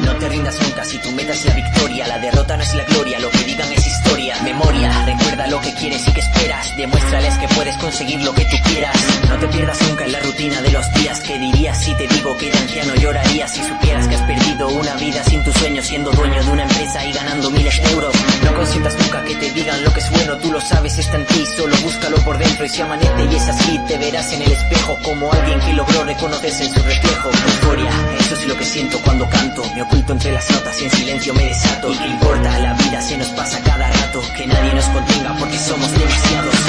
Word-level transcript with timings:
No 0.05 0.15
te 0.19 0.29
rindas 0.29 0.63
nunca 0.63 0.85
si 0.85 0.99
tu 0.99 1.11
meta 1.11 1.33
es 1.33 1.45
la 1.47 1.55
victoria. 1.55 2.07
La 2.07 2.19
derrota 2.19 2.57
no 2.57 2.63
es 2.63 2.75
la 2.77 2.85
gloria, 2.85 3.19
lo 3.19 3.29
que 3.31 3.39
digan 3.39 3.73
es 3.73 3.85
historia. 3.85 4.37
Memoria, 4.45 5.05
recuerda 5.05 5.49
lo 5.49 5.61
que 5.61 5.75
quieres 5.75 6.07
y 6.07 6.13
que 6.13 6.21
esperas. 6.21 6.38
Demuéstrales 6.79 7.37
que 7.39 7.49
puedes 7.49 7.77
conseguir 7.79 8.23
lo 8.23 8.33
que 8.33 8.45
tú 8.45 8.57
quieras. 8.63 8.97
No 9.29 9.37
te 9.37 9.49
pierdas 9.49 9.83
nunca 9.89 10.05
en 10.05 10.13
la 10.13 10.21
rutina 10.21 10.63
de 10.63 10.71
los 10.71 10.93
días. 10.95 11.19
que 11.19 11.37
dirías 11.37 11.77
si 11.77 11.93
te 11.97 12.07
digo 12.07 12.37
que 12.37 12.53
de 12.53 12.57
anciano 12.57 12.95
llorarías 12.95 13.51
si 13.51 13.65
supieras 13.65 14.07
que 14.07 14.15
has 14.15 14.23
perdido 14.23 14.69
una 14.69 14.95
vida 14.95 15.25
sin 15.25 15.43
tu 15.43 15.53
sueño, 15.55 15.83
siendo 15.83 16.13
dueño 16.13 16.41
de 16.41 16.51
una 16.53 16.63
empresa 16.63 17.05
y 17.05 17.13
ganando 17.13 17.51
miles 17.51 17.83
de 17.83 17.91
euros? 17.91 18.15
No 18.45 18.55
consientas 18.55 18.97
nunca 18.97 19.25
que 19.25 19.35
te 19.35 19.51
digan 19.51 19.83
lo 19.83 19.93
que 19.93 19.99
es 19.99 20.11
bueno, 20.13 20.37
tú 20.37 20.53
lo 20.53 20.61
sabes, 20.61 20.97
está 20.99 21.17
en 21.17 21.27
ti, 21.27 21.45
solo 21.57 21.77
búscalo 21.79 22.17
por 22.19 22.39
dentro 22.39 22.65
y 22.65 22.69
si 22.69 22.81
amanece 22.81 23.25
y 23.29 23.35
es 23.35 23.49
así, 23.49 23.81
te 23.89 23.99
verás 23.99 24.33
en 24.33 24.43
el 24.43 24.53
espejo 24.53 24.99
como 25.03 25.33
alguien 25.33 25.59
que 25.59 25.73
logró 25.73 26.05
reconocerse 26.05 26.65
en 26.65 26.75
su 26.75 26.81
reflejo. 26.81 27.29
Euforia, 27.29 27.91
eso 28.21 28.35
es 28.35 28.47
lo 28.47 28.57
que 28.57 28.65
siento 28.65 29.01
cuando 29.05 29.29
canto, 29.29 29.65
me 29.75 29.83
oculto 29.83 30.13
entre 30.13 30.31
las 30.31 30.49
notas 30.53 30.81
y 30.81 30.85
en 30.85 30.91
silencio 30.93 31.35
me 31.35 31.45
desato. 31.45 31.93
¿Y 31.93 31.99
qué 31.99 32.07
importa? 32.07 32.59
La 32.61 32.75
vida 32.75 33.03
se 33.03 33.19
nos 33.19 33.29
pasa 33.31 33.61
cada 33.65 33.91
rato, 33.91 34.23
que 34.37 34.47
nadie 34.47 34.75
nos 34.75 34.87
contenga 34.87 35.37
porque 35.41 35.59
somos 35.59 35.91
demasiados. 35.91 36.68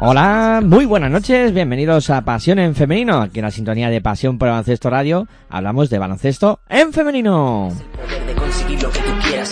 Hola, 0.00 0.62
muy 0.64 0.84
buenas 0.84 1.10
noches, 1.10 1.52
bienvenidos 1.52 2.08
a 2.10 2.22
Pasión 2.22 2.60
en 2.60 2.76
Femenino. 2.76 3.20
Aquí 3.20 3.40
en 3.40 3.44
la 3.44 3.50
sintonía 3.50 3.90
de 3.90 4.00
Pasión 4.00 4.38
por 4.38 4.48
Baloncesto 4.48 4.90
Radio 4.90 5.26
hablamos 5.50 5.90
de 5.90 5.98
baloncesto 5.98 6.60
en 6.68 6.92
femenino. 6.92 7.72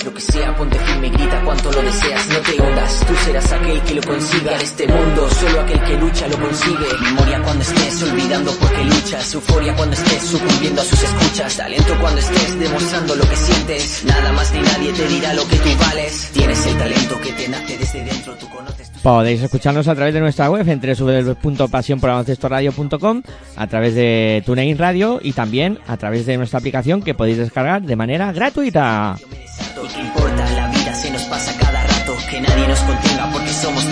Lo 0.05 0.14
que 0.14 0.20
sea, 0.20 0.56
ponte 0.56 0.78
firme 0.78 1.06
y 1.08 1.11
grita 1.11 1.41
cuanto 1.44 1.72
lo 1.72 1.83
deseas, 1.83 2.28
no 2.28 2.39
te 2.41 2.61
hundas, 2.61 3.06
tú 3.06 3.14
serás 3.25 3.52
aquel 3.52 3.80
que 3.83 3.94
lo 3.94 4.03
consiga. 4.03 4.55
En 4.55 4.61
este 4.61 4.86
mundo, 4.86 5.28
solo 5.30 5.61
aquel 5.61 5.80
que 5.83 5.97
lucha 5.97 6.28
lo 6.28 6.38
consigue, 6.38 6.86
memoria 7.03 7.42
cuando 7.42 7.62
estés 7.62 8.03
olvidando 8.03 8.53
porque 8.53 8.84
luchas, 8.84 9.34
euforia 9.34 9.75
cuando 9.75 9.97
estés 9.97 10.22
sucumbiendo 10.22 10.83
a 10.83 10.84
sus 10.84 11.03
escuchas, 11.03 11.56
talento 11.56 11.98
cuando 12.00 12.20
estés 12.20 12.58
demostrando 12.58 13.14
lo 13.16 13.28
que 13.28 13.36
sientes, 13.36 14.05
nada 14.05 14.33
más 14.33 14.53
ni 14.53 14.61
nadie 14.61 14.92
te 14.92 15.08
dirá 15.08 15.34
lo 15.34 15.47
que 15.48 15.56
tú 15.56 15.69
vales, 15.80 16.31
tienes 16.33 16.66
el 16.66 16.78
talento 16.78 17.20
que 17.20 17.33
te 17.33 17.48
nace 17.48 17.78
desde 17.78 18.05
dentro, 18.05 18.34
tú 18.36 18.48
conoces 18.50 18.91
Podéis 19.06 19.38
escucharnos 19.40 19.86
a 19.86 19.94
través 19.94 20.12
de 20.14 20.20
nuestra 20.20 20.50
web 20.50 20.68
en 20.68 20.80
www.pasionporbaloncestoradio.com, 20.80 23.22
a 23.54 23.66
través 23.68 23.94
de 23.94 24.42
TuneIn 24.44 24.76
Radio 24.76 25.20
y 25.22 25.32
también 25.32 25.78
a 25.86 25.96
través 25.96 26.26
de 26.26 26.36
nuestra 26.36 26.58
aplicación 26.58 27.02
que 27.02 27.14
podéis 27.14 27.38
descargar 27.38 27.82
de 27.82 27.94
manera 27.94 28.32
gratuita. 28.32 29.16
¿Y 29.20 29.94
qué 29.94 30.00
importa? 30.00 30.50
La 30.56 30.66
vida 30.70 30.92
se 30.92 31.12
nos 31.12 31.22
pasa 31.22 31.56
cada 31.56 31.84
rato, 31.84 32.16
que 32.28 32.40
nadie 32.40 32.66
nos 32.66 32.80
contenga 32.80 33.30
porque 33.30 33.50
somos 33.50 33.88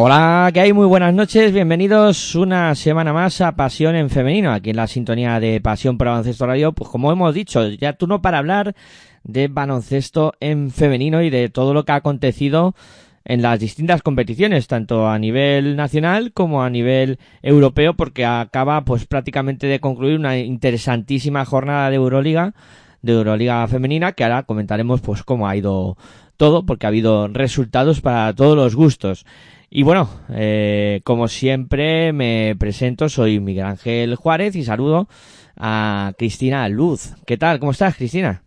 Hola, 0.00 0.48
¿qué 0.54 0.60
hay? 0.60 0.72
Muy 0.72 0.86
buenas 0.86 1.12
noches, 1.12 1.52
bienvenidos 1.52 2.36
una 2.36 2.72
semana 2.76 3.12
más 3.12 3.40
a 3.40 3.56
Pasión 3.56 3.96
en 3.96 4.10
Femenino, 4.10 4.52
aquí 4.52 4.70
en 4.70 4.76
la 4.76 4.86
sintonía 4.86 5.40
de 5.40 5.60
Pasión 5.60 5.98
por 5.98 6.06
Baloncesto 6.06 6.46
Radio. 6.46 6.70
Pues 6.70 6.88
como 6.88 7.10
hemos 7.10 7.34
dicho, 7.34 7.66
ya 7.66 7.94
turno 7.94 8.22
para 8.22 8.38
hablar 8.38 8.76
de 9.24 9.48
baloncesto 9.48 10.34
en 10.38 10.70
femenino 10.70 11.20
y 11.22 11.30
de 11.30 11.48
todo 11.48 11.74
lo 11.74 11.84
que 11.84 11.90
ha 11.90 11.96
acontecido 11.96 12.76
en 13.24 13.42
las 13.42 13.58
distintas 13.58 14.02
competiciones, 14.02 14.68
tanto 14.68 15.08
a 15.08 15.18
nivel 15.18 15.74
nacional 15.74 16.32
como 16.32 16.62
a 16.62 16.70
nivel 16.70 17.18
europeo, 17.42 17.94
porque 17.94 18.24
acaba 18.24 18.84
pues 18.84 19.04
prácticamente 19.04 19.66
de 19.66 19.80
concluir 19.80 20.16
una 20.16 20.38
interesantísima 20.38 21.44
jornada 21.44 21.90
de 21.90 21.96
Euroliga, 21.96 22.54
de 23.02 23.14
Euroliga 23.14 23.66
femenina, 23.66 24.12
que 24.12 24.22
ahora 24.22 24.44
comentaremos 24.44 25.00
pues 25.00 25.24
cómo 25.24 25.48
ha 25.48 25.56
ido 25.56 25.96
todo, 26.36 26.64
porque 26.64 26.86
ha 26.86 26.90
habido 26.90 27.26
resultados 27.26 28.00
para 28.00 28.32
todos 28.32 28.56
los 28.56 28.76
gustos. 28.76 29.26
Y 29.70 29.82
bueno, 29.82 30.08
eh, 30.30 31.00
como 31.04 31.28
siempre 31.28 32.12
me 32.14 32.56
presento, 32.58 33.08
soy 33.08 33.38
Miguel 33.38 33.66
Ángel 33.66 34.14
Juárez 34.16 34.56
y 34.56 34.64
saludo 34.64 35.08
a 35.56 36.12
Cristina 36.16 36.66
Luz. 36.70 37.12
¿Qué 37.26 37.36
tal? 37.36 37.58
¿Cómo 37.58 37.72
estás, 37.72 37.96
Cristina? 37.96 38.42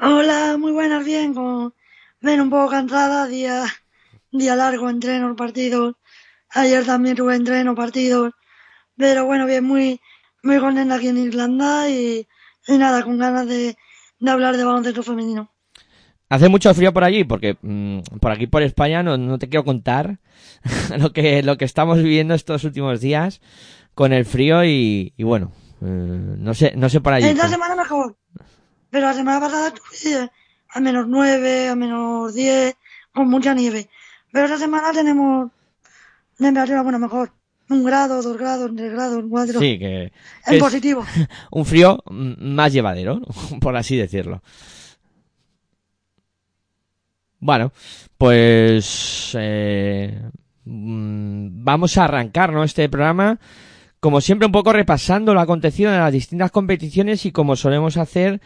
Hola, 0.00 0.56
muy 0.58 0.72
buenas, 0.72 1.04
bien, 1.04 1.34
como 1.34 1.74
ven 2.22 2.40
un 2.40 2.48
poco 2.48 2.70
cansada, 2.70 3.26
día, 3.26 3.64
día 4.32 4.56
largo, 4.56 4.88
entreno, 4.88 5.36
partidos. 5.36 5.96
Ayer 6.50 6.86
también 6.86 7.16
tuve 7.16 7.34
entreno, 7.36 7.74
partidos. 7.74 8.32
Pero 8.96 9.26
bueno, 9.26 9.44
bien, 9.46 9.64
muy, 9.64 10.00
muy 10.42 10.58
contenta 10.58 10.94
aquí 10.94 11.08
en 11.08 11.18
Irlanda 11.18 11.90
y, 11.90 12.26
y 12.66 12.78
nada, 12.78 13.02
con 13.04 13.18
ganas 13.18 13.46
de, 13.46 13.76
de 14.20 14.30
hablar 14.30 14.56
de 14.56 14.64
baloncesto 14.64 15.02
femenino. 15.02 15.52
Hace 16.30 16.48
mucho 16.48 16.72
frío 16.74 16.92
por 16.92 17.04
allí, 17.04 17.24
porque 17.24 17.56
mm, 17.62 18.00
por 18.20 18.32
aquí 18.32 18.46
por 18.46 18.62
España 18.62 19.02
no, 19.02 19.16
no 19.16 19.38
te 19.38 19.48
quiero 19.48 19.64
contar 19.64 20.18
lo 20.98 21.12
que, 21.12 21.42
lo 21.42 21.56
que 21.56 21.64
estamos 21.64 21.98
viviendo 22.02 22.34
estos 22.34 22.64
últimos 22.64 23.00
días 23.00 23.40
con 23.94 24.12
el 24.12 24.24
frío 24.24 24.64
y, 24.64 25.12
y 25.16 25.22
bueno, 25.24 25.52
eh, 25.80 25.84
no 25.84 26.52
sé, 26.54 26.74
no 26.76 26.88
sé 26.88 27.00
por 27.00 27.12
allí. 27.14 27.26
Esta 27.26 27.42
cómo- 27.42 27.52
semana 27.54 27.74
mejor. 27.76 28.16
Pero 28.90 29.06
la 29.06 29.14
semana 29.14 29.40
pasada 29.40 29.72
tuve 29.72 30.30
a 30.70 30.80
menos 30.80 31.06
9, 31.08 31.68
a 31.68 31.74
menos 31.74 32.34
10, 32.34 32.76
con 33.12 33.28
mucha 33.28 33.54
nieve. 33.54 33.88
Pero 34.32 34.44
esta 34.46 34.58
semana 34.58 34.92
tenemos 34.92 35.50
temperatura, 36.38 36.82
bueno, 36.82 36.98
mejor. 36.98 37.32
Un 37.70 37.84
grado, 37.84 38.22
dos 38.22 38.36
grados, 38.38 38.70
tres 38.74 38.92
grados, 38.92 39.22
cuatro. 39.28 39.60
Sí, 39.60 39.78
que 39.78 40.04
en 40.04 40.10
es 40.46 40.58
positivo. 40.58 41.04
un 41.50 41.66
frío 41.66 42.02
mm, 42.10 42.54
más 42.54 42.72
llevadero, 42.72 43.20
por 43.60 43.76
así 43.76 43.96
decirlo. 43.96 44.42
Bueno, 47.40 47.72
pues 48.16 49.36
eh, 49.38 50.20
mm, 50.64 51.64
vamos 51.64 51.96
a 51.96 52.04
arrancar 52.04 52.52
¿no? 52.52 52.64
este 52.64 52.88
programa, 52.88 53.38
como 54.00 54.20
siempre 54.20 54.46
un 54.46 54.52
poco 54.52 54.72
repasando 54.72 55.34
lo 55.34 55.40
acontecido 55.40 55.92
en 55.92 55.98
las 55.98 56.12
distintas 56.12 56.50
competiciones 56.50 57.26
y 57.26 57.32
como 57.32 57.54
solemos 57.54 57.96
hacer, 57.96 58.40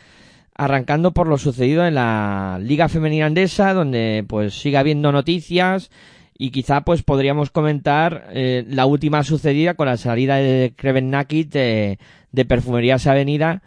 arrancando 0.54 1.12
por 1.12 1.26
lo 1.26 1.38
sucedido 1.38 1.86
en 1.86 1.94
la 1.94 2.58
Liga 2.60 2.88
Femenina 2.88 3.26
Andesa, 3.26 3.72
donde 3.72 4.24
pues 4.28 4.54
sigue 4.54 4.76
habiendo 4.76 5.10
noticias 5.10 5.90
y 6.36 6.50
quizá 6.50 6.82
pues 6.82 7.02
podríamos 7.02 7.50
comentar 7.50 8.28
eh, 8.32 8.64
la 8.68 8.84
última 8.84 9.22
sucedida 9.22 9.74
con 9.74 9.86
la 9.86 9.96
salida 9.96 10.36
de 10.36 10.74
Kreven 10.76 11.10
Nakit 11.10 11.50
de, 11.50 11.98
de 12.30 12.44
Perfumerías 12.44 13.06
Avenida 13.06 13.62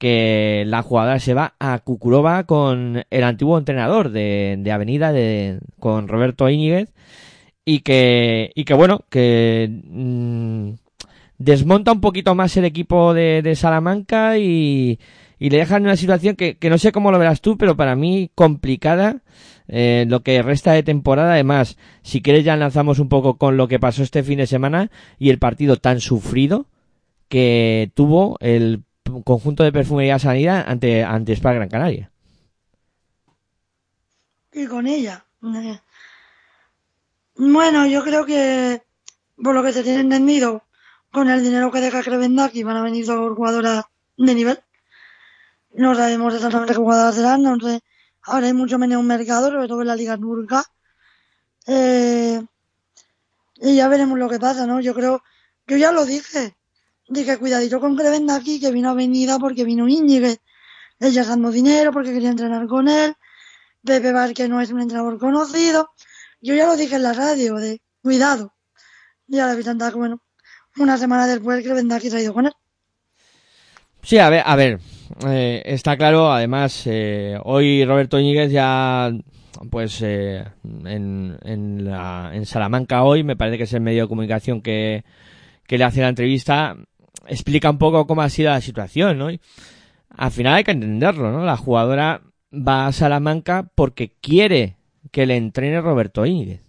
que 0.00 0.64
la 0.66 0.80
jugadora 0.80 1.20
se 1.20 1.34
va 1.34 1.56
a 1.58 1.78
Kukurova 1.80 2.44
con 2.44 3.04
el 3.10 3.22
antiguo 3.22 3.58
entrenador 3.58 4.08
de, 4.08 4.56
de 4.58 4.72
Avenida, 4.72 5.12
de, 5.12 5.60
con 5.78 6.08
Roberto 6.08 6.48
Íñiguez, 6.48 6.90
y 7.66 7.80
que, 7.80 8.50
y 8.54 8.64
que 8.64 8.72
bueno, 8.72 9.04
que 9.10 9.68
mm, 9.84 10.70
desmonta 11.36 11.92
un 11.92 12.00
poquito 12.00 12.34
más 12.34 12.56
el 12.56 12.64
equipo 12.64 13.12
de, 13.12 13.42
de 13.42 13.54
Salamanca 13.54 14.38
y, 14.38 14.98
y 15.38 15.50
le 15.50 15.58
deja 15.58 15.76
en 15.76 15.82
una 15.82 15.96
situación 15.96 16.34
que, 16.34 16.56
que 16.56 16.70
no 16.70 16.78
sé 16.78 16.92
cómo 16.92 17.12
lo 17.12 17.18
verás 17.18 17.42
tú, 17.42 17.58
pero 17.58 17.76
para 17.76 17.94
mí 17.94 18.30
complicada 18.34 19.22
eh, 19.68 20.06
lo 20.08 20.22
que 20.22 20.40
resta 20.40 20.72
de 20.72 20.82
temporada. 20.82 21.34
Además, 21.34 21.76
si 22.02 22.22
quieres 22.22 22.46
ya 22.46 22.56
lanzamos 22.56 22.98
un 23.00 23.10
poco 23.10 23.36
con 23.36 23.58
lo 23.58 23.68
que 23.68 23.78
pasó 23.78 24.02
este 24.02 24.22
fin 24.22 24.38
de 24.38 24.46
semana 24.46 24.90
y 25.18 25.28
el 25.28 25.38
partido 25.38 25.76
tan 25.76 26.00
sufrido 26.00 26.68
que 27.28 27.90
tuvo 27.94 28.38
el 28.40 28.84
conjunto 29.22 29.62
de 29.62 29.72
perfumería 29.72 30.18
sanidad 30.18 30.64
ante, 30.66 31.04
ante 31.04 31.32
Spa 31.34 31.52
Gran 31.52 31.68
Canaria. 31.68 32.10
y 34.52 34.66
con 34.66 34.86
ella. 34.86 35.24
Bueno, 37.36 37.86
yo 37.86 38.02
creo 38.02 38.26
que 38.26 38.82
por 39.42 39.54
lo 39.54 39.62
que 39.62 39.72
se 39.72 39.82
tiene 39.82 40.00
entendido, 40.00 40.64
con 41.10 41.28
el 41.28 41.42
dinero 41.42 41.70
que 41.70 41.80
deja 41.80 42.02
Krevendaki 42.02 42.62
van 42.62 42.76
a 42.76 42.82
venir 42.82 43.06
dos 43.06 43.36
jugadoras 43.36 43.84
de 44.16 44.34
nivel. 44.34 44.60
No 45.72 45.94
sabemos 45.94 46.34
exactamente 46.34 46.74
qué 46.74 46.78
jugadoras 46.78 47.14
serán, 47.14 47.42
no 47.42 47.58
sé. 47.60 47.80
Ahora 48.22 48.46
hay 48.46 48.52
mucho 48.52 48.78
menos 48.78 48.98
un 48.98 49.06
mercado, 49.06 49.50
sobre 49.50 49.68
todo 49.68 49.80
en 49.80 49.86
la 49.88 49.96
Liga 49.96 50.16
Turca. 50.18 50.64
Eh, 51.66 52.42
y 53.56 53.76
ya 53.76 53.88
veremos 53.88 54.18
lo 54.18 54.28
que 54.28 54.38
pasa, 54.38 54.66
¿no? 54.66 54.80
Yo 54.80 54.94
creo, 54.94 55.22
yo 55.66 55.76
ya 55.76 55.92
lo 55.92 56.04
dije. 56.04 56.56
Dije, 57.10 57.38
cuidadito 57.38 57.80
con 57.80 57.96
Krevendaki, 57.96 58.60
que 58.60 58.70
vino 58.70 58.90
Avenida 58.90 59.36
porque 59.40 59.64
vino 59.64 59.88
Íñiguez. 59.88 60.38
Ella 61.00 61.24
dando 61.24 61.50
dinero 61.50 61.90
porque 61.92 62.12
quería 62.12 62.30
entrenar 62.30 62.68
con 62.68 62.86
él. 62.88 63.14
Pepe 63.84 64.12
Vázquez 64.12 64.48
no 64.48 64.60
es 64.60 64.70
un 64.70 64.80
entrenador 64.80 65.18
conocido. 65.18 65.90
Yo 66.40 66.54
ya 66.54 66.66
lo 66.66 66.76
dije 66.76 66.94
en 66.94 67.02
la 67.02 67.12
radio, 67.12 67.56
de 67.56 67.80
cuidado. 68.00 68.54
Y 69.26 69.40
ahora 69.40 69.56
Vitanta, 69.56 69.90
bueno, 69.90 70.22
una 70.76 70.96
semana 70.98 71.26
después 71.26 71.64
que 71.64 71.72
vendrá 71.72 71.98
que 71.98 72.10
se 72.10 72.18
ha 72.18 72.22
ido 72.22 72.32
con 72.32 72.46
él. 72.46 72.52
Sí, 74.02 74.18
a 74.18 74.30
ver, 74.30 74.44
a 74.46 74.54
ver, 74.54 74.78
eh, 75.26 75.62
está 75.64 75.96
claro, 75.96 76.32
además, 76.32 76.82
eh, 76.86 77.38
hoy 77.42 77.84
Roberto 77.84 78.20
Íñiguez 78.20 78.52
ya, 78.52 79.10
pues, 79.68 80.00
eh, 80.02 80.44
en, 80.84 81.36
en, 81.42 81.84
la, 81.84 82.30
en 82.32 82.46
Salamanca 82.46 83.02
hoy, 83.02 83.24
me 83.24 83.36
parece 83.36 83.58
que 83.58 83.64
es 83.64 83.72
el 83.74 83.80
medio 83.80 84.04
de 84.04 84.08
comunicación 84.08 84.62
que, 84.62 85.04
que 85.66 85.76
le 85.76 85.84
hace 85.84 86.00
la 86.00 86.08
entrevista, 86.08 86.76
explica 87.26 87.70
un 87.70 87.78
poco 87.78 88.06
cómo 88.06 88.22
ha 88.22 88.28
sido 88.28 88.50
la 88.50 88.60
situación, 88.60 89.18
¿no? 89.18 89.28
Al 90.10 90.30
final 90.30 90.54
hay 90.54 90.64
que 90.64 90.72
entenderlo, 90.72 91.30
¿no? 91.32 91.44
La 91.44 91.56
jugadora 91.56 92.22
va 92.52 92.86
a 92.86 92.92
Salamanca 92.92 93.70
porque 93.74 94.12
quiere 94.20 94.76
que 95.10 95.26
le 95.26 95.36
entrene 95.36 95.80
Roberto 95.80 96.26
Íñiguez. 96.26 96.62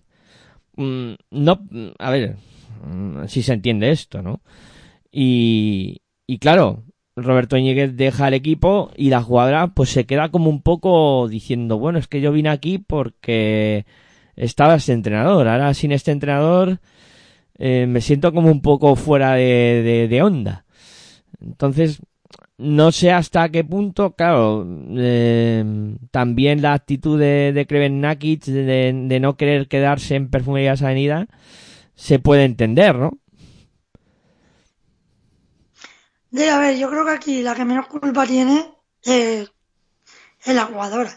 Mm, 0.75 1.13
no, 1.31 1.67
a 1.99 2.09
ver, 2.11 2.35
mm, 2.85 3.25
si 3.27 3.41
se 3.41 3.53
entiende 3.53 3.91
esto, 3.91 4.21
¿no? 4.21 4.41
Y, 5.11 6.01
y 6.27 6.37
claro, 6.39 6.83
Roberto 7.15 7.57
Íñiguez 7.57 7.95
deja 7.95 8.27
el 8.27 8.33
equipo 8.33 8.91
y 8.95 9.09
la 9.09 9.21
jugadora 9.21 9.67
pues 9.73 9.89
se 9.89 10.05
queda 10.05 10.29
como 10.29 10.49
un 10.49 10.61
poco 10.61 11.27
diciendo, 11.27 11.77
bueno, 11.77 11.99
es 11.99 12.07
que 12.07 12.21
yo 12.21 12.31
vine 12.31 12.49
aquí 12.49 12.77
porque 12.77 13.85
estaba 14.35 14.75
este 14.75 14.93
entrenador, 14.93 15.47
ahora 15.47 15.73
sin 15.73 15.91
este 15.91 16.11
entrenador 16.11 16.79
eh, 17.63 17.85
me 17.85 18.01
siento 18.01 18.33
como 18.33 18.49
un 18.49 18.63
poco 18.63 18.95
fuera 18.95 19.35
de, 19.35 20.19
onda. 20.23 20.65
Entonces, 21.39 21.99
no 22.57 22.91
sé 22.91 23.11
hasta 23.11 23.49
qué 23.49 23.63
punto, 23.63 24.15
claro, 24.15 24.65
eh, 24.97 25.63
también 26.09 26.63
la 26.63 26.73
actitud 26.73 27.19
de, 27.19 27.51
de 27.53 27.67
Kreven 27.67 28.01
Nakic 28.01 28.45
de, 28.45 29.19
no 29.21 29.37
querer 29.37 29.67
quedarse 29.67 30.15
en 30.15 30.31
Perfumerías 30.31 30.81
Avenida 30.81 31.27
se 31.93 32.17
puede 32.17 32.45
entender, 32.45 32.95
¿no? 32.95 33.19
De, 36.31 36.49
a 36.49 36.57
ver, 36.57 36.79
yo 36.79 36.89
creo 36.89 37.05
que 37.05 37.11
aquí 37.11 37.43
la 37.43 37.53
que 37.53 37.65
menos 37.65 37.85
culpa 37.85 38.25
tiene 38.25 38.73
es, 39.03 39.51
es 40.45 40.55
la 40.55 40.65
jugadora. 40.65 41.11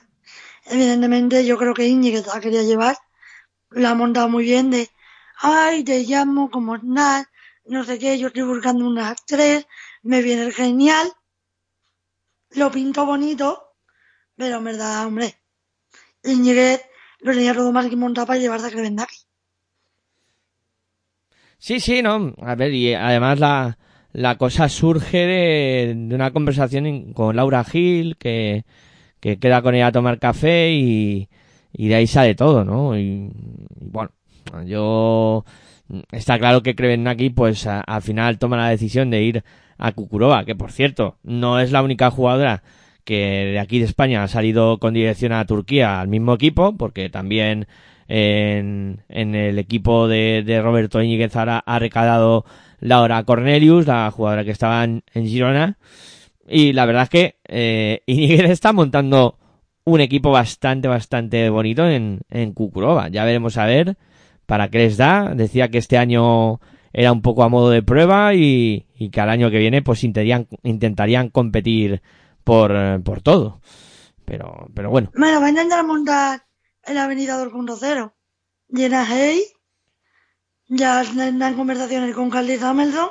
Evidentemente, 0.66 1.46
yo 1.46 1.56
creo 1.56 1.72
que 1.72 1.88
Íñiguez 1.88 2.26
la 2.26 2.38
quería 2.38 2.62
llevar, 2.64 2.98
la 3.70 3.90
ha 3.90 3.94
montado 3.94 4.28
muy 4.28 4.44
bien 4.44 4.70
de, 4.70 4.90
ay, 5.44 5.84
te 5.84 6.02
llamo 6.04 6.50
como 6.50 6.78
nada, 6.78 7.30
no 7.66 7.84
sé 7.84 7.98
qué, 7.98 8.18
yo 8.18 8.28
estoy 8.28 8.42
buscando 8.44 8.86
unas 8.86 9.24
tres, 9.26 9.66
me 10.02 10.22
viene 10.22 10.50
genial, 10.52 11.06
lo 12.60 12.70
pinto 12.70 13.04
bonito, 13.04 13.48
pero 14.36 14.56
en 14.58 14.64
verdad, 14.64 15.06
hombre, 15.06 15.28
Íñiguez 16.24 16.82
lo 17.20 17.32
tenía 17.32 17.54
todo 17.54 17.72
más 17.72 17.88
que 17.88 17.96
montado 17.96 18.26
para 18.28 18.40
llevarse 18.40 18.68
a 18.68 18.70
Crevendaki. 18.70 19.18
Sí, 21.58 21.80
sí, 21.80 22.02
no, 22.02 22.34
a 22.42 22.54
ver, 22.56 22.72
y 22.74 22.94
además 22.94 23.38
la, 23.40 23.78
la 24.12 24.36
cosa 24.38 24.68
surge 24.68 25.18
de, 25.18 25.94
de 25.96 26.14
una 26.14 26.32
conversación 26.32 27.12
con 27.14 27.36
Laura 27.36 27.64
Gil, 27.64 28.16
que, 28.18 28.64
que 29.20 29.38
queda 29.38 29.62
con 29.62 29.74
ella 29.76 29.88
a 29.88 29.92
tomar 29.92 30.18
café 30.20 30.72
y, 30.72 31.28
y 31.72 31.88
de 31.88 31.96
ahí 31.96 32.06
sale 32.08 32.34
todo, 32.34 32.64
¿no? 32.64 32.98
Y 32.98 33.30
bueno, 33.80 34.12
yo 34.66 35.44
está 36.12 36.38
claro 36.38 36.62
que 36.62 36.74
Krevenaki 36.74 37.30
pues 37.30 37.66
al 37.66 38.02
final 38.02 38.38
toma 38.38 38.56
la 38.56 38.68
decisión 38.68 39.10
de 39.10 39.22
ir 39.22 39.44
a 39.78 39.92
Kukurova, 39.92 40.44
que 40.44 40.54
por 40.54 40.72
cierto, 40.72 41.18
no 41.22 41.60
es 41.60 41.72
la 41.72 41.82
única 41.82 42.10
jugadora 42.10 42.62
que 43.04 43.50
de 43.52 43.58
aquí 43.58 43.78
de 43.78 43.84
España 43.84 44.22
ha 44.22 44.28
salido 44.28 44.78
con 44.78 44.94
dirección 44.94 45.32
a 45.32 45.44
Turquía 45.44 46.00
al 46.00 46.08
mismo 46.08 46.34
equipo, 46.34 46.76
porque 46.76 47.10
también 47.10 47.66
en, 48.08 49.02
el 49.08 49.58
equipo 49.58 50.08
de, 50.08 50.60
Roberto 50.62 51.02
Íñiguez 51.02 51.36
ha, 51.36 51.58
ha 51.58 51.78
recadado 51.78 52.44
Laura 52.80 53.22
Cornelius, 53.24 53.86
la 53.86 54.10
jugadora 54.10 54.44
que 54.44 54.50
estaba 54.50 54.84
en, 54.84 55.02
Girona. 55.14 55.78
Y 56.46 56.72
la 56.72 56.86
verdad 56.86 57.04
es 57.04 57.08
que 57.08 57.36
eh, 57.46 58.02
está 58.06 58.72
montando 58.72 59.38
un 59.84 60.00
equipo 60.00 60.30
bastante, 60.30 60.88
bastante 60.88 61.48
bonito 61.50 61.88
en, 61.88 62.20
en 62.30 62.52
Kukurova. 62.52 63.08
Ya 63.08 63.24
veremos 63.24 63.56
a 63.58 63.66
ver 63.66 63.96
para 64.46 64.68
qué 64.68 64.78
les 64.78 64.96
da. 64.96 65.34
Decía 65.34 65.68
que 65.68 65.78
este 65.78 65.98
año 65.98 66.60
era 66.92 67.12
un 67.12 67.22
poco 67.22 67.42
a 67.42 67.48
modo 67.48 67.70
de 67.70 67.82
prueba 67.82 68.34
y, 68.34 68.86
y 68.96 69.10
que 69.10 69.20
al 69.20 69.30
año 69.30 69.50
que 69.50 69.58
viene 69.58 69.82
pues 69.82 70.04
intentarían, 70.04 70.48
intentarían 70.62 71.28
competir 71.28 72.02
por, 72.44 73.02
por 73.02 73.22
todo. 73.22 73.60
Pero, 74.24 74.68
pero 74.74 74.90
bueno. 74.90 75.10
Bueno, 75.16 75.40
va 75.40 75.46
a 75.46 75.50
intentar 75.50 75.84
montar 75.84 76.44
en 76.84 76.94
la 76.94 77.04
avenida 77.04 77.42
2.0. 77.42 78.12
Llena 78.68 79.06
Hey, 79.08 79.42
ya 80.68 81.02
están 81.02 81.54
conversaciones 81.54 82.14
con 82.14 82.30
Carly 82.30 82.56
Samuelson. 82.56 83.10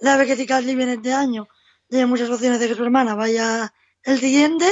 La 0.00 0.16
vez 0.16 0.26
que 0.26 0.36
si 0.36 0.46
Carly 0.46 0.74
viene 0.74 0.94
este 0.94 1.12
año, 1.12 1.48
tiene 1.88 2.06
muchas 2.06 2.30
opciones 2.30 2.60
de 2.60 2.68
que 2.68 2.74
su 2.74 2.84
hermana 2.84 3.14
vaya 3.14 3.72
el 4.04 4.18
siguiente. 4.18 4.66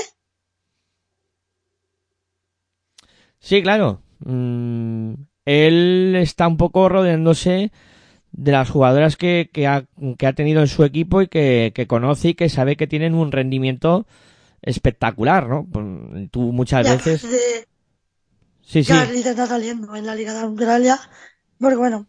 Sí, 3.39 3.63
claro. 3.63 4.03
Mm, 4.21 5.15
él 5.47 6.15
está 6.17 6.47
un 6.47 6.59
poco 6.59 6.89
rodeándose 6.89 7.73
de 8.33 8.53
las 8.53 8.69
jugadoras 8.69 9.17
que, 9.17 9.49
que, 9.51 9.67
ha, 9.67 9.87
que 10.19 10.27
ha 10.27 10.35
tenido 10.35 10.61
en 10.61 10.69
su 10.69 10.85
equipo 10.85 11.23
y 11.23 11.29
que, 11.29 11.73
que, 11.75 11.87
conoce 11.87 12.29
y 12.29 12.35
que 12.35 12.51
sabe 12.51 12.77
que 12.77 12.87
tienen 12.87 13.15
un 13.15 13.33
rendimiento 13.33 14.07
espectacular, 14.61 15.49
¿no? 15.49 15.67
Pues, 15.71 15.87
tú 16.31 16.53
muchas 16.53 16.85
ya, 16.85 16.93
veces... 16.93 17.23
De, 17.23 17.67
sí, 18.61 18.85
sí. 18.85 18.93
Carly 18.93 19.23
se 19.23 19.31
está 19.31 19.47
saliendo 19.47 19.97
en 19.97 20.05
la 20.05 20.15
Liga 20.15 20.35
de 20.35 20.41
Australia. 20.41 20.99
Porque 21.59 21.77
bueno, 21.77 22.07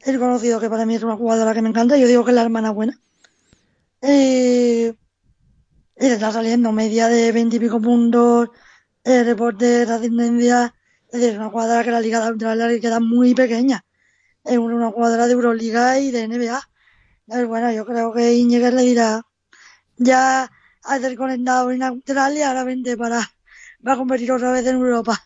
he 0.00 0.16
conocido 0.16 0.60
que 0.60 0.70
para 0.70 0.86
mí 0.86 0.94
es 0.94 1.02
una 1.02 1.16
jugadora 1.16 1.52
que 1.52 1.60
me 1.60 1.68
encanta. 1.68 1.98
Yo 1.98 2.06
digo 2.06 2.24
que 2.24 2.30
es 2.30 2.36
la 2.36 2.42
hermana 2.42 2.70
buena. 2.70 2.98
Eh, 4.00 4.94
y 5.98 6.06
está 6.06 6.32
saliendo 6.32 6.72
media 6.72 7.08
de 7.08 7.32
veintipico 7.32 7.80
puntos, 7.80 8.48
eh, 9.04 9.24
reporte 9.24 9.66
de 9.84 9.92
ascendencia. 9.92 10.74
Es 11.12 11.20
decir, 11.20 11.38
una 11.38 11.50
jugadora 11.50 11.84
que 11.84 11.90
la 11.90 12.00
Liga 12.00 12.30
de 12.30 12.80
queda 12.80 13.00
muy 13.00 13.34
pequeña. 13.34 13.84
Es 14.44 14.58
una 14.58 14.90
jugadora 14.90 15.26
de 15.26 15.32
Euroliga 15.32 15.98
y 15.98 16.10
de 16.10 16.28
NBA. 16.28 16.60
Entonces, 17.26 17.48
bueno, 17.48 17.72
yo 17.72 17.84
creo 17.84 18.12
que 18.12 18.34
Íñiguez 18.34 18.74
le 18.74 18.82
dirá, 18.82 19.22
ya 19.96 20.50
has 20.84 21.02
desconectado 21.02 21.70
en 21.70 21.82
Australia, 21.82 22.48
ahora 22.48 22.64
vente 22.64 22.96
para, 22.96 23.20
para 23.82 23.96
competir 23.96 24.32
otra 24.32 24.52
vez 24.52 24.66
en 24.66 24.76
Europa. 24.76 25.20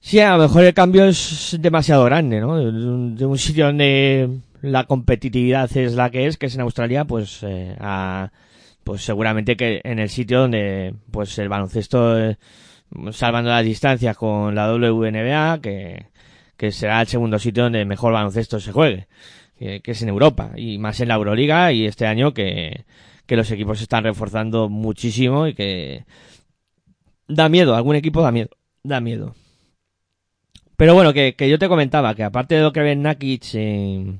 Sí, 0.00 0.20
a 0.20 0.36
lo 0.36 0.42
mejor 0.42 0.64
el 0.64 0.74
cambio 0.74 1.06
es 1.06 1.56
demasiado 1.58 2.04
grande, 2.04 2.40
¿no? 2.40 2.58
De 2.58 3.26
un 3.26 3.38
sitio 3.38 3.66
donde 3.66 4.38
la 4.62 4.84
competitividad 4.84 5.74
es 5.76 5.94
la 5.94 6.10
que 6.10 6.26
es, 6.26 6.36
que 6.36 6.46
es 6.46 6.54
en 6.54 6.60
Australia, 6.60 7.04
pues 7.04 7.42
eh, 7.42 7.76
a, 7.80 8.30
pues 8.84 9.02
seguramente 9.02 9.56
que 9.56 9.80
en 9.82 9.98
el 9.98 10.08
sitio 10.08 10.40
donde 10.40 10.94
pues 11.10 11.36
el 11.38 11.48
baloncesto 11.48 12.18
eh, 12.18 12.38
salvando 13.12 13.50
las 13.50 13.64
distancias 13.64 14.16
con 14.16 14.54
la 14.54 14.72
WNBA, 14.72 15.60
que, 15.60 16.06
que 16.56 16.72
será 16.72 17.00
el 17.00 17.06
segundo 17.06 17.38
sitio 17.38 17.64
donde 17.64 17.84
mejor 17.84 18.12
baloncesto 18.12 18.60
se 18.60 18.72
juegue, 18.72 19.08
que, 19.58 19.82
es 19.84 20.02
en 20.02 20.08
Europa 20.08 20.52
y 20.56 20.78
más 20.78 21.00
en 21.00 21.08
la 21.08 21.14
Euroliga 21.14 21.72
y 21.72 21.86
este 21.86 22.06
año 22.06 22.32
que, 22.32 22.84
que 23.26 23.36
los 23.36 23.50
equipos 23.50 23.78
se 23.78 23.84
están 23.84 24.04
reforzando 24.04 24.68
muchísimo 24.68 25.46
y 25.46 25.54
que 25.54 26.04
da 27.28 27.48
miedo, 27.48 27.74
algún 27.74 27.96
equipo 27.96 28.22
da 28.22 28.32
miedo, 28.32 28.50
da 28.82 29.00
miedo. 29.00 29.34
Pero 30.76 30.94
bueno, 30.94 31.12
que, 31.12 31.34
que 31.34 31.48
yo 31.48 31.58
te 31.58 31.68
comentaba 31.68 32.14
que 32.14 32.22
aparte 32.22 32.54
de 32.54 32.62
lo 32.62 32.72
que 32.72 32.80
ven 32.80 33.02
Nakic 33.02 33.54
eh, 33.54 34.18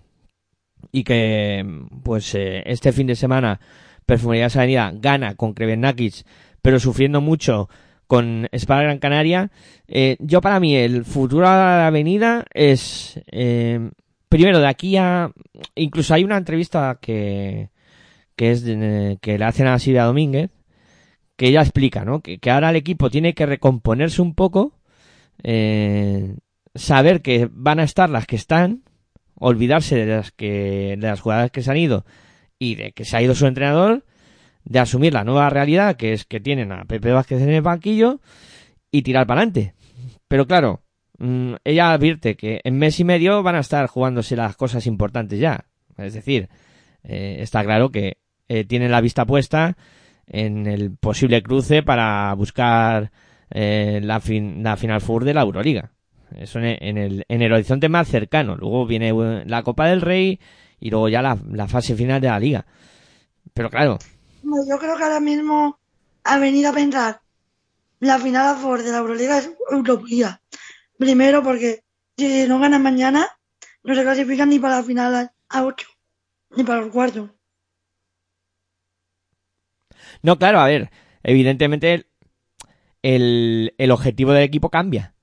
y 0.91 1.05
que 1.05 1.65
pues 2.03 2.35
eh, 2.35 2.63
este 2.67 2.93
fin 2.93 3.07
de 3.07 3.17
semana 3.17 3.61
Perfumerías 4.07 4.57
Avenida 4.57 4.93
gana 4.95 5.35
con 5.35 5.53
Kreven 5.53 5.81
Nakic, 5.83 6.25
pero 6.63 6.81
sufriendo 6.81 7.21
mucho 7.21 7.69
con 8.07 8.49
Espada 8.53 8.83
Gran 8.83 8.99
Canaria, 8.99 9.51
eh, 9.89 10.17
yo 10.21 10.41
para 10.41 10.61
mí 10.61 10.77
el 10.77 11.05
futuro 11.05 11.49
de 11.49 11.55
la 11.55 11.87
avenida 11.87 12.45
es 12.55 13.21
eh, 13.33 13.91
primero 14.29 14.61
de 14.61 14.69
aquí 14.69 14.97
a 14.97 15.31
incluso 15.75 16.15
hay 16.15 16.25
una 16.25 16.37
entrevista 16.37 16.99
que 17.01 17.71
que 18.37 18.51
es 18.51 18.63
de, 18.65 19.19
que 19.21 19.39
le 19.39 19.45
hacen 19.45 19.67
a 19.67 19.79
Silvia 19.79 20.05
Domínguez 20.05 20.51
que 21.37 21.49
ella 21.49 21.61
explica, 21.61 22.05
¿no? 22.05 22.21
Que, 22.23 22.39
ahora 22.51 22.71
el 22.71 22.77
equipo 22.77 23.11
tiene 23.11 23.35
que 23.35 23.47
recomponerse 23.47 24.23
un 24.23 24.35
poco 24.35 24.73
eh, 25.43 26.35
saber 26.75 27.23
que 27.23 27.49
van 27.53 27.79
a 27.79 27.85
estar 27.85 28.09
las 28.09 28.27
que 28.27 28.37
están, 28.37 28.83
olvidarse 29.35 29.97
de 29.97 30.07
las 30.07 30.33
que, 30.33 30.97
de 30.99 31.07
las 31.07 31.21
jugadoras 31.21 31.51
que 31.51 31.63
se 31.63 31.71
han 31.71 31.77
ido 31.77 32.07
y 32.59 32.77
de 32.77 32.93
que 32.93 33.05
se 33.05 33.17
ha 33.17 33.23
ido 33.23 33.35
su 33.35 33.47
entrenador, 33.47 34.05
de 34.67 34.79
asumir 34.79 35.15
la 35.15 35.25
nueva 35.25 35.49
realidad 35.49 35.97
que 35.97 36.13
es 36.13 36.25
que 36.25 36.41
tienen 36.41 36.73
a 36.73 36.85
Pepe 36.85 37.13
Vázquez 37.13 37.41
en 37.41 37.51
el 37.51 37.63
banquillo 37.63 38.21
y 38.91 39.03
tirar 39.03 39.27
para 39.27 39.41
adelante. 39.41 39.75
Pero 40.29 40.47
claro, 40.47 40.83
mmm, 41.19 41.55
ella 41.65 41.93
advierte 41.93 42.37
que 42.37 42.61
en 42.65 42.77
mes 42.77 43.01
y 43.01 43.05
medio 43.05 43.43
van 43.43 43.55
a 43.55 43.61
estar 43.61 43.87
jugándose 43.87 44.37
las 44.37 44.57
cosas 44.57 44.87
importantes 44.87 45.39
ya. 45.39 45.67
Es 45.97 46.15
decir, 46.15 46.49
eh, 47.05 47.39
está 47.41 47.65
claro 47.65 47.91
que 47.91 48.19
eh, 48.49 48.65
tienen 48.65 48.91
la 48.91 49.01
vista 49.01 49.25
puesta 49.25 49.77
en 50.27 50.67
el 50.67 50.97
posible 50.97 51.43
cruce 51.43 51.83
para 51.83 52.35
buscar 52.35 53.13
eh, 53.51 54.01
la, 54.03 54.21
fin, 54.21 54.63
la 54.63 54.77
Final 54.77 55.01
Four 55.01 55.25
de 55.25 55.35
la 55.35 55.43
Euroliga. 55.43 55.93
Eso 56.35 56.59
en, 56.59 56.99
el, 56.99 57.25
en 57.29 57.43
el 57.43 57.53
horizonte 57.53 57.89
más 57.89 58.09
cercano. 58.09 58.57
Luego 58.57 58.85
viene 58.85 59.13
la 59.47 59.63
Copa 59.63 59.89
del 59.89 60.01
Rey 60.01 60.41
y 60.81 60.91
luego 60.91 61.09
ya 61.09 61.23
la, 61.23 61.69
fase 61.69 61.95
final 61.95 62.21
de 62.21 62.29
la 62.29 62.41
liga. 62.41 62.67
Pero 63.55 63.71
claro, 63.71 63.99
Yo 64.69 64.79
creo 64.79 64.97
que 64.97 65.03
ahora 65.05 65.21
mismo 65.21 65.79
ha 66.25 66.39
venido 66.39 66.71
a 66.71 66.73
pensar 66.75 67.21
la 68.01 68.19
final 68.19 68.47
a 68.49 68.55
favor 68.59 68.83
de 68.83 68.93
la 68.93 68.99
Euroliga 68.99 69.39
es 69.39 69.51
utopía. 69.73 70.41
Primero 70.99 71.43
porque 71.43 71.83
si 72.17 72.47
no 72.49 72.59
ganan 72.59 72.83
mañana, 72.83 73.29
no 73.83 73.95
se 73.95 74.03
clasifican 74.03 74.49
ni 74.51 74.59
para 74.59 74.77
la 74.77 74.83
final 74.83 75.15
a- 75.15 75.35
a 75.49 75.65
8, 75.65 75.89
ni 76.57 76.65
para 76.65 76.83
los 76.83 76.93
cuartos. 76.93 77.31
No, 80.23 80.39
claro, 80.39 80.61
a 80.61 80.67
ver, 80.67 80.91
evidentemente 81.23 81.95
el, 81.95 82.07
el, 83.03 83.75
el 83.79 83.91
objetivo 83.91 84.33
del 84.33 84.45
equipo 84.45 84.71
cambia. 84.71 85.15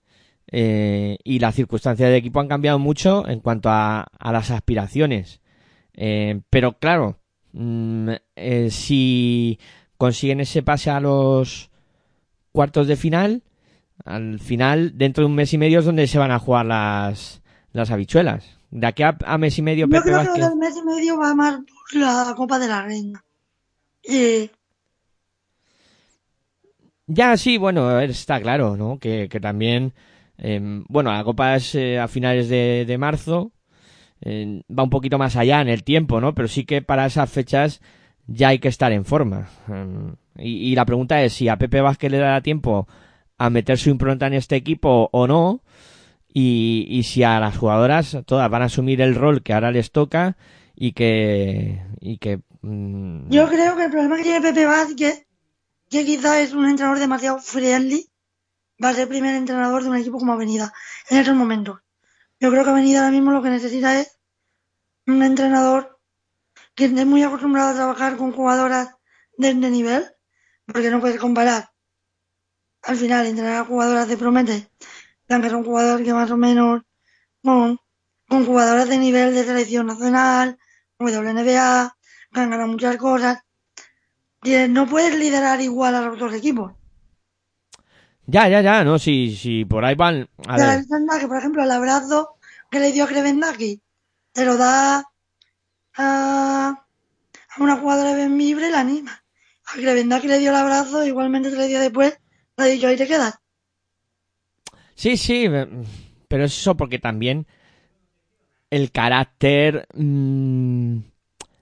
Eh, 0.52 1.18
y 1.24 1.40
las 1.40 1.56
circunstancias 1.56 2.10
del 2.10 2.18
equipo 2.18 2.40
han 2.40 2.48
cambiado 2.48 2.78
mucho 2.78 3.28
en 3.28 3.40
cuanto 3.40 3.70
a, 3.70 4.02
a 4.20 4.32
las 4.32 4.52
aspiraciones. 4.52 5.42
Eh, 5.94 6.42
pero 6.50 6.78
claro, 6.80 7.20
mm, 7.54 8.10
eh, 8.36 8.70
si 8.72 9.60
consiguen 9.98 10.42
ese 10.42 10.62
pase 10.64 10.90
a 10.90 11.00
los 11.00 11.70
cuartos 12.52 12.88
de 12.88 12.96
final, 12.96 13.44
al 14.06 14.40
final, 14.40 14.98
dentro 14.98 15.24
de 15.24 15.28
un 15.30 15.36
mes 15.36 15.54
y 15.54 15.58
medio 15.58 15.80
es 15.80 15.86
donde 15.86 16.08
se 16.08 16.18
van 16.20 16.32
a 16.32 16.40
jugar 16.40 16.66
las, 16.66 17.42
las 17.72 17.90
habichuelas. 17.92 18.46
De 18.70 18.88
aquí 18.88 19.04
a, 19.04 19.18
a 19.26 19.38
mes 19.38 19.58
y 19.58 19.62
medio, 19.62 19.86
Yo 19.86 19.92
Pepe 19.92 20.04
creo 20.12 20.20
que 20.22 20.28
Vázquez- 20.42 20.50
del 20.50 20.58
mes 20.58 20.76
y 20.76 20.84
medio 20.84 21.18
va 21.18 21.34
más 21.36 21.56
por 21.58 22.00
la 22.02 22.34
Copa 22.36 22.60
de 22.60 22.68
la 22.68 22.82
Reina. 22.84 23.24
Y 24.04 24.50
Ya, 27.08 27.38
sí, 27.38 27.58
bueno, 27.58 27.88
a 27.88 28.04
está 28.04 28.42
claro, 28.42 28.76
¿no? 28.78 28.98
Que, 29.00 29.28
que 29.30 29.40
también, 29.40 29.94
eh, 30.38 30.60
bueno, 30.88 31.12
la 31.12 31.24
Copa 31.24 31.56
es 31.56 31.76
eh, 31.76 32.00
a 32.00 32.08
finales 32.08 32.50
de, 32.50 32.86
de 32.88 32.98
marzo, 32.98 33.52
va 34.26 34.84
un 34.84 34.90
poquito 34.90 35.18
más 35.18 35.36
allá 35.36 35.62
en 35.62 35.70
el 35.70 35.84
tiempo, 35.84 36.22
¿no? 36.22 36.34
Pero 36.34 36.48
sí 36.48 36.66
que 36.66 36.82
para 36.82 37.06
esas 37.06 37.30
fechas 37.30 37.82
ya 38.28 38.50
hay 38.50 38.60
que 38.60 38.68
estar 38.68 38.92
en 38.92 39.06
forma. 39.06 39.50
Y, 40.38 40.76
la 40.76 40.86
pregunta 40.86 41.22
es 41.24 41.34
si 41.34 41.50
a 41.50 41.58
Pepe 41.58 41.82
Vázquez 41.82 42.12
le 42.12 42.18
dará 42.18 42.42
tiempo 42.42 42.88
a 43.38 43.50
meter 43.50 43.78
su 43.78 43.90
impronta 43.90 44.28
en 44.28 44.34
este 44.34 44.56
equipo 44.56 45.10
o 45.12 45.28
no, 45.28 45.62
y, 46.34 47.02
si 47.04 47.24
a 47.24 47.40
las 47.40 47.58
jugadoras 47.58 48.18
todas 48.26 48.50
van 48.50 48.64
a 48.64 48.66
asumir 48.66 49.02
el 49.02 49.16
rol 49.16 49.44
que 49.44 49.54
ahora 49.54 49.72
les 49.72 49.92
toca 49.92 50.36
y 50.76 50.94
que, 50.94 51.84
y 52.00 52.18
que, 52.18 52.40
mm, 52.62 53.30
yo 53.30 53.48
creo 53.48 53.76
que 53.76 53.86
el 53.86 53.92
problema 53.92 54.18
que 54.18 54.24
tiene 54.24 54.42
Pepe 54.42 54.66
Vázquez, 54.66 55.28
que 55.90 56.06
quizás 56.06 56.38
es 56.38 56.54
un 56.54 56.68
entrenador 56.68 57.00
demasiado 57.00 57.38
friendly, 57.38 58.08
va 58.84 58.90
a 58.90 58.94
ser 58.94 59.08
primer 59.08 59.36
entrenador 59.36 59.84
de 59.84 59.90
un 59.90 59.98
equipo 59.98 60.18
como 60.18 60.34
Avenida 60.34 60.74
en 61.10 61.20
estos 61.20 61.36
momentos. 61.36 61.83
Yo 62.44 62.52
creo 62.52 62.66
que 62.66 62.72
Avenida 62.72 63.00
ahora 63.00 63.12
mismo 63.12 63.32
lo 63.32 63.42
que 63.42 63.50
necesita 63.50 63.98
es 64.02 64.20
un 65.08 65.24
entrenador 65.24 65.98
que 66.76 66.86
esté 66.86 67.06
muy 67.06 67.24
acostumbrado 67.24 67.70
a 67.70 67.74
trabajar 67.74 68.18
con 68.18 68.34
jugadoras 68.34 68.98
de 69.38 69.52
este 69.52 69.70
nivel, 69.70 70.12
porque 70.66 70.90
no 70.90 71.00
puedes 71.00 71.22
comparar. 71.22 71.72
Al 72.82 72.98
final, 72.98 73.28
entrenar 73.28 73.62
a 73.62 73.66
jugadoras 73.66 74.10
de 74.10 74.18
promete, 74.18 74.70
que 75.26 75.50
son 75.50 75.64
jugadores 75.64 76.06
que 76.06 76.14
más 76.14 76.30
o 76.32 76.36
menos 76.36 76.82
con, 77.42 77.80
con 78.28 78.46
jugadoras 78.46 78.90
de 78.90 78.98
nivel 78.98 79.34
de 79.34 79.46
selección 79.46 79.88
nacional, 79.88 80.60
WNBA, 81.00 81.96
que 82.34 82.40
han 82.42 82.50
ganado 82.50 82.68
muchas 82.68 82.98
cosas. 82.98 83.40
Y 84.44 84.68
no 84.68 84.86
puedes 84.86 85.18
liderar 85.18 85.62
igual 85.62 85.96
a 85.96 86.02
los 86.02 86.16
otros 86.16 86.34
equipos. 86.34 86.74
Ya, 88.26 88.48
ya, 88.48 88.62
ya, 88.62 88.84
no, 88.84 89.00
si, 89.00 89.36
si 89.36 89.66
por 89.66 89.84
ahí 89.86 89.96
van, 89.96 90.30
a 90.48 90.58
la 90.58 90.78
ver. 90.78 91.28
por 91.28 91.38
ejemplo, 91.38 91.64
el 91.64 91.72
abrazo 91.72 92.38
que 92.70 92.80
le 92.80 92.92
dio 92.92 93.04
a 93.04 93.08
Krevendaki 93.08 93.82
se 94.34 94.46
lo 94.46 94.58
da 94.58 95.06
a, 95.96 96.86
a 97.56 97.64
una 97.64 97.78
jugadora 97.78 98.14
de 98.14 98.24
Benvibre 98.24 98.68
y 98.68 98.72
la 98.72 98.80
anima. 98.80 99.24
A 99.66 99.74
Krevendaki 99.76 100.28
le 100.28 100.40
dio 100.40 100.50
el 100.50 100.56
abrazo, 100.56 101.06
igualmente 101.06 101.52
tres 101.52 101.68
días 101.68 101.82
después 101.82 102.18
le 102.58 102.72
dicho 102.72 102.88
ahí 102.88 102.98
te 102.98 103.08
quedas. 103.08 103.36
Sí, 104.96 105.18
sí, 105.18 105.48
pero 106.28 106.46
es 106.46 106.58
eso 106.58 106.78
porque 106.78 107.00
también 107.00 107.48
el 108.70 108.92
carácter, 108.92 109.88
mm, 109.96 110.98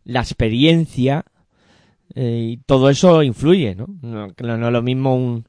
la 0.06 0.20
experiencia 0.20 1.25
eh, 2.13 2.50
y 2.51 2.58
todo 2.58 2.89
eso 2.89 3.24
influye, 3.24 3.75
¿no? 3.75 3.88
No 4.01 4.27
no 4.38 4.68
es 4.68 4.74
lo 4.74 4.82
mismo 4.82 5.15
un, 5.15 5.46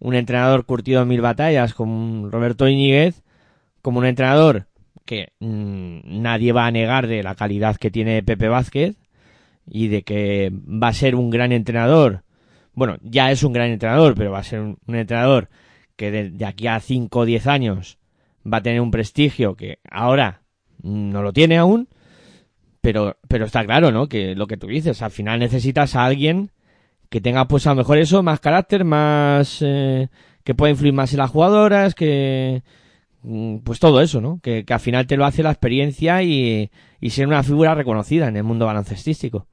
un 0.00 0.14
entrenador 0.14 0.64
curtido 0.64 1.02
en 1.02 1.08
mil 1.08 1.20
batallas 1.20 1.74
como 1.74 2.28
Roberto 2.28 2.66
Iñiguez, 2.68 3.22
como 3.82 4.00
un 4.00 4.06
entrenador 4.06 4.66
que 5.04 5.32
mm, 5.40 6.22
nadie 6.22 6.52
va 6.52 6.66
a 6.66 6.70
negar 6.70 7.06
de 7.06 7.22
la 7.22 7.34
calidad 7.34 7.76
que 7.76 7.90
tiene 7.90 8.22
Pepe 8.22 8.48
Vázquez 8.48 8.96
y 9.66 9.88
de 9.88 10.02
que 10.02 10.50
va 10.52 10.88
a 10.88 10.92
ser 10.92 11.14
un 11.14 11.30
gran 11.30 11.52
entrenador. 11.52 12.24
Bueno, 12.74 12.96
ya 13.02 13.30
es 13.30 13.42
un 13.42 13.52
gran 13.52 13.70
entrenador, 13.70 14.14
pero 14.14 14.30
va 14.32 14.38
a 14.38 14.44
ser 14.44 14.60
un, 14.60 14.78
entrenador 14.86 15.48
que 15.96 16.10
de, 16.10 16.44
aquí 16.44 16.66
a 16.66 16.80
5 16.80 17.18
o 17.18 17.24
10 17.24 17.46
años 17.46 17.98
va 18.46 18.58
a 18.58 18.62
tener 18.62 18.80
un 18.80 18.90
prestigio 18.90 19.54
que 19.54 19.80
ahora 19.90 20.42
no 20.82 21.22
lo 21.22 21.32
tiene 21.32 21.58
aún, 21.58 21.88
pero, 22.80 23.18
pero 23.28 23.44
está 23.44 23.64
claro, 23.64 23.90
¿no? 23.90 24.08
Que 24.08 24.34
lo 24.34 24.46
que 24.46 24.56
tú 24.56 24.66
dices, 24.68 25.02
al 25.02 25.10
final 25.10 25.40
necesitas 25.40 25.94
a 25.94 26.06
alguien 26.06 26.50
que 27.10 27.20
tenga 27.20 27.46
pues 27.48 27.66
a 27.66 27.70
lo 27.70 27.76
mejor 27.76 27.98
eso, 27.98 28.22
más 28.22 28.40
carácter, 28.40 28.84
más... 28.84 29.58
eh, 29.62 30.08
que 30.44 30.54
pueda 30.54 30.70
influir 30.70 30.94
más 30.94 31.12
en 31.12 31.18
las 31.18 31.30
jugadoras, 31.30 31.94
que... 31.94 32.62
mm, 33.22 33.58
Pues 33.58 33.80
todo 33.80 34.00
eso, 34.00 34.20
¿no? 34.20 34.40
Que, 34.42 34.64
al 34.68 34.80
final 34.80 35.06
te 35.06 35.16
lo 35.16 35.26
hace 35.26 35.42
la 35.42 35.50
experiencia 35.50 36.22
y, 36.22 36.70
ser 37.10 37.26
una 37.26 37.42
figura 37.42 37.74
reconocida 37.74 38.28
en 38.28 38.36
el 38.36 38.44
mundo 38.44 38.66
baloncestístico. 38.66 39.46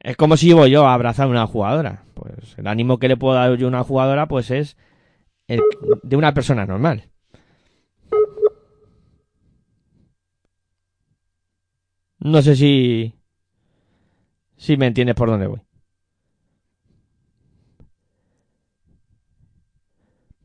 Es 0.00 0.16
como 0.16 0.36
si 0.36 0.46
llevo 0.48 0.66
yo 0.66 0.86
a 0.86 0.94
abrazar 0.94 1.26
a 1.26 1.30
una 1.30 1.46
jugadora. 1.46 2.04
Pues 2.14 2.56
el 2.58 2.66
ánimo 2.68 2.98
que 2.98 3.08
le 3.08 3.16
puedo 3.16 3.34
dar 3.34 3.56
yo 3.56 3.66
a 3.66 3.68
una 3.70 3.82
jugadora, 3.84 4.28
pues 4.28 4.50
es 4.50 4.76
de 5.48 6.16
una 6.16 6.34
persona 6.34 6.66
normal. 6.66 7.10
No 12.20 12.42
sé 12.42 12.56
si. 12.56 13.15
Si 14.56 14.76
me 14.76 14.86
entiendes 14.86 15.14
por 15.16 15.28
dónde 15.28 15.46
voy. 15.46 15.60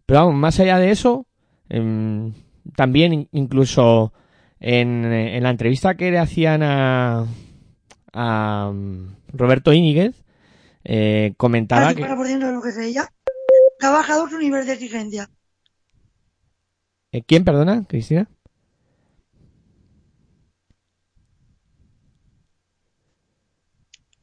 Pero 0.06 0.20
vamos, 0.22 0.36
más 0.36 0.60
allá 0.60 0.78
de 0.78 0.92
eso, 0.92 1.26
em, 1.70 2.34
también 2.76 3.14
in- 3.14 3.30
incluso 3.32 4.12
en, 4.60 5.06
en 5.06 5.44
la 5.44 5.50
entrevista 5.50 5.96
que 5.96 6.12
le 6.12 6.20
hacían 6.20 6.64
a, 6.64 7.26
a 8.14 8.70
um, 8.70 9.08
Roberto 9.30 9.72
Íñiguez, 9.72 10.24
eh, 10.84 11.34
comentaba 11.38 11.94
que... 11.94 12.04
50% 12.04 12.48
de 12.48 12.52
lo 12.52 12.62
que 12.62 12.72
sé 12.72 12.88
ella, 12.88 13.10
bajado 13.80 14.30
su 14.30 14.38
nivel 14.38 14.66
de 14.66 14.74
exigencia. 14.74 15.30
¿Eh, 17.14 17.24
¿Quién, 17.24 17.44
perdona, 17.44 17.86
Cristina? 17.88 18.30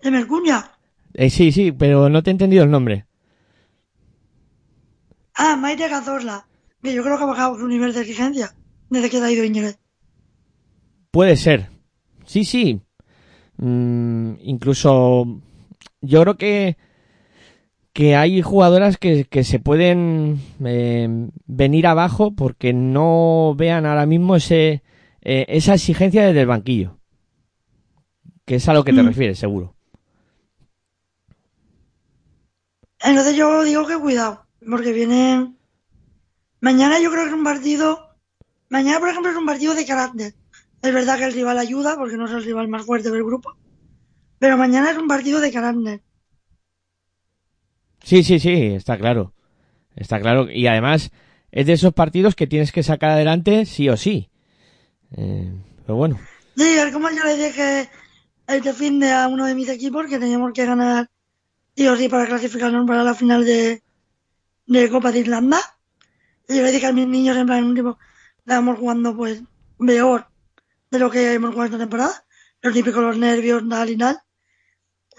¿Se 0.00 0.10
me 0.10 0.20
escucha? 0.20 0.70
Eh, 1.14 1.30
sí, 1.30 1.52
sí, 1.52 1.72
pero 1.72 2.08
no 2.08 2.22
te 2.22 2.30
he 2.30 2.32
entendido 2.32 2.64
el 2.64 2.70
nombre. 2.70 3.06
Ah, 5.34 5.56
Maite 5.56 5.88
Cazorla, 5.88 6.46
que 6.82 6.92
yo 6.94 7.02
creo 7.02 7.16
que 7.16 7.22
ha 7.24 7.26
bajado 7.26 7.58
su 7.58 7.66
nivel 7.68 7.92
de 7.92 8.00
exigencia 8.00 8.54
desde 8.90 9.10
que 9.10 9.18
ha 9.18 9.30
ido 9.30 9.44
Íñiguez. 9.44 9.78
Puede 11.10 11.36
ser. 11.36 11.68
Sí, 12.26 12.44
sí. 12.44 12.80
Mm, 13.56 14.34
incluso 14.42 15.40
yo 16.00 16.22
creo 16.22 16.36
que 16.36 16.76
que 17.92 18.14
hay 18.14 18.42
jugadoras 18.42 18.96
que, 18.96 19.24
que 19.24 19.42
se 19.42 19.58
pueden 19.58 20.40
eh, 20.64 21.08
venir 21.46 21.86
abajo 21.88 22.32
porque 22.32 22.72
no 22.72 23.54
vean 23.56 23.86
ahora 23.86 24.06
mismo 24.06 24.36
ese 24.36 24.82
eh, 25.22 25.46
esa 25.48 25.74
exigencia 25.74 26.24
desde 26.24 26.42
el 26.42 26.46
banquillo. 26.46 26.98
Que 28.44 28.56
es 28.56 28.68
a 28.68 28.74
lo 28.74 28.84
que 28.84 28.92
te 28.92 29.02
Mm. 29.02 29.06
refieres, 29.06 29.38
seguro. 29.38 29.74
Entonces 33.00 33.36
yo 33.36 33.62
digo 33.64 33.86
que 33.86 33.96
cuidado, 33.98 34.46
porque 34.68 34.92
viene... 34.92 35.54
Mañana 36.60 36.98
yo 37.00 37.10
creo 37.10 37.24
que 37.24 37.30
es 37.30 37.34
un 37.34 37.44
partido... 37.44 38.16
Mañana, 38.68 38.98
por 38.98 39.08
ejemplo, 39.08 39.30
es 39.30 39.36
un 39.36 39.46
partido 39.46 39.74
de 39.74 39.86
carácter. 39.86 40.34
Es 40.82 40.92
verdad 40.92 41.18
que 41.18 41.24
el 41.24 41.32
rival 41.32 41.58
ayuda, 41.58 41.96
porque 41.96 42.16
no 42.16 42.26
es 42.26 42.32
el 42.32 42.44
rival 42.44 42.68
más 42.68 42.84
fuerte 42.84 43.10
del 43.10 43.24
grupo. 43.24 43.56
Pero 44.38 44.56
mañana 44.56 44.90
es 44.90 44.98
un 44.98 45.08
partido 45.08 45.40
de 45.40 45.52
carácter. 45.52 46.02
Sí, 48.02 48.22
sí, 48.22 48.38
sí, 48.38 48.52
está 48.74 48.96
claro. 48.98 49.32
Está 49.96 50.20
claro. 50.20 50.50
Y 50.50 50.66
además 50.66 51.10
es 51.50 51.66
de 51.66 51.72
esos 51.72 51.94
partidos 51.94 52.34
que 52.34 52.46
tienes 52.46 52.72
que 52.72 52.82
sacar 52.82 53.10
adelante 53.10 53.66
sí 53.66 53.88
o 53.88 53.96
sí. 53.96 54.30
Eh, 55.16 55.52
pero 55.84 55.96
bueno. 55.96 56.20
Sí, 56.56 56.76
como 56.92 57.10
yo 57.10 57.24
le 57.24 57.36
dije 57.36 57.88
este 58.46 58.72
fin 58.72 59.00
de 59.00 59.12
a 59.12 59.28
uno 59.28 59.46
de 59.46 59.54
mis 59.54 59.68
equipos 59.68 60.06
que 60.06 60.18
teníamos 60.18 60.52
que 60.52 60.66
ganar 60.66 61.10
sí 61.78 61.86
o 61.86 61.96
sí 61.96 62.08
para 62.08 62.26
clasificarnos 62.26 62.84
para 62.88 63.04
la 63.04 63.14
final 63.14 63.44
de, 63.44 63.84
de 64.66 64.90
Copa 64.90 65.12
de 65.12 65.20
Irlanda. 65.20 65.60
Y 66.48 66.56
yo 66.56 66.62
le 66.62 66.72
dije 66.72 66.86
a 66.88 66.92
mis 66.92 67.06
niños, 67.06 67.36
en 67.36 67.46
plan, 67.46 67.72
tipo, 67.72 67.96
estábamos 68.38 68.80
jugando, 68.80 69.16
pues, 69.16 69.42
peor 69.78 70.26
de 70.90 70.98
lo 70.98 71.08
que 71.08 71.34
hemos 71.34 71.50
jugado 71.50 71.66
esta 71.66 71.78
temporada. 71.78 72.24
Lo 72.62 72.72
típico, 72.72 73.00
los 73.00 73.16
nervios, 73.16 73.62
tal 73.68 73.90
y 73.90 73.96
tal. 73.96 74.18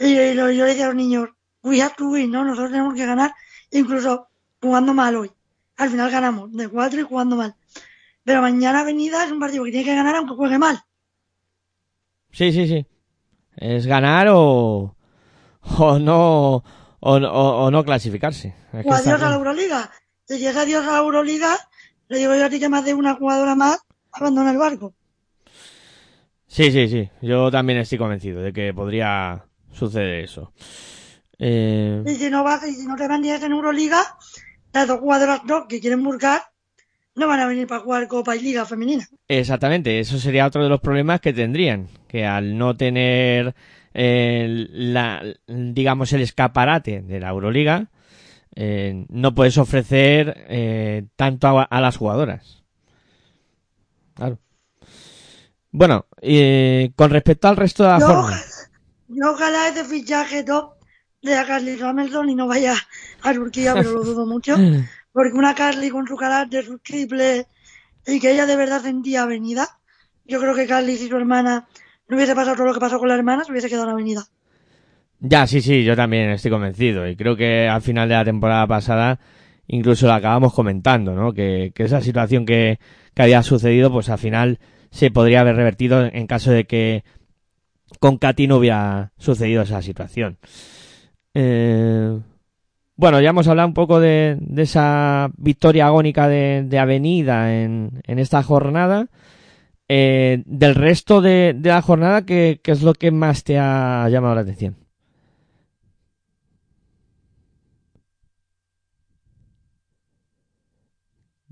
Y, 0.02 0.08
y 0.08 0.36
yo 0.36 0.48
le 0.48 0.66
decía 0.66 0.84
a 0.84 0.88
los 0.88 0.98
niños, 0.98 1.30
we 1.64 1.82
have 1.82 1.96
to 1.96 2.10
win, 2.10 2.30
¿no? 2.30 2.44
Nosotros 2.44 2.72
tenemos 2.72 2.94
que 2.94 3.06
ganar, 3.06 3.34
incluso 3.72 4.28
jugando 4.62 4.94
mal 4.94 5.16
hoy. 5.16 5.32
Al 5.78 5.90
final 5.90 6.12
ganamos, 6.12 6.52
de 6.52 6.68
cuatro 6.68 7.00
y 7.00 7.04
jugando 7.04 7.38
mal. 7.38 7.56
Pero 8.26 8.42
mañana 8.42 8.82
Avenida 8.82 9.24
es 9.24 9.32
un 9.32 9.40
partido 9.40 9.64
que 9.64 9.72
tiene 9.72 9.86
que 9.86 9.96
ganar 9.96 10.18
aunque 10.18 10.36
juegue 10.36 10.60
mal. 10.60 10.78
Sí, 12.32 12.52
sí, 12.52 12.68
sí. 12.68 12.86
Es 13.56 13.88
ganar 13.88 14.28
o, 14.30 14.98
o 15.80 16.00
no, 16.00 16.56
o, 16.56 16.64
o- 17.02 17.66
o 17.66 17.72
no 17.72 17.84
clasificarse. 17.84 18.54
Es 18.74 18.86
O 18.86 18.94
adiós 18.94 19.22
a 19.22 19.30
la. 19.30 19.36
Euroliga. 19.36 19.92
Si 20.26 20.46
es 20.46 20.56
adiós 20.56 20.86
a 20.88 20.92
la 20.94 20.98
Euroliga, 21.00 21.58
le 22.08 22.18
digo 22.20 22.36
yo 22.36 22.46
a 22.46 22.50
ti 22.50 22.60
que 22.60 22.70
más 22.70 22.86
de 22.86 22.94
una 22.94 23.16
jugadora 23.16 23.56
más 23.56 23.80
abandona 24.12 24.52
el 24.52 24.58
barco. 24.58 24.94
Sí, 26.48 26.72
sí, 26.72 26.88
sí. 26.88 27.10
Yo 27.22 27.52
también 27.52 27.80
estoy 27.80 27.98
convencido 27.98 28.42
de 28.42 28.52
que 28.54 28.74
podría 28.74 29.46
suceder 29.72 30.24
eso. 30.24 30.52
Eh, 31.38 32.04
Y 32.06 32.16
si 32.16 32.30
no 32.30 32.44
vas, 32.44 32.68
y 32.68 32.74
si 32.74 32.86
no 32.88 32.96
te 32.96 33.08
mantienes 33.08 33.44
en 33.44 33.52
Euroliga, 33.52 34.00
las 34.74 34.88
dos 34.88 35.00
jugadoras 35.00 35.42
top 35.48 35.68
que 35.68 35.80
quieren 35.80 36.04
buscar 36.04 36.42
no 37.16 37.28
van 37.28 37.40
a 37.42 37.48
venir 37.48 37.68
para 37.68 37.82
jugar 37.82 38.08
Copa 38.08 38.36
y 38.36 38.42
Liga 38.42 38.66
Femenina. 38.66 39.08
Exactamente, 39.28 40.00
eso 40.00 40.18
sería 40.18 40.46
otro 40.48 40.64
de 40.64 40.70
los 40.70 40.80
problemas 40.82 41.20
que 41.22 41.34
tendrían, 41.34 41.88
que 42.08 42.26
al 42.26 42.58
no 42.58 42.76
tener 42.78 43.54
eh, 43.94 44.68
la, 44.70 45.24
digamos 45.48 46.14
el 46.14 46.22
escaparate 46.22 47.02
de 47.02 47.20
la 47.20 47.30
Euroliga, 47.30 47.88
eh, 48.56 49.06
no 49.10 49.34
puedes 49.34 49.58
ofrecer 49.58 50.46
eh, 50.50 51.06
tanto 51.16 51.48
a, 51.48 51.64
a 51.64 51.82
las 51.82 51.98
jugadoras. 51.98 52.64
Claro. 54.14 54.40
Bueno, 55.72 56.08
con 56.96 57.10
respecto 57.12 57.48
al 57.48 57.58
resto 57.58 57.84
de 57.84 57.90
la 57.90 58.00
Yo, 58.00 58.08
jornada, 58.08 58.44
yo 59.08 59.32
ojalá 59.32 59.68
ese 59.68 59.86
fichaje 59.86 60.44
top 60.44 60.74
de 61.22 61.36
a 61.36 61.46
Carly 61.46 61.78
Samuelson 61.78 62.30
y 62.30 62.36
no 62.36 62.48
vaya 62.48 62.76
a 63.22 63.34
Turquía, 63.34 63.74
pero 63.76 63.92
lo 63.92 64.04
dudo 64.04 64.26
mucho. 64.26 64.56
Porque 65.12 65.34
una 65.34 65.56
Carly 65.56 65.90
con 65.90 66.08
su 66.08 66.16
carácter, 66.16 66.66
sus 66.66 66.82
triples 66.82 67.46
y 68.06 68.20
que 68.20 68.32
ella 68.32 68.46
de 68.46 68.56
verdad 68.56 68.82
sentía 68.82 69.24
avenida. 69.24 69.80
Yo 70.26 70.40
creo 70.40 70.56
que 70.56 70.68
Carly, 70.68 70.98
si 70.98 71.10
su 71.10 71.18
hermana 71.18 71.68
no 72.10 72.18
hubiese 72.18 72.36
pasado 72.36 72.58
todo 72.58 72.68
lo 72.68 72.74
que 72.74 72.80
pasó 72.80 73.00
con 73.00 73.08
la 73.08 73.16
hermana, 73.16 73.44
se 73.46 73.52
hubiese 73.52 73.70
quedado 73.70 73.86
en 73.86 73.92
avenida. 73.92 74.24
Ya, 75.20 75.48
sí, 75.48 75.62
sí, 75.62 75.84
yo 75.84 75.96
también 75.96 76.30
estoy 76.30 76.52
convencido. 76.52 77.08
Y 77.08 77.16
creo 77.16 77.36
que 77.36 77.68
al 77.68 77.82
final 77.82 78.10
de 78.10 78.16
la 78.16 78.26
temporada 78.26 78.68
pasada 78.68 79.20
incluso 79.68 80.08
lo 80.08 80.14
acabamos 80.14 80.54
comentando, 80.54 81.14
¿no? 81.14 81.32
Que, 81.32 81.72
que 81.76 81.84
esa 81.84 82.02
situación 82.02 82.46
que, 82.46 82.80
que 83.14 83.22
había 83.22 83.44
sucedido, 83.44 83.92
pues 83.92 84.10
al 84.10 84.18
final 84.18 84.60
se 84.90 85.12
podría 85.12 85.42
haber 85.42 85.56
revertido 85.56 86.06
en 86.06 86.26
caso 86.26 86.52
de 86.52 86.66
que 86.66 87.04
con 88.00 88.18
Katy 88.18 88.48
no 88.48 88.58
hubiera 88.58 89.12
sucedido 89.18 89.62
esa 89.62 89.82
situación. 89.82 90.38
Eh, 91.36 92.20
bueno, 92.96 93.22
ya 93.22 93.30
hemos 93.30 93.48
hablado 93.48 93.68
un 93.68 93.74
poco 93.74 94.00
de, 94.00 94.38
de 94.40 94.64
esa 94.64 95.30
victoria 95.38 95.88
agónica 95.88 96.28
de, 96.28 96.64
de 96.66 96.80
Avenida 96.80 97.54
en, 97.54 98.02
en 98.06 98.20
esta 98.20 98.42
jornada. 98.42 99.08
Eh, 99.92 100.44
del 100.46 100.76
resto 100.76 101.20
de, 101.20 101.56
de 101.58 101.70
la 101.70 101.82
jornada, 101.82 102.24
¿qué, 102.24 102.60
¿qué 102.64 102.72
es 102.72 102.84
lo 102.84 102.94
que 102.94 103.10
más 103.10 103.44
te 103.44 103.58
ha 103.58 104.08
llamado 104.10 104.36
la 104.36 104.42
atención? 104.42 104.78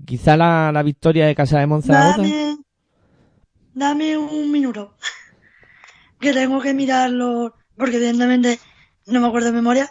Quizá 0.06 0.36
la, 0.36 0.70
la 0.72 0.82
victoria 0.84 1.26
de 1.26 1.34
Casa 1.34 1.58
de 1.58 1.66
Monzaragoza. 1.66 2.22
Dame, 2.22 2.58
dame 3.74 4.16
un 4.16 4.50
minuto. 4.50 4.94
Que 6.20 6.32
tengo 6.32 6.60
que 6.60 6.74
mirarlo, 6.74 7.54
porque 7.76 7.96
evidentemente 7.98 8.58
no 9.06 9.20
me 9.20 9.28
acuerdo 9.28 9.48
de 9.48 9.52
memoria. 9.52 9.88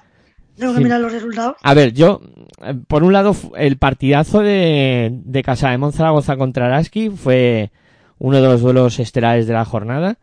Tengo 0.58 0.74
que 0.74 0.82
mirar 0.82 1.00
los 1.00 1.14
resultados. 1.14 1.56
A 1.64 1.74
ver, 1.74 1.94
yo, 1.94 2.20
eh, 2.64 2.74
por 2.86 3.04
un 3.06 3.14
lado, 3.14 3.34
el 3.56 3.78
partidazo 3.78 4.42
de, 4.42 5.10
de 5.24 5.44
Casa 5.44 5.70
de 5.70 5.78
Monzaragoza 5.78 6.36
contra 6.36 6.66
Araski 6.66 7.10
fue 7.12 7.72
uno 8.20 8.38
de 8.42 8.48
los 8.48 8.62
duelos 8.62 9.00
estelares 9.00 9.48
de 9.48 9.54
la 9.54 9.66
jornada. 9.66 10.18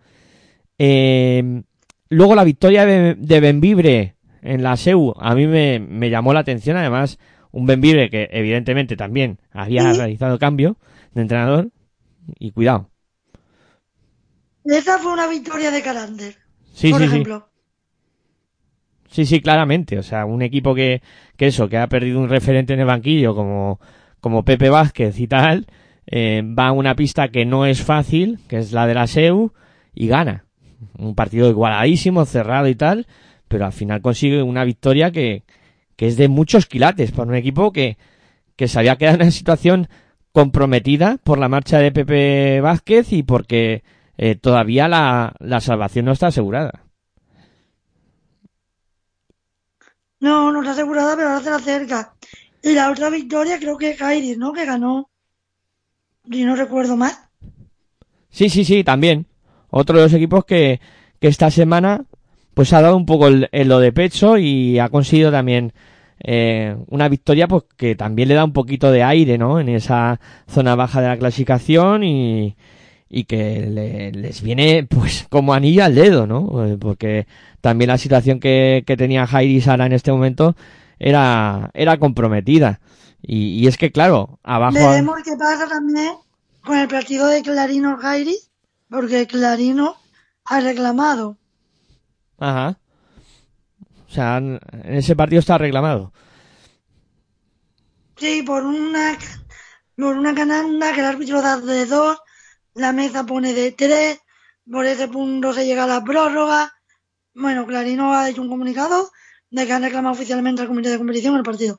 Eh, 0.78 1.62
luego 2.09 2.35
la 2.35 2.44
victoria 2.44 2.85
de, 2.85 3.14
de 3.14 3.40
Benvibre 3.40 4.16
en 4.42 4.62
la 4.62 4.76
SEU 4.76 5.14
a 5.18 5.35
mí 5.35 5.46
me, 5.46 5.78
me 5.78 6.11
llamó 6.11 6.33
la 6.33 6.40
atención. 6.40 6.76
Además, 6.76 7.18
un 7.52 7.66
Benvibre 7.66 8.11
que 8.11 8.28
evidentemente 8.33 8.96
también 8.96 9.38
había 9.52 9.92
Sí. 9.92 9.98
realizado 9.98 10.38
cambio 10.38 10.76
de 11.14 11.22
entrenador. 11.22 11.70
Y 12.38 12.52
cuidado. 12.52 12.88
Esa 14.64 14.98
fue 14.98 15.12
una 15.12 15.26
victoria 15.26 15.70
de 15.70 15.83
carácter, 15.83 16.37
Sí, 16.72 16.90
por 16.90 17.00
sí, 17.00 17.07
sí. 17.07 17.12
ejemplo. 17.12 17.48
Sí, 19.11 19.26
sí, 19.26 19.40
claramente. 19.40 19.98
O 19.98 20.02
sea, 20.02 20.24
un 20.24 20.42
equipo 20.42 20.74
que, 20.74 21.02
que 21.37 21.48
eso, 21.48 21.68
que 21.68 21.76
ha 21.78 21.87
perdido 21.87 22.18
un 22.18 22.28
referente 22.28 22.72
en 22.72 22.80
el 22.80 22.87
banquillo 22.87 23.35
como, 23.35 23.78
como 24.20 24.44
Pepe 24.44 24.70
Vázquez 24.70 25.20
y 25.20 25.28
tal, 25.28 25.66
eh, 26.07 26.43
va 26.43 26.69
a 26.69 26.73
una 26.73 26.95
pista 26.95 27.29
que 27.29 27.45
no 27.45 27.67
es 27.67 27.83
fácil, 27.83 28.38
que 28.49 28.59
es 28.59 28.73
la 28.73 28.87
de 28.87 28.95
la 28.95 29.07
SEU, 29.07 29.53
y 29.95 30.09
gana. 30.09 30.45
Un 30.99 31.14
partido 31.14 31.49
igualadísimo, 31.49 32.25
cerrado 32.25 32.69
y 32.69 32.75
tal, 32.75 33.07
pero 33.49 33.67
al 33.67 33.73
final 33.73 34.03
consigue 34.03 34.43
una 34.43 34.64
victoria 34.64 35.11
que, 35.11 35.45
que 35.97 36.07
es 36.07 36.17
de 36.17 36.29
muchos 36.29 36.67
quilates 36.67 37.12
para 37.12 37.29
un 37.29 37.35
equipo 37.35 37.73
que, 37.73 37.97
que 38.57 38.69
se 38.69 38.79
había 38.79 38.97
quedado 38.97 39.17
en 39.17 39.23
una 39.23 39.31
situación 39.31 39.88
comprometida 40.33 41.19
por 41.23 41.38
la 41.38 41.49
marcha 41.49 41.79
de 41.79 41.93
Pepe 41.93 42.61
Vázquez 42.61 43.12
y 43.12 43.23
porque 43.23 43.85
eh, 44.17 44.35
todavía 44.35 44.88
la, 44.88 45.35
la 45.38 45.61
salvación 45.61 46.07
no 46.07 46.12
está 46.12 46.29
asegurada. 46.29 46.83
No, 50.21 50.51
no 50.51 50.61
está 50.61 50.73
asegurada, 50.73 51.17
pero 51.17 51.29
ahora 51.29 51.43
se 51.43 51.51
la 51.51 51.57
acerca. 51.57 52.14
Y 52.62 52.73
la 52.73 52.90
otra 52.90 53.11
victoria 53.11 53.59
creo 53.59 53.77
que 53.77 53.90
es 53.90 53.99
Kairis, 53.99 54.38
¿no? 54.38 54.53
Que 54.53 54.64
ganó, 54.64 55.11
si 56.30 56.44
no 56.44 56.56
recuerdo 56.56 56.96
mal. 56.96 57.12
Sí, 58.30 58.48
sí, 58.48 58.64
sí, 58.64 58.84
también. 58.84 59.26
Otro 59.70 59.96
de 59.98 60.04
los 60.04 60.12
equipos 60.12 60.44
que, 60.44 60.80
que 61.20 61.28
esta 61.28 61.50
semana 61.50 62.04
pues 62.54 62.72
ha 62.72 62.80
dado 62.80 62.96
un 62.96 63.06
poco 63.06 63.26
el, 63.28 63.48
lo 63.52 63.80
de 63.80 63.92
pecho 63.92 64.38
y 64.38 64.78
ha 64.78 64.88
conseguido 64.88 65.32
también 65.32 65.72
eh, 66.22 66.76
una 66.88 67.08
victoria 67.08 67.48
pues 67.48 67.64
que 67.76 67.96
también 67.96 68.28
le 68.28 68.34
da 68.34 68.44
un 68.44 68.52
poquito 68.52 68.92
de 68.92 69.02
aire, 69.02 69.38
¿no? 69.38 69.58
En 69.58 69.68
esa 69.68 70.20
zona 70.48 70.76
baja 70.76 71.00
de 71.00 71.08
la 71.08 71.16
clasificación 71.18 72.04
y, 72.04 72.56
y 73.08 73.24
que 73.24 73.60
le- 73.68 74.12
les 74.12 74.40
viene 74.42 74.84
pues 74.88 75.26
como 75.30 75.52
anillo 75.54 75.84
al 75.84 75.94
dedo, 75.96 76.26
¿no? 76.28 76.64
Eh, 76.66 76.76
Porque 76.78 77.26
también 77.60 77.88
la 77.88 77.98
situación 77.98 78.38
que, 78.40 78.84
que 78.87 78.96
tenía 78.96 79.26
Jairi 79.26 79.60
Sara 79.60 79.87
en 79.87 79.92
este 79.92 80.12
momento 80.12 80.54
era, 81.00 81.70
era 81.74 81.96
comprometida. 81.98 82.80
Y, 83.26 83.62
y 83.62 83.66
es 83.66 83.78
que 83.78 83.90
claro, 83.90 84.38
abajo... 84.42 84.74
Veremos 84.74 85.22
qué 85.24 85.37
pasa 85.38 85.66
también 85.66 86.14
con 86.62 86.76
el 86.76 86.88
partido 86.88 87.26
de 87.26 87.42
Clarino 87.42 87.96
Jairi, 87.96 88.37
porque 88.90 89.26
Clarino 89.26 89.96
ha 90.44 90.60
reclamado. 90.60 91.38
Ajá. 92.38 92.78
O 94.08 94.12
sea, 94.12 94.37
en 94.37 94.60
ese 94.84 95.16
partido 95.16 95.40
está 95.40 95.56
reclamado. 95.58 96.12
Sí, 98.16 98.42
por 98.42 98.64
una, 98.64 99.18
por 99.96 100.16
una 100.16 100.34
canasta 100.34 100.92
que 100.92 101.00
el 101.00 101.06
árbitro 101.06 101.42
da 101.42 101.58
de 101.58 101.87
dos, 101.87 102.18
la 102.74 102.92
mesa 102.92 103.24
pone 103.24 103.54
de 103.54 103.72
tres, 103.72 104.20
por 104.70 104.84
ese 104.87 105.08
punto 105.08 105.52
se 105.52 105.66
llega 105.66 105.84
a 105.84 105.88
la 105.88 106.04
prórroga. 106.04 106.72
Bueno, 107.34 107.66
Clarino 107.66 108.12
ha 108.12 108.28
hecho 108.28 108.42
un 108.42 108.48
comunicado 108.48 109.10
de 109.55 109.67
que 109.67 109.73
han 109.73 109.83
reclamado 109.83 110.12
oficialmente 110.14 110.62
al 110.62 110.69
comité 110.69 110.90
de 110.90 110.99
competición 110.99 111.37
el 111.37 111.45
partido. 111.45 111.79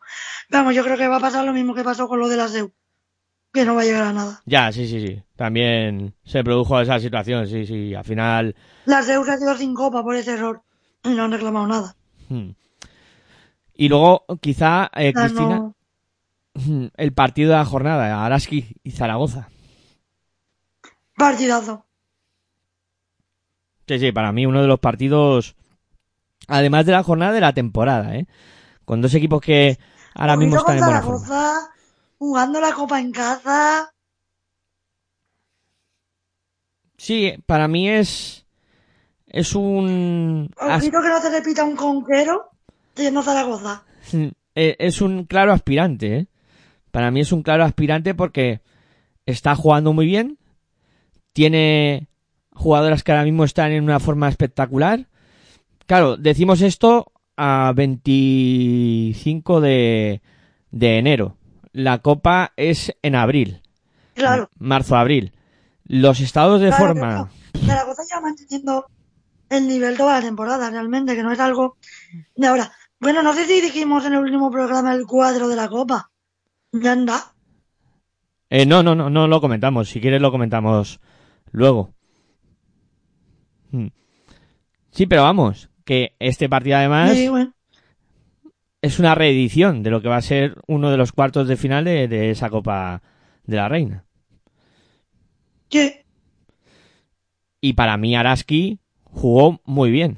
Vamos, 0.50 0.74
yo 0.74 0.84
creo 0.84 0.98
que 0.98 1.08
va 1.10 1.18
a 1.18 1.20
pasar 1.20 1.44
lo 1.46 1.52
mismo 1.52 1.76
que 1.76 1.84
pasó 1.84 2.08
con 2.08 2.20
lo 2.20 2.30
de 2.30 2.38
la 2.38 2.48
SEU, 2.48 2.72
que 3.52 3.66
no 3.66 3.76
va 3.76 3.82
a 3.82 3.86
llegar 3.86 4.04
a 4.04 4.14
nada. 4.14 4.42
Ya, 4.46 4.72
sí, 4.72 4.88
sí, 4.88 5.06
sí. 5.06 5.22
También 5.36 6.14
se 6.24 6.42
produjo 6.44 6.80
esa 6.80 7.00
situación, 7.00 7.48
sí, 7.48 7.66
sí. 7.66 7.94
Al 7.94 8.06
final. 8.06 8.56
La 8.86 9.02
SEU 9.04 9.26
se 9.26 9.32
ha 9.32 9.38
quedado 9.38 9.58
sin 9.58 9.74
copa 9.74 10.04
por 10.04 10.16
ese 10.16 10.32
error 10.36 10.62
y 11.04 11.10
no 11.10 11.24
han 11.26 11.32
reclamado 11.34 11.68
nada. 11.68 11.96
hmm. 12.30 12.52
Y 13.78 13.90
luego, 13.90 14.26
quizá, 14.40 14.90
eh, 14.96 15.12
sea, 15.12 15.22
Cristina, 15.24 15.60
no- 15.60 15.76
el 16.96 17.12
partido 17.12 17.52
de 17.52 17.58
la 17.58 17.66
jornada, 17.66 18.26
Araski 18.26 18.78
y 18.84 18.92
Zaragoza. 18.92 19.50
Partidazo. 21.18 21.86
Sí, 23.88 24.00
sí, 24.00 24.12
para 24.14 24.32
mí 24.32 24.46
uno 24.46 24.62
de 24.62 24.68
los 24.68 24.80
partidos, 24.80 25.55
además 26.47 26.86
de 26.86 26.91
la 26.91 27.03
jornada 27.03 27.31
de 27.34 27.41
la 27.41 27.53
temporada, 27.53 28.15
¿eh? 28.15 28.27
Con 28.86 29.01
dos 29.01 29.13
equipos 29.13 29.41
que 29.41 29.77
ahora 30.13 30.38
mismo 30.38 30.58
están 30.58 30.77
en 30.77 30.84
buena 30.86 31.01
forma. 31.01 31.25
Zaragoza, 31.25 31.69
jugando 32.17 32.62
la 32.62 32.73
copa 32.73 32.99
en 32.99 33.12
casa. 33.12 33.91
Sí, 36.97 37.34
para 37.45 37.67
mí 37.67 37.89
es. 37.89 38.45
Es 39.27 39.53
un. 39.55 40.49
que 40.58 40.89
no 40.91 41.21
se 41.21 41.29
repita 41.29 41.63
un 41.63 41.75
conquero 41.75 42.51
yendo 42.95 43.19
a 43.19 43.23
Zaragoza. 43.23 43.84
eh, 44.55 44.75
es 44.79 45.01
un 45.01 45.25
claro 45.25 45.51
aspirante, 45.51 46.17
¿eh? 46.17 46.27
para 46.95 47.12
mí 47.12 47.19
es 47.19 47.34
un 47.34 47.43
claro 47.43 47.65
aspirante 47.65 48.15
porque 48.15 48.62
está 49.25 49.53
jugando 49.53 49.91
muy 49.91 50.05
bien, 50.05 50.38
tiene 51.34 52.08
jugadoras 52.53 53.03
que 53.03 53.12
ahora 53.12 53.25
mismo 53.25 53.43
están 53.43 53.73
en 53.73 53.84
una 53.84 53.99
forma 53.99 54.29
espectacular. 54.29 55.08
Claro, 55.86 56.17
decimos 56.17 56.62
esto 56.62 57.12
a 57.38 57.71
25 57.76 59.62
de, 59.62 60.21
de 60.71 60.98
enero. 60.98 61.38
La 61.74 62.00
copa 62.00 62.54
es 62.56 62.95
en 63.02 63.15
abril. 63.15 63.62
Claro. 64.15 64.50
Marzo-abril. 64.58 65.34
Los 65.84 66.19
estados 66.21 66.62
de 66.62 66.69
Claro, 66.69 66.86
forma. 66.88 67.30
pero 67.52 67.65
Zaragoza 67.65 68.04
ya 68.10 68.21
manteniendo 68.21 68.86
el 69.50 69.67
nivel 69.67 69.98
toda 69.98 70.13
la 70.19 70.26
temporada, 70.26 70.69
realmente, 70.71 71.15
que 71.15 71.21
no 71.24 71.32
es 71.32 71.39
algo 71.39 71.78
de 72.36 72.48
ahora. 72.48 72.71
Bueno, 73.00 73.21
no 73.21 73.34
sé 73.34 73.45
si 73.45 73.62
dijimos 73.62 74.06
en 74.06 74.13
el 74.13 74.19
último 74.19 74.50
programa 74.50 74.93
el 74.95 75.06
cuadro 75.06 75.48
de 75.48 75.56
la 75.56 75.67
Copa. 75.67 76.10
Ya 76.71 76.93
anda. 76.93 77.34
Eh, 78.50 78.65
no, 78.65 78.82
no, 78.84 78.95
no, 78.95 79.10
no 79.10 79.28
lo 79.28 79.41
comentamos. 79.41 79.89
Si 79.89 80.00
quieres 80.02 80.21
lo 80.21 80.32
comentamos 80.32 81.00
luego. 81.52 81.93
Mm. 83.71 83.88
Sí, 84.91 85.06
pero 85.06 85.24
vamos, 85.24 85.69
que 85.86 86.15
este 86.19 86.50
partido 86.50 86.78
además 86.78 87.13
Sí, 87.13 87.30
bueno. 87.30 87.54
es 88.82 89.00
una 89.00 89.15
reedición 89.15 89.84
de 89.84 89.91
lo 89.91 90.02
que 90.02 90.10
va 90.10 90.17
a 90.17 90.21
ser 90.21 90.56
uno 90.67 90.89
de 90.91 90.98
los 90.98 91.12
cuartos 91.12 91.48
de 91.48 91.56
final 91.58 91.86
de, 91.86 92.08
de 92.08 92.32
esa 92.32 92.50
Copa 92.50 93.02
de 93.45 93.56
la 93.58 93.69
Reina. 93.69 94.04
Sí. 95.69 95.93
Y 97.62 97.74
para 97.74 97.98
mí 97.98 98.15
Araski 98.15 98.80
jugó 99.04 99.62
muy 99.65 99.89
bien. 99.91 100.17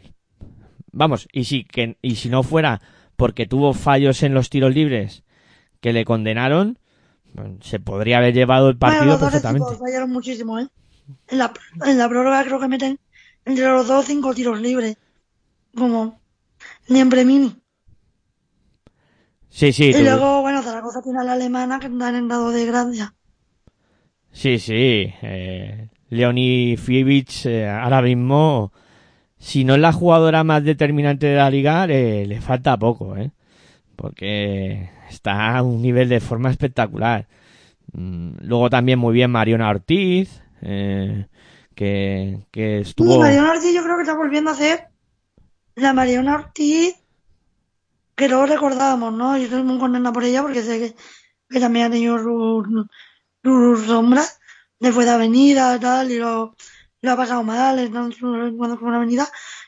Vamos, 0.91 1.27
y 1.32 1.43
si, 1.45 1.63
que, 1.63 1.97
y 2.01 2.15
si 2.15 2.30
no 2.30 2.43
fuera 2.43 2.82
porque 3.15 3.45
tuvo 3.45 3.73
fallos 3.73 4.23
en 4.23 4.34
los 4.34 4.49
tiros 4.49 4.73
libres 4.73 5.23
que 5.80 5.93
le 5.93 6.06
condenaron, 6.06 6.80
se 7.62 7.80
podría 7.80 8.17
haber 8.17 8.34
llevado 8.34 8.69
el 8.69 8.75
Bueno, 8.75 8.93
partido 8.95 9.06
los 9.13 9.19
dos 9.19 9.30
perfectamente. 9.32 9.75
fallaron 9.77 10.12
muchísimo, 10.12 10.60
¿eh? 10.60 10.67
En 11.30 11.38
la, 11.38 11.53
en 11.86 11.97
la 11.97 12.10
prórroga 12.10 12.43
creo 12.43 12.60
que 12.60 12.67
meten 12.67 12.99
entre 13.45 13.65
los 13.65 13.88
dos 13.88 14.06
cinco 14.06 14.34
tiros 14.34 14.60
libres. 14.60 14.97
Como 15.77 16.01
ni 16.89 16.99
en 16.99 17.09
Premini. 17.09 17.49
Sí, 19.49 19.73
sí, 19.73 19.89
Y 19.89 19.93
tú- 19.93 20.03
luego, 20.03 20.41
bueno, 20.41 20.61
Zaragoza 20.63 21.01
tiene 21.01 21.19
a 21.19 21.23
la 21.23 21.33
alemana 21.33 21.79
que 21.79 21.87
están 21.87 22.15
en 22.15 22.27
dado 22.27 22.51
de 22.51 22.65
gracia. 22.65 23.15
sí, 24.31 24.59
sí. 24.59 25.13
Eh, 25.21 25.89
Leonie 26.09 26.77
Fievich 26.77 27.45
eh, 27.45 27.67
ahora 27.67 28.01
mismo, 28.01 28.71
si 29.39 29.63
no 29.65 29.75
es 29.75 29.81
la 29.81 29.93
jugadora 29.93 30.43
más 30.43 30.63
determinante 30.63 31.27
de 31.27 31.37
la 31.37 31.49
liga, 31.49 31.87
le, 31.87 32.25
le 32.27 32.41
falta 32.41 32.77
poco, 32.77 33.17
¿eh? 33.17 33.31
Porque 33.95 34.89
está 35.09 35.57
a 35.57 35.63
un 35.63 35.81
nivel 35.81 36.09
de 36.09 36.19
forma 36.21 36.51
espectacular. 36.51 37.27
Mm, 37.93 38.31
Luego 38.41 38.69
también 38.69 38.99
muy 38.99 39.13
bien 39.13 39.31
Mariona 39.31 39.69
Ortiz, 39.69 40.41
eh, 40.61 41.27
que, 41.75 42.39
que 42.51 42.79
Y 42.79 42.81
estuvo... 42.81 43.19
Mariona 43.19 43.51
Ortiz 43.51 43.73
yo 43.75 43.83
creo 43.83 43.95
que 43.97 44.03
está 44.03 44.15
volviendo 44.15 44.51
a 44.51 44.53
hacer 44.53 44.87
la 45.77 45.93
Mariona 45.93 46.35
Ortiz 46.35 46.95
que 48.15 48.27
luego 48.27 48.45
recordábamos, 48.47 49.13
¿no? 49.13 49.37
Yo 49.37 49.43
estoy 49.43 49.63
muy 49.63 49.77
contenta 49.77 50.11
por 50.11 50.23
ella 50.23 50.41
porque 50.41 50.63
sé 50.63 50.79
que, 50.79 50.95
que 51.49 51.59
también 51.59 51.85
ha 51.85 51.89
tenido 51.91 52.17
sus 52.17 52.67
sus 53.43 53.85
sombras 53.85 54.39
después 54.79 55.05
de 55.05 55.13
avenida 55.13 55.79
tal 55.79 56.11
y 56.11 56.17
lo, 56.17 56.55
ha 57.07 57.15
pasado 57.15 57.43
mal 57.43 57.77
su- 58.13 58.55
cuando 58.57 58.77
fue 58.77 58.87
una 58.89 58.97
avenida 58.97 59.27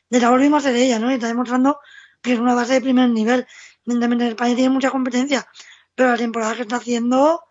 de 0.09 0.19
la 0.19 0.29
volvimos 0.31 0.65
a 0.65 0.69
ser 0.69 0.75
ella, 0.75 0.99
¿no? 0.99 1.11
Y 1.11 1.15
está 1.15 1.27
demostrando 1.27 1.79
que 2.21 2.33
es 2.33 2.39
una 2.39 2.55
base 2.55 2.73
de 2.73 2.81
primer 2.81 3.09
nivel. 3.09 3.45
Evidentemente 3.85 4.25
en 4.25 4.31
España 4.31 4.55
tiene 4.55 4.69
mucha 4.71 4.89
competencia, 4.91 5.47
pero 5.95 6.09
la 6.09 6.17
temporada 6.17 6.55
que 6.55 6.63
está 6.63 6.77
haciendo 6.77 7.43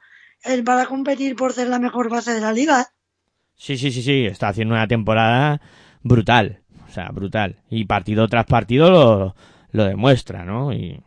es 0.43 0.61
para 0.63 0.87
competir 0.87 1.37
por 1.37 1.53
ser 1.53 1.69
la 1.69 1.79
mejor 1.79 2.11
base 2.11 2.35
de 2.35 2.41
la 2.41 2.53
liga. 2.53 2.81
¿eh? 2.83 2.87
Sí, 3.55 3.79
sí, 3.79 3.91
sí, 3.93 4.03
sí, 4.03 4.27
está 4.27 4.49
haciendo 4.49 4.75
una 4.75 4.87
temporada 4.89 5.61
brutal, 6.03 6.63
brutal. 7.13 7.57
Y 7.71 7.85
partido 7.85 8.29
tras 8.29 8.47
partido 8.47 8.91
lo, 8.91 9.37
lo 9.73 9.85
demuestra, 9.85 10.45
¿no? 10.45 10.73
Y, 10.73 11.01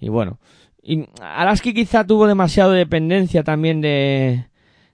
y 0.00 0.08
bueno, 0.08 0.38
y 0.82 1.06
Araski 1.20 1.74
quizá 1.74 2.04
tuvo 2.04 2.26
demasiado 2.26 2.72
dependencia 2.72 3.44
también 3.44 3.80
de, 3.80 4.46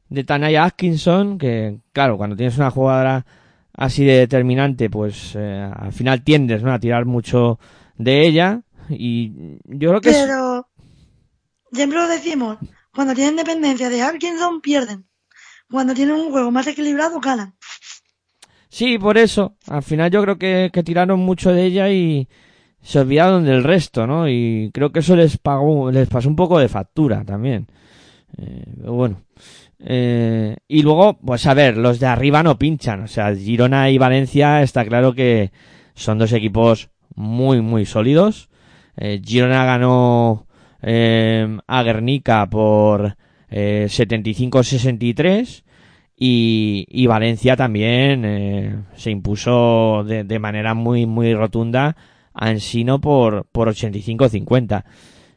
de 0.09 0.25
Tanaya 0.25 0.65
Atkinson, 0.65 1.39
que 1.39 1.81
claro, 1.93 2.19
cuando 2.19 2.37
tienes 2.37 2.59
una 2.59 2.71
jugadora 2.71 3.25
así 3.73 4.05
de 4.05 4.19
determinante, 4.19 4.91
pues 4.91 5.35
eh, 5.35 5.71
al 5.75 5.93
final 5.93 6.23
tiendes 6.23 6.63
a 6.65 6.79
tirar 6.79 7.07
mucho 7.07 7.59
de 7.97 8.27
ella. 8.27 8.63
Y 8.91 9.59
yo 9.65 9.91
creo 9.91 10.01
que 10.01 10.13
siempre 11.73 11.99
lo 11.99 12.09
decimos, 12.09 12.59
cuando 12.95 13.15
tienen 13.15 13.37
dependencia 13.37 13.89
de 13.89 14.03
Atkinson 14.03 14.61
pierden. 14.61 15.07
Cuando 15.71 15.95
tienen 15.95 16.15
un 16.15 16.31
juego 16.31 16.51
más 16.51 16.67
equilibrado 16.67 17.21
ganan. 17.21 17.55
Sí, 18.69 18.99
por 18.99 19.19
eso. 19.19 19.57
Al 19.67 19.83
final 19.83 20.11
yo 20.11 20.23
creo 20.23 20.39
que, 20.39 20.83
tiraron 20.85 21.21
mucho 21.21 21.53
de 21.53 21.65
ella 21.65 21.91
y 21.91 22.29
se 22.83 23.01
olvidaron 23.01 23.45
del 23.45 23.65
resto, 23.65 24.07
¿no? 24.07 24.29
Y 24.29 24.71
creo 24.73 24.93
que 24.93 25.01
eso 25.01 25.17
les 25.17 25.39
pagó, 25.39 25.91
les 25.91 26.09
pasó 26.09 26.29
un 26.29 26.37
poco 26.37 26.59
de 26.59 26.69
factura 26.69 27.25
también. 27.25 27.67
Eh, 28.37 28.65
bueno. 28.77 29.23
Eh, 29.81 30.57
y 30.67 30.83
luego, 30.83 31.19
pues 31.19 31.47
a 31.47 31.55
ver, 31.55 31.77
los 31.77 32.01
de 32.01 32.07
arriba 32.07 32.43
no 32.43 32.59
pinchan. 32.59 33.05
O 33.05 33.09
sea, 33.09 33.35
Girona 33.35 33.91
y 33.91 33.99
Valencia 33.99 34.63
está 34.63 34.85
claro 34.85 35.15
que 35.15 35.53
son 35.95 36.19
dos 36.19 36.33
equipos 36.33 36.91
muy, 37.15 37.61
muy 37.61 37.85
sólidos. 37.87 38.49
Eh, 38.97 39.21
Girona 39.25 39.65
ganó 39.65 40.47
eh, 40.83 41.59
a 41.67 41.83
Guernica 41.83 42.49
por 42.49 43.17
eh, 43.51 43.87
75-63 43.89 45.65
y, 46.21 46.85
y 46.89 47.07
Valencia 47.07 47.57
también 47.57 48.25
eh, 48.25 48.83
se 48.97 49.11
impuso 49.11 50.03
de, 50.05 50.25
de 50.25 50.39
manera 50.41 50.75
muy, 50.75 51.07
muy 51.07 51.33
rotunda 51.33 51.97
a 52.35 52.51
Ensino 52.51 53.01
por, 53.01 53.45
por 53.47 53.69
85-50. 53.69 54.85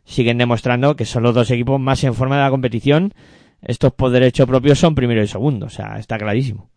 Siguen 0.03 0.39
demostrando 0.39 0.95
que 0.95 1.05
son 1.05 1.21
los 1.21 1.35
dos 1.35 1.51
equipos 1.51 1.79
más 1.79 2.03
en 2.03 2.15
forma 2.15 2.37
de 2.37 2.41
la 2.41 2.49
competición. 2.49 3.13
Estos 3.61 3.93
por 3.93 4.09
derecho 4.09 4.47
propio 4.47 4.75
son 4.75 4.95
primero 4.95 5.21
y 5.21 5.27
segundo, 5.27 5.67
o 5.67 5.69
sea, 5.69 5.99
está 5.99 6.17
clarísimo. 6.17 6.71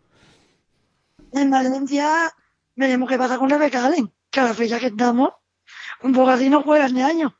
En 1.32 1.50
Valencia 1.50 2.30
veremos 2.76 3.08
qué 3.08 3.16
pasa 3.16 3.38
con 3.38 3.48
Rebeca 3.48 3.86
Allen, 3.86 4.12
que 4.30 4.40
a 4.40 4.44
la 4.44 4.54
fecha 4.54 4.78
que 4.78 4.88
estamos, 4.88 5.30
un 6.02 6.12
poco 6.12 6.28
así 6.28 6.50
no 6.50 6.62
juega 6.62 6.86
este 6.86 7.02
año. 7.02 7.34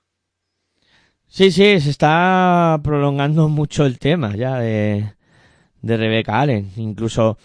Sí, 1.27 1.51
sí, 1.51 1.79
se 1.79 1.91
está 1.91 2.81
prolongando 2.83 3.49
mucho 3.49 3.85
el 3.85 3.99
tema 3.99 4.35
ya 4.35 4.59
de, 4.59 5.15
de 5.85 5.97
Rebecca 5.97 6.41
Allen. 6.41 6.71
Incluso 6.77 7.39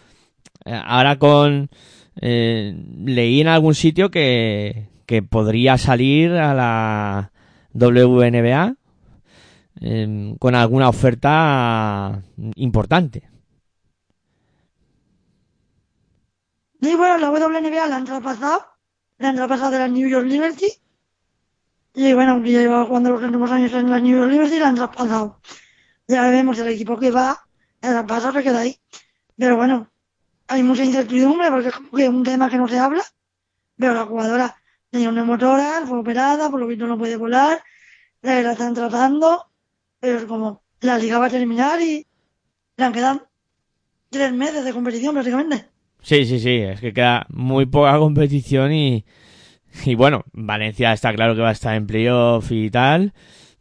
eh, 0.66 0.80
ahora 0.84 1.18
con... 1.20 1.70
eh, 2.22 2.76
leí 3.06 3.42
en 3.42 3.48
algún 3.48 3.76
sitio 3.76 4.10
que, 4.10 4.88
que 5.06 5.22
podría 5.24 5.78
salir 5.78 6.32
a 6.32 6.54
la 6.54 7.32
WNBA 7.74 8.76
eh, 9.82 10.36
con 10.40 10.56
alguna 10.56 10.90
oferta 10.90 12.22
importante. 12.56 13.30
Y 16.82 16.96
bueno, 16.96 17.18
la 17.18 17.30
WNBA 17.32 17.88
la 17.88 17.98
han 17.98 18.06
traspasado, 18.06 18.66
la 19.18 19.30
han 19.30 19.36
traspasado 19.36 19.72
de 19.72 19.80
la 19.80 19.88
New 19.88 20.08
York 20.08 20.26
Liberty. 20.26 20.68
Y 21.94 22.14
bueno, 22.14 22.34
aunque 22.34 22.52
ya 22.52 22.60
lleva 22.60 22.86
jugando 22.86 23.12
los 23.12 23.24
últimos 23.24 23.52
años 23.52 23.74
en 23.74 23.90
la 23.90 24.00
New 24.00 24.18
York 24.18 24.32
Liberty, 24.32 24.60
la 24.60 24.70
han 24.70 24.76
traspasado. 24.76 25.42
Ya 26.08 26.30
vemos 26.30 26.58
el 26.60 26.70
equipo 26.70 26.98
que 26.98 27.12
va, 27.12 27.46
el 27.82 27.90
traspaso 27.92 28.32
se 28.32 28.44
queda 28.44 28.62
ahí. 28.62 28.78
Pero 29.38 29.58
bueno, 29.58 29.90
hay 30.48 30.64
mucha 30.64 30.84
incertidumbre 30.84 31.50
porque 31.50 31.70
es 31.70 31.76
como 31.76 31.92
que 31.92 32.10
un 32.10 32.24
tema 32.24 32.50
que 32.50 32.58
no 32.58 32.68
se 32.68 32.80
habla. 32.80 33.04
Pero 33.78 33.94
la 33.94 34.06
jugadora 34.06 34.56
tenía 34.90 35.10
una 35.10 35.24
motora, 35.24 35.84
fue 35.86 36.00
operada, 36.00 36.50
por 36.50 36.60
lo 36.60 36.68
visto 36.68 36.88
no 36.88 36.98
puede 36.98 37.16
volar, 37.16 37.62
la, 38.22 38.42
la 38.42 38.52
están 38.52 38.74
tratando, 38.74 39.46
pero 40.00 40.18
es 40.18 40.26
como 40.26 40.64
la 40.82 40.98
liga 40.98 41.20
va 41.20 41.28
a 41.28 41.30
terminar 41.30 41.82
y 41.82 42.06
le 42.76 42.86
han 42.86 42.94
quedado 42.94 43.28
tres 44.10 44.34
meses 44.34 44.66
de 44.66 44.74
competición 44.74 45.14
prácticamente. 45.14 45.66
Sí, 46.02 46.26
sí, 46.26 46.40
sí, 46.40 46.58
es 46.58 46.80
que 46.80 46.94
queda 46.94 47.26
muy 47.30 47.66
poca 47.66 47.98
competición 47.98 48.72
y, 48.74 49.06
y 49.86 49.96
bueno, 49.96 50.24
Valencia 50.34 50.94
está 50.94 51.14
claro 51.14 51.36
que 51.36 51.42
va 51.42 51.50
a 51.50 51.54
estar 51.54 51.76
en 51.76 51.88
playoff 51.88 52.52
y 52.52 52.70
tal, 52.70 53.14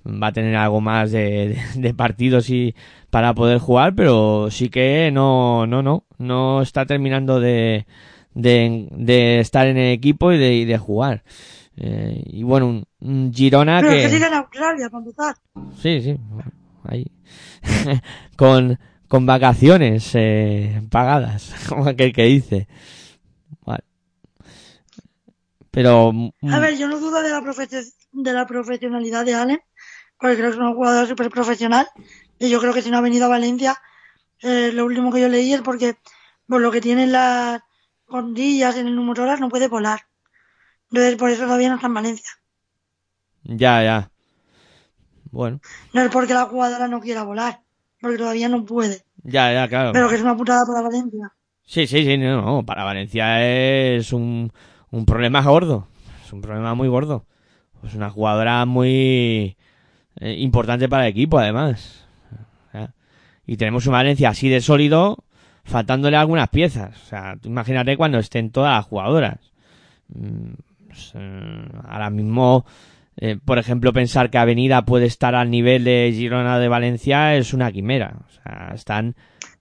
va 0.06 0.28
a 0.28 0.32
tener 0.32 0.56
algo 0.56 0.80
más 0.80 1.11
de, 1.12 1.61
de, 1.74 1.80
de 1.80 1.94
partidos 1.94 2.50
y 2.50 2.74
para 3.11 3.34
poder 3.34 3.58
jugar, 3.58 3.94
pero 3.94 4.50
sí 4.50 4.68
que 4.70 5.11
no, 5.12 5.66
no, 5.66 5.82
no, 5.82 6.04
no 6.18 6.62
está 6.62 6.87
terminando 6.87 7.40
de, 7.40 7.87
de, 8.34 8.88
de 8.92 9.40
estar 9.40 9.66
en 9.66 9.76
el 9.78 9.92
equipo 9.92 10.32
y 10.32 10.38
de, 10.38 10.54
y 10.54 10.64
de 10.64 10.78
jugar. 10.78 11.24
Eh, 11.76 12.22
y 12.26 12.42
bueno, 12.42 12.66
un, 12.68 12.84
un 13.00 13.32
Girona 13.32 13.80
Pero 13.80 13.92
que... 13.92 14.02
que 14.02 14.11
siga 14.11 14.26
en 14.28 14.34
Australia, 14.34 14.90
para 14.90 15.04
empezar. 15.04 15.37
Sí, 15.80 16.00
sí, 16.02 16.16
ahí. 16.84 17.06
con, 18.37 18.78
con 19.08 19.26
vacaciones 19.26 20.11
eh, 20.14 20.82
pagadas, 20.90 21.54
como 21.68 21.87
aquel 21.87 22.12
que 22.12 22.24
dice. 22.24 22.68
Vale. 23.64 23.84
Pero... 25.70 26.12
mm, 26.12 26.30
A 26.52 26.58
ver, 26.61 26.76
yo 26.76 26.88
no 26.88 26.98
dudo 26.98 27.22
de 27.22 27.30
la, 27.30 27.40
profe- 27.40 27.92
de 28.12 28.32
la 28.32 28.46
profesionalidad 28.46 29.24
de 29.24 29.34
Allen, 29.34 29.61
porque 30.18 30.37
creo 30.37 30.50
que 30.50 30.54
es 30.57 30.61
una 30.61 30.74
jugadora 30.74 31.07
súper 31.07 31.31
profesional, 31.31 31.87
Y 32.38 32.50
yo 32.50 32.61
creo 32.61 32.72
que 32.74 32.83
si 32.83 32.90
no 32.90 32.98
ha 32.98 33.00
venido 33.02 33.26
a 33.26 33.28
Valencia, 33.28 33.76
eh, 34.42 34.70
lo 34.72 34.85
último 34.87 35.12
que 35.12 35.20
yo 35.20 35.28
leí 35.28 35.52
es 35.54 35.62
porque 35.62 35.96
por 36.48 36.61
lo 36.61 36.70
que 36.70 36.81
tienen 36.81 37.12
las 37.12 37.61
condillas 38.07 38.76
en 38.76 38.87
el 38.88 38.96
número 38.96 39.24
horas 39.24 39.40
no 39.40 39.48
puede 39.48 39.68
volar. 39.68 40.00
Entonces 40.90 41.16
por 41.16 41.31
eso 41.31 41.44
todavía 41.44 41.68
no 41.70 41.76
está 41.76 41.88
en 41.88 41.94
Valencia. 41.94 42.31
Ya, 43.44 43.83
ya. 43.83 44.11
Bueno, 45.31 45.61
No 45.92 46.00
es 46.02 46.11
porque 46.11 46.35
la 46.35 46.46
jugadora 46.46 46.88
no 46.88 47.00
quiera 47.00 47.22
volar, 47.22 47.61
porque 48.00 48.18
todavía 48.18 48.48
no 48.48 48.64
puede. 48.64 49.04
ya, 49.24 49.52
ya, 49.52 49.68
claro. 49.68 49.92
Pero 49.92 50.09
que 50.09 50.14
es 50.16 50.22
una 50.22 50.37
putada 50.37 50.64
para 50.66 50.83
Valencia. 50.83 51.33
Sí, 51.64 51.87
sí, 51.87 52.04
sí, 52.04 52.16
no, 52.16 52.40
no, 52.42 52.64
para 52.64 52.85
Valencia 52.85 53.44
es 53.46 54.12
un, 54.12 54.50
un 54.90 55.04
problema 55.04 55.42
gordo, 55.42 55.87
es 56.24 56.33
un 56.33 56.40
problema 56.40 56.74
muy 56.74 56.88
gordo. 56.88 57.26
Es 57.85 57.94
una 57.94 58.11
jugadora 58.11 58.64
muy 58.66 59.58
eh, 60.20 60.35
importante 60.38 60.88
para 60.88 61.04
el 61.04 61.11
equipo, 61.11 61.38
además. 61.38 62.04
O 62.68 62.72
sea, 62.72 62.92
Y 63.46 63.57
tenemos 63.57 63.87
un 63.87 63.92
Valencia 63.92 64.31
así 64.31 64.48
de 64.48 64.61
sólido, 64.61 65.24
faltándole 65.64 66.16
algunas 66.16 66.48
piezas. 66.48 66.96
O 66.96 67.07
sea, 67.07 67.37
tú 67.40 67.48
imagínate 67.48 67.96
cuando 67.96 68.18
estén 68.18 68.50
todas 68.50 68.76
las 68.76 68.87
jugadoras. 68.87 69.38
Mm, 70.09 70.54
pues, 70.87 71.12
eh, 71.14 71.68
ahora 71.87 72.11
mismo, 72.11 72.64
eh, 73.16 73.38
por 73.44 73.59
ejemplo, 73.59 73.92
pensar 73.92 74.31
que 74.31 74.38
Avenida 74.38 74.85
puede 74.85 75.07
estar 75.07 75.35
al 75.35 75.50
nivel 75.50 75.85
de 75.85 76.12
Girona 76.14 76.59
de 76.59 76.68
Valencia 76.68 77.37
es 77.37 77.52
una 77.52 77.70
quimera. 77.70 78.16
O 78.28 78.42
sea, 78.42 78.72
están 78.74 79.14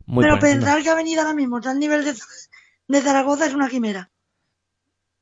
muy 0.06 0.24
Pero 0.24 0.40
pensar 0.40 0.82
que 0.82 0.90
Avenida 0.90 1.22
ahora 1.22 1.34
mismo 1.34 1.58
está 1.58 1.72
al 1.72 1.80
nivel 1.80 2.04
de, 2.04 2.14
de 2.88 3.02
Zaragoza 3.02 3.46
es 3.46 3.54
una 3.54 3.70
quimera. 3.70 4.10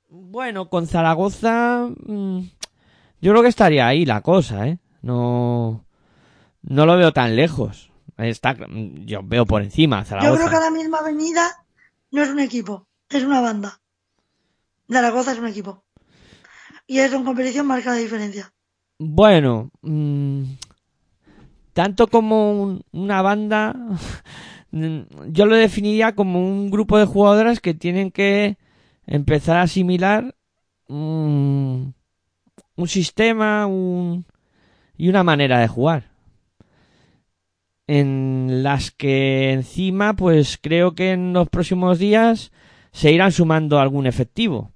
Bueno, 0.07 0.69
con 0.69 0.87
Zaragoza, 0.87 1.89
mm, 2.05 2.39
yo 3.21 3.31
creo 3.31 3.41
que 3.41 3.49
estaría 3.49 3.87
ahí 3.87 4.05
la 4.05 4.21
cosa, 4.21 4.67
¿eh? 4.67 4.77
No, 5.05 5.85
no 6.63 6.85
lo 6.87 6.97
veo 6.97 7.13
tan 7.13 7.35
lejos. 7.35 7.91
Está, 8.17 8.55
yo 9.05 9.21
veo 9.23 9.45
por 9.45 9.61
encima 9.61 9.99
a 9.99 10.01
Yo 10.01 10.07
Zaragoza. 10.09 10.35
creo 10.37 10.49
que 10.49 10.55
ahora 10.55 10.71
mismo 10.71 10.95
Avenida 10.97 11.47
no 12.09 12.23
es 12.23 12.29
un 12.29 12.39
equipo, 12.39 12.87
es 13.09 13.23
una 13.23 13.39
banda. 13.39 13.81
Zaragoza 14.91 15.33
es 15.33 15.37
un 15.37 15.47
equipo. 15.47 15.83
Y 16.87 16.99
eso 16.99 17.17
en 17.17 17.23
competición 17.23 17.67
marca 17.67 17.91
la 17.91 17.97
diferencia. 17.97 18.51
Bueno, 18.97 19.69
mm, 19.83 20.43
tanto 21.73 22.07
como 22.07 22.51
un- 22.63 22.83
una 22.91 23.21
banda, 23.21 23.75
yo 24.71 25.45
lo 25.45 25.55
definiría 25.55 26.15
como 26.15 26.39
un 26.39 26.71
grupo 26.71 26.97
de 26.97 27.05
jugadoras 27.05 27.59
que 27.59 27.75
tienen 27.75 28.09
que 28.11 28.57
empezar 29.05 29.57
a 29.57 29.63
asimilar 29.63 30.35
mm, 30.87 31.87
un 32.77 32.87
sistema 32.87 33.65
un, 33.67 34.25
y 34.97 35.09
una 35.09 35.23
manera 35.23 35.59
de 35.59 35.67
jugar. 35.67 36.11
En 37.87 38.63
las 38.63 38.91
que 38.91 39.51
encima, 39.51 40.15
pues 40.15 40.57
creo 40.61 40.95
que 40.95 41.11
en 41.11 41.33
los 41.33 41.49
próximos 41.49 41.99
días 41.99 42.51
se 42.91 43.11
irán 43.11 43.31
sumando 43.31 43.79
algún 43.79 44.07
efectivo 44.07 44.71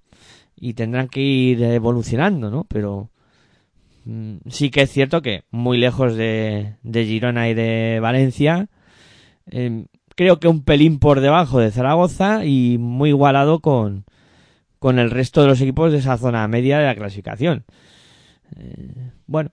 y 0.56 0.74
tendrán 0.74 1.08
que 1.08 1.22
ir 1.22 1.64
evolucionando, 1.64 2.52
¿no? 2.52 2.66
Pero 2.66 3.10
Mm, 4.10 4.38
sí 4.50 4.72
que 4.72 4.82
es 4.82 4.92
cierto 4.92 5.22
que 5.22 5.44
muy 5.52 5.78
lejos 5.78 6.16
de, 6.16 6.76
de 6.84 7.06
Girona 7.06 7.48
y 7.50 7.54
de 7.54 8.00
Valencia, 8.02 8.68
eh, 9.52 9.86
creo 10.16 10.40
que 10.40 10.48
un 10.48 10.64
pelín 10.64 11.00
por 11.00 11.22
debajo 11.22 11.60
de 11.60 11.72
Zaragoza 11.72 12.46
y 12.46 12.78
muy 12.80 13.10
igualado 13.10 13.60
con, 13.60 14.06
con 14.80 15.00
el 15.00 15.12
resto 15.12 15.42
de 15.42 15.48
los 15.48 15.62
equipos 15.62 15.92
de 15.92 16.00
esa 16.00 16.18
zona 16.18 16.48
media 16.48 16.80
de 16.80 16.86
la 16.86 16.96
clasificación. 16.96 17.66
Eh, 18.58 19.12
bueno. 19.28 19.52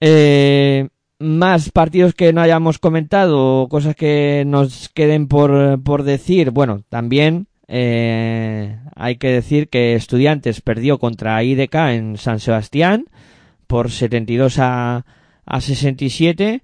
Eh, 0.00 0.88
más 1.18 1.70
partidos 1.70 2.14
que 2.14 2.32
no 2.32 2.40
hayamos 2.40 2.78
comentado, 2.78 3.62
o 3.62 3.68
cosas 3.68 3.96
que 3.96 4.44
nos 4.46 4.88
queden 4.90 5.28
por, 5.28 5.82
por 5.82 6.04
decir. 6.04 6.50
Bueno, 6.50 6.82
también 6.88 7.48
eh, 7.66 8.78
hay 8.94 9.16
que 9.16 9.28
decir 9.28 9.68
que 9.68 9.94
Estudiantes 9.94 10.60
perdió 10.60 10.98
contra 10.98 11.42
IDK 11.42 11.74
en 11.90 12.16
San 12.16 12.40
Sebastián 12.40 13.06
por 13.66 13.90
72 13.90 14.58
a, 14.58 15.04
a 15.44 15.60
67. 15.60 16.62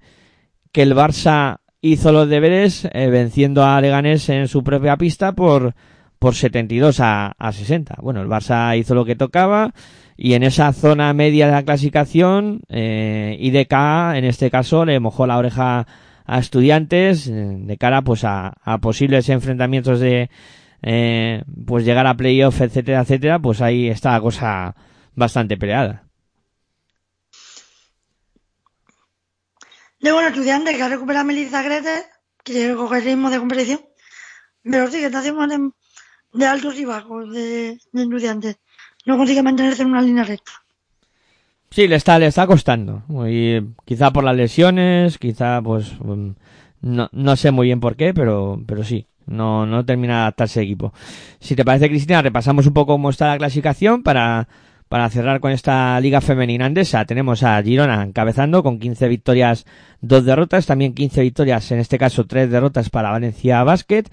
Que 0.71 0.81
el 0.81 0.95
Barça 0.95 1.59
hizo 1.81 2.11
los 2.11 2.27
deberes 2.27 2.87
eh, 2.91 3.07
venciendo 3.09 3.63
a 3.63 3.79
Leganés 3.79 4.27
en 4.29 4.47
su 4.47 4.63
propia 4.63 4.97
pista 4.97 5.33
por, 5.33 5.75
por 6.25 6.33
72 6.33 7.01
a, 7.01 7.35
a 7.37 7.51
60. 7.51 7.97
Bueno, 8.01 8.19
el 8.23 8.27
Barça 8.27 8.75
hizo 8.75 8.95
lo 8.95 9.05
que 9.05 9.15
tocaba 9.15 9.75
y 10.17 10.33
en 10.33 10.41
esa 10.41 10.73
zona 10.73 11.13
media 11.13 11.45
de 11.45 11.51
la 11.51 11.61
clasificación, 11.61 12.61
eh, 12.67 13.37
IDK 13.39 14.15
en 14.15 14.25
este 14.25 14.49
caso 14.49 14.85
le 14.85 14.99
mojó 14.99 15.27
la 15.27 15.37
oreja 15.37 15.85
a 16.25 16.39
estudiantes 16.39 17.27
eh, 17.27 17.31
de 17.31 17.77
cara 17.77 18.01
pues 18.01 18.23
a, 18.23 18.55
posibles 18.81 19.29
enfrentamientos 19.29 19.99
de 19.99 20.31
eh, 20.81 21.43
pues 21.67 21.85
llegar 21.85 22.07
a 22.07 22.17
playoff, 22.17 22.59
etcétera, 22.59 23.01
etcétera, 23.01 23.37
pues 23.37 23.61
ahí 23.61 23.87
está 23.87 24.13
la 24.13 24.21
cosa 24.21 24.75
bastante 25.13 25.57
peleada. 25.57 26.07
De 29.99 30.11
bueno, 30.11 30.29
estudiante 30.29 30.75
que 30.75 30.81
ha 30.81 30.89
recuperado 30.89 31.25
Melissa 31.25 31.61
Grete, 31.61 32.03
quiere 32.43 32.73
coger 32.73 33.03
ritmo 33.03 33.29
de 33.29 33.37
competición, 33.37 33.81
pero 34.63 34.89
sí 34.89 34.97
que 34.97 35.05
está 35.05 35.19
haciendo 35.19 35.75
de, 36.35 36.45
altos 36.45 36.77
y 36.77 36.85
bajos 36.85 37.31
de, 37.31 37.77
de 37.91 38.01
estudiantes. 38.01 38.57
No 39.05 39.17
consigue 39.17 39.43
mantenerse 39.43 39.83
en 39.83 39.89
una 39.89 40.01
línea 40.01 40.23
recta. 40.23 40.51
Sí, 41.69 41.87
le 41.87 41.95
está, 41.95 42.17
le 42.19 42.27
está 42.27 42.47
costando. 42.47 43.03
Y 43.27 43.59
quizá 43.83 44.11
por 44.11 44.23
las 44.23 44.35
lesiones, 44.35 45.17
quizá 45.17 45.61
pues 45.61 45.93
mm, 45.99 46.29
no, 46.81 47.09
no 47.11 47.35
sé 47.35 47.51
muy 47.51 47.67
bien 47.67 47.79
por 47.79 47.95
qué, 47.95 48.13
pero, 48.13 48.61
pero 48.65 48.83
sí. 48.83 49.07
No, 49.27 49.65
no 49.65 49.83
termina 49.83 50.13
de 50.13 50.19
adaptarse 50.21 50.59
el 50.59 50.65
equipo. 50.67 50.93
Si 51.39 51.55
te 51.55 51.65
parece, 51.65 51.89
Cristina, 51.89 52.21
repasamos 52.21 52.67
un 52.67 52.73
poco 52.73 52.93
cómo 52.93 53.09
está 53.09 53.27
la 53.27 53.37
clasificación 53.39 54.03
para, 54.03 54.47
para 54.89 55.09
cerrar 55.09 55.39
con 55.39 55.51
esta 55.51 55.99
liga 55.99 56.21
femenina 56.21 56.65
andesa. 56.65 57.05
Tenemos 57.05 57.43
a 57.43 57.61
Girona 57.61 58.03
encabezando 58.03 58.63
con 58.63 58.79
15 58.79 59.07
victorias, 59.07 59.65
2 60.01 60.25
derrotas. 60.25 60.65
También 60.65 60.93
15 60.93 61.21
victorias, 61.21 61.71
en 61.71 61.79
este 61.79 61.97
caso 61.97 62.25
3 62.25 62.49
derrotas 62.49 62.89
para 62.89 63.11
Valencia 63.11 63.63
Basket. 63.63 64.03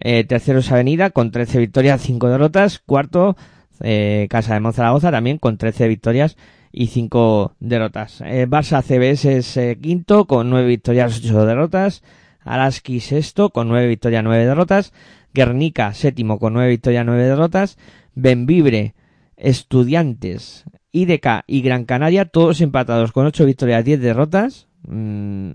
Eh, 0.00 0.24
tercero 0.24 0.58
es 0.58 0.70
Avenida 0.72 1.10
con 1.10 1.30
13 1.30 1.58
victorias, 1.58 2.02
5 2.02 2.28
derrotas. 2.28 2.78
Cuarto, 2.80 3.36
eh, 3.80 4.26
Casa 4.30 4.54
de 4.54 4.60
Monzaragoza 4.60 5.10
también 5.10 5.38
con 5.38 5.58
13 5.58 5.88
victorias 5.88 6.36
y 6.72 6.88
5 6.88 7.54
derrotas. 7.60 8.20
Eh, 8.20 8.46
Barça 8.48 8.82
CBS 8.82 9.36
es 9.36 9.56
eh, 9.56 9.78
quinto 9.80 10.26
con 10.26 10.50
9 10.50 10.66
victorias, 10.66 11.18
8 11.24 11.46
derrotas. 11.46 12.02
Araski 12.44 13.00
sexto 13.00 13.50
con 13.50 13.68
9 13.68 13.88
victorias, 13.88 14.22
9 14.22 14.44
derrotas. 14.44 14.92
Guernica 15.32 15.94
séptimo 15.94 16.38
con 16.38 16.52
9 16.54 16.68
victorias, 16.68 17.06
9 17.06 17.24
derrotas. 17.24 17.78
Benvibre, 18.14 18.94
Estudiantes, 19.36 20.64
IDK 20.92 21.44
y 21.46 21.62
Gran 21.62 21.84
Canaria 21.84 22.24
todos 22.24 22.60
empatados 22.60 23.12
con 23.12 23.26
8 23.26 23.44
victorias, 23.44 23.84
10 23.84 24.00
derrotas. 24.00 24.68
Mm, 24.86 25.52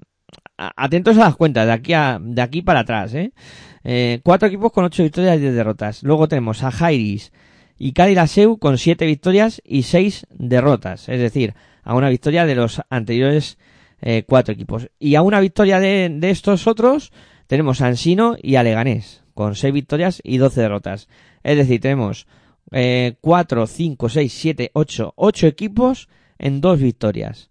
atentos 0.57 1.17
a 1.17 1.21
las 1.21 1.35
cuentas 1.35 1.65
de 1.65 1.71
aquí 1.73 1.93
a, 1.93 2.19
de 2.21 2.41
aquí 2.41 2.61
para 2.61 2.81
atrás, 2.81 3.13
¿eh? 3.13 3.33
Eh, 3.83 4.19
cuatro 4.23 4.47
equipos 4.47 4.71
con 4.71 4.85
8 4.85 5.03
victorias 5.03 5.37
y 5.37 5.41
10 5.41 5.55
derrotas. 5.55 6.03
Luego 6.03 6.27
tenemos 6.27 6.63
a 6.63 6.71
Jairis 6.71 7.31
y 7.77 7.93
Cádiz-Laseu 7.93 8.59
con 8.59 8.77
7 8.77 9.05
victorias 9.05 9.61
y 9.65 9.83
6 9.83 10.27
derrotas. 10.29 11.09
Es 11.09 11.19
decir, 11.19 11.55
a 11.83 11.95
una 11.95 12.09
victoria 12.09 12.45
de 12.45 12.55
los 12.55 12.81
anteriores 12.89 13.57
eh, 14.01 14.23
cuatro 14.27 14.53
equipos. 14.53 14.89
Y 14.99 15.15
a 15.15 15.21
una 15.21 15.39
victoria 15.39 15.79
de, 15.79 16.09
de 16.11 16.29
estos 16.29 16.67
otros 16.67 17.11
tenemos 17.47 17.81
a 17.81 17.87
Ansino 17.87 18.35
y 18.41 18.55
a 18.55 18.63
Leganés 18.63 19.23
con 19.33 19.55
6 19.55 19.73
victorias 19.73 20.21
y 20.23 20.37
12 20.37 20.61
derrotas. 20.61 21.07
Es 21.43 21.57
decir, 21.57 21.81
tenemos 21.81 22.27
eh, 22.71 23.15
4, 23.21 23.67
5, 23.67 24.10
6, 24.10 24.34
7, 24.34 24.71
8, 24.73 25.13
8 25.15 25.47
equipos 25.47 26.10
en 26.39 26.62
dos 26.62 26.79
victorias. 26.79 27.49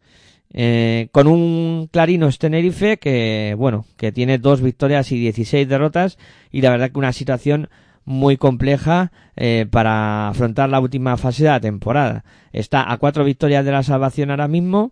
Eh, 0.53 1.09
con 1.13 1.29
un 1.29 1.89
Clarinos 1.93 2.39
Tenerife 2.39 2.99
que, 2.99 3.55
bueno, 3.57 3.87
que 3.97 4.11
tiene 4.11 4.39
dos 4.39 4.61
victorias 4.61 5.13
y 5.13 5.19
16 5.19 5.69
derrotas 5.69 6.19
y 6.51 6.61
la 6.61 6.71
verdad 6.71 6.91
que 6.91 6.99
una 6.99 7.13
situación 7.13 7.69
muy 8.05 8.37
compleja 8.37 9.13
eh, 9.37 9.67
para 9.71 10.29
afrontar 10.29 10.69
la 10.69 10.81
última 10.81 11.17
fase 11.17 11.45
de 11.45 11.51
la 11.51 11.61
temporada. 11.61 12.25
Está 12.53 12.91
a 12.91 12.99
cuatro 12.99 13.25
victorias 13.25 13.65
de 13.65 13.71
la 13.71 13.85
salvación 13.85 14.31
ahora 14.31 14.49
mismo 14.49 14.91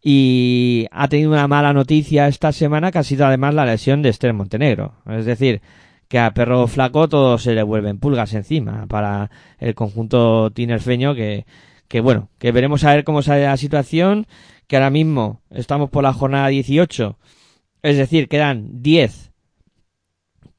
y 0.00 0.86
ha 0.92 1.08
tenido 1.08 1.30
una 1.30 1.48
mala 1.48 1.72
noticia 1.72 2.28
esta 2.28 2.52
semana 2.52 2.92
que 2.92 2.98
ha 2.98 3.02
sido 3.02 3.26
además 3.26 3.54
la 3.54 3.66
lesión 3.66 4.02
de 4.02 4.10
Esther 4.10 4.32
Montenegro. 4.34 4.94
Es 5.08 5.24
decir, 5.24 5.62
que 6.12 6.18
a 6.18 6.34
perro 6.34 6.66
flaco 6.66 7.08
todo 7.08 7.38
se 7.38 7.54
le 7.54 7.62
vuelven 7.62 7.98
pulgas 7.98 8.34
encima 8.34 8.86
para 8.86 9.30
el 9.58 9.74
conjunto 9.74 10.50
tinerfeño 10.50 11.14
que, 11.14 11.46
que 11.88 12.02
bueno, 12.02 12.28
que 12.38 12.52
veremos 12.52 12.84
a 12.84 12.94
ver 12.94 13.02
cómo 13.02 13.22
sale 13.22 13.44
la 13.44 13.56
situación, 13.56 14.26
que 14.66 14.76
ahora 14.76 14.90
mismo 14.90 15.40
estamos 15.48 15.88
por 15.88 16.02
la 16.02 16.12
jornada 16.12 16.48
18, 16.48 17.16
es 17.80 17.96
decir, 17.96 18.28
quedan 18.28 18.82
10 18.82 19.32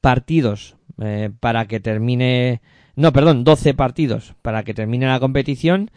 partidos 0.00 0.76
eh, 1.00 1.30
para 1.38 1.68
que 1.68 1.78
termine, 1.78 2.60
no, 2.96 3.12
perdón, 3.12 3.44
12 3.44 3.74
partidos 3.74 4.34
para 4.42 4.64
que 4.64 4.74
termine 4.74 5.06
la 5.06 5.20
competición 5.20 5.92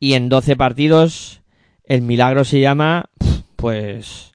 y 0.00 0.14
en 0.14 0.28
12 0.28 0.56
partidos 0.56 1.40
el 1.84 2.02
milagro 2.02 2.44
se 2.44 2.58
llama, 2.58 3.10
pues, 3.54 4.32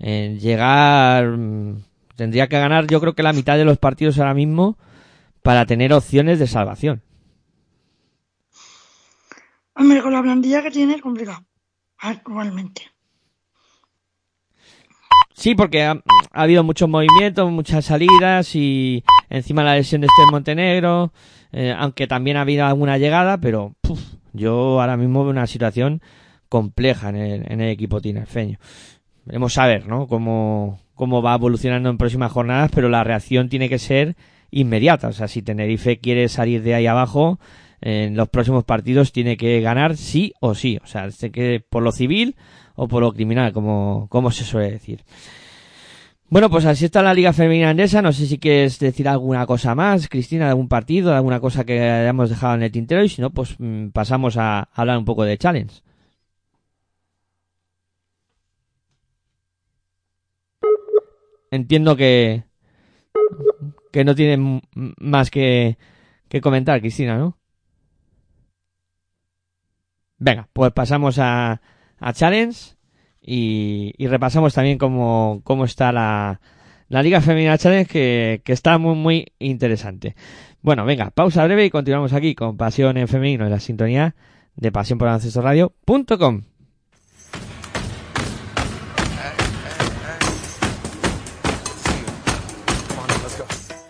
eh, 0.00 0.36
llegar, 0.40 1.28
mm, 1.28 1.93
tendría 2.16 2.48
que 2.48 2.58
ganar 2.58 2.86
yo 2.86 3.00
creo 3.00 3.14
que 3.14 3.22
la 3.22 3.32
mitad 3.32 3.56
de 3.56 3.64
los 3.64 3.78
partidos 3.78 4.18
ahora 4.18 4.34
mismo 4.34 4.78
para 5.42 5.66
tener 5.66 5.92
opciones 5.92 6.38
de 6.38 6.46
salvación. 6.46 7.02
Hombre, 9.74 10.02
con 10.02 10.12
la 10.12 10.22
plantilla 10.22 10.62
que 10.62 10.70
tiene 10.70 10.94
es 10.94 11.02
complicado. 11.02 11.44
Actualmente. 11.98 12.82
Sí, 15.34 15.54
porque 15.54 15.82
ha, 15.82 15.92
ha 15.92 16.42
habido 16.42 16.62
muchos 16.62 16.88
movimientos, 16.88 17.50
muchas 17.50 17.84
salidas 17.84 18.54
y 18.54 19.02
encima 19.28 19.64
la 19.64 19.74
lesión 19.74 20.00
de 20.00 20.06
este 20.06 20.30
Montenegro, 20.30 21.12
eh, 21.52 21.74
aunque 21.76 22.06
también 22.06 22.36
ha 22.36 22.42
habido 22.42 22.64
alguna 22.64 22.98
llegada, 22.98 23.38
pero 23.38 23.74
puf, 23.80 24.00
yo 24.32 24.80
ahora 24.80 24.96
mismo 24.96 25.22
veo 25.24 25.30
una 25.30 25.46
situación 25.46 26.02
compleja 26.48 27.08
en 27.08 27.16
el, 27.16 27.52
en 27.52 27.60
el 27.60 27.68
equipo 27.70 28.00
tinerfeño. 28.00 28.58
Veremos 29.24 29.58
a 29.58 29.66
ver, 29.66 29.88
¿no? 29.88 30.06
Cómo, 30.06 30.78
cómo 30.94 31.22
va 31.22 31.34
evolucionando 31.34 31.90
en 31.90 31.98
próximas 31.98 32.32
jornadas, 32.32 32.70
pero 32.74 32.88
la 32.88 33.04
reacción 33.04 33.48
tiene 33.48 33.68
que 33.68 33.78
ser 33.78 34.16
inmediata. 34.50 35.08
O 35.08 35.12
sea, 35.12 35.28
si 35.28 35.42
Tenerife 35.42 35.98
quiere 35.98 36.28
salir 36.28 36.62
de 36.62 36.74
ahí 36.74 36.86
abajo, 36.86 37.38
en 37.80 38.16
los 38.16 38.28
próximos 38.28 38.64
partidos 38.64 39.12
tiene 39.12 39.36
que 39.36 39.60
ganar 39.60 39.96
sí 39.96 40.32
o 40.40 40.54
sí. 40.54 40.78
O 40.82 40.86
sea, 40.86 41.08
que 41.32 41.62
por 41.68 41.82
lo 41.82 41.92
civil 41.92 42.36
o 42.74 42.88
por 42.88 43.02
lo 43.02 43.12
criminal, 43.12 43.52
como, 43.52 44.06
como 44.08 44.30
se 44.30 44.44
suele 44.44 44.70
decir. 44.70 45.04
Bueno, 46.30 46.50
pues 46.50 46.64
así 46.64 46.86
está 46.86 47.02
la 47.02 47.14
Liga 47.14 47.32
Femenina 47.32 47.70
Andesa. 47.70 48.02
No 48.02 48.12
sé 48.12 48.26
si 48.26 48.38
quieres 48.38 48.78
decir 48.78 49.06
alguna 49.08 49.46
cosa 49.46 49.74
más, 49.74 50.08
Cristina, 50.08 50.46
de 50.46 50.50
algún 50.50 50.68
partido, 50.68 51.10
de 51.10 51.16
alguna 51.16 51.38
cosa 51.38 51.64
que 51.64 51.80
hayamos 51.80 52.30
dejado 52.30 52.54
en 52.54 52.62
el 52.62 52.72
tintero. 52.72 53.04
Y 53.04 53.08
si 53.08 53.20
no, 53.20 53.30
pues 53.30 53.54
mm, 53.58 53.88
pasamos 53.88 54.36
a 54.36 54.68
hablar 54.72 54.98
un 54.98 55.04
poco 55.04 55.24
de 55.24 55.38
Challenge. 55.38 55.83
Entiendo 61.54 61.96
que, 61.96 62.44
que 63.92 64.04
no 64.04 64.14
tiene 64.14 64.32
m- 64.34 64.62
más 64.98 65.30
que, 65.30 65.78
que 66.28 66.40
comentar, 66.40 66.80
Cristina, 66.80 67.16
¿no? 67.16 67.38
Venga, 70.18 70.48
pues 70.52 70.72
pasamos 70.72 71.18
a, 71.18 71.60
a 71.98 72.12
Challenge 72.12 72.74
y, 73.20 73.92
y 73.98 74.06
repasamos 74.06 74.54
también 74.54 74.78
cómo, 74.78 75.40
cómo 75.44 75.64
está 75.64 75.92
la, 75.92 76.40
la 76.88 77.02
Liga 77.02 77.20
Femenina 77.20 77.58
Challenge 77.58 77.86
que, 77.90 78.42
que 78.44 78.52
está 78.52 78.78
muy, 78.78 78.94
muy 78.94 79.32
interesante. 79.38 80.14
Bueno, 80.62 80.84
venga, 80.84 81.10
pausa 81.10 81.44
breve 81.44 81.66
y 81.66 81.70
continuamos 81.70 82.12
aquí 82.14 82.34
con 82.34 82.56
Pasión 82.56 82.96
en 82.96 83.08
Femenino 83.08 83.44
en 83.44 83.50
la 83.50 83.60
sintonía 83.60 84.14
de 84.56 84.72
Pasión 84.72 84.98
por 84.98 85.08
Radio.com. 85.08 86.42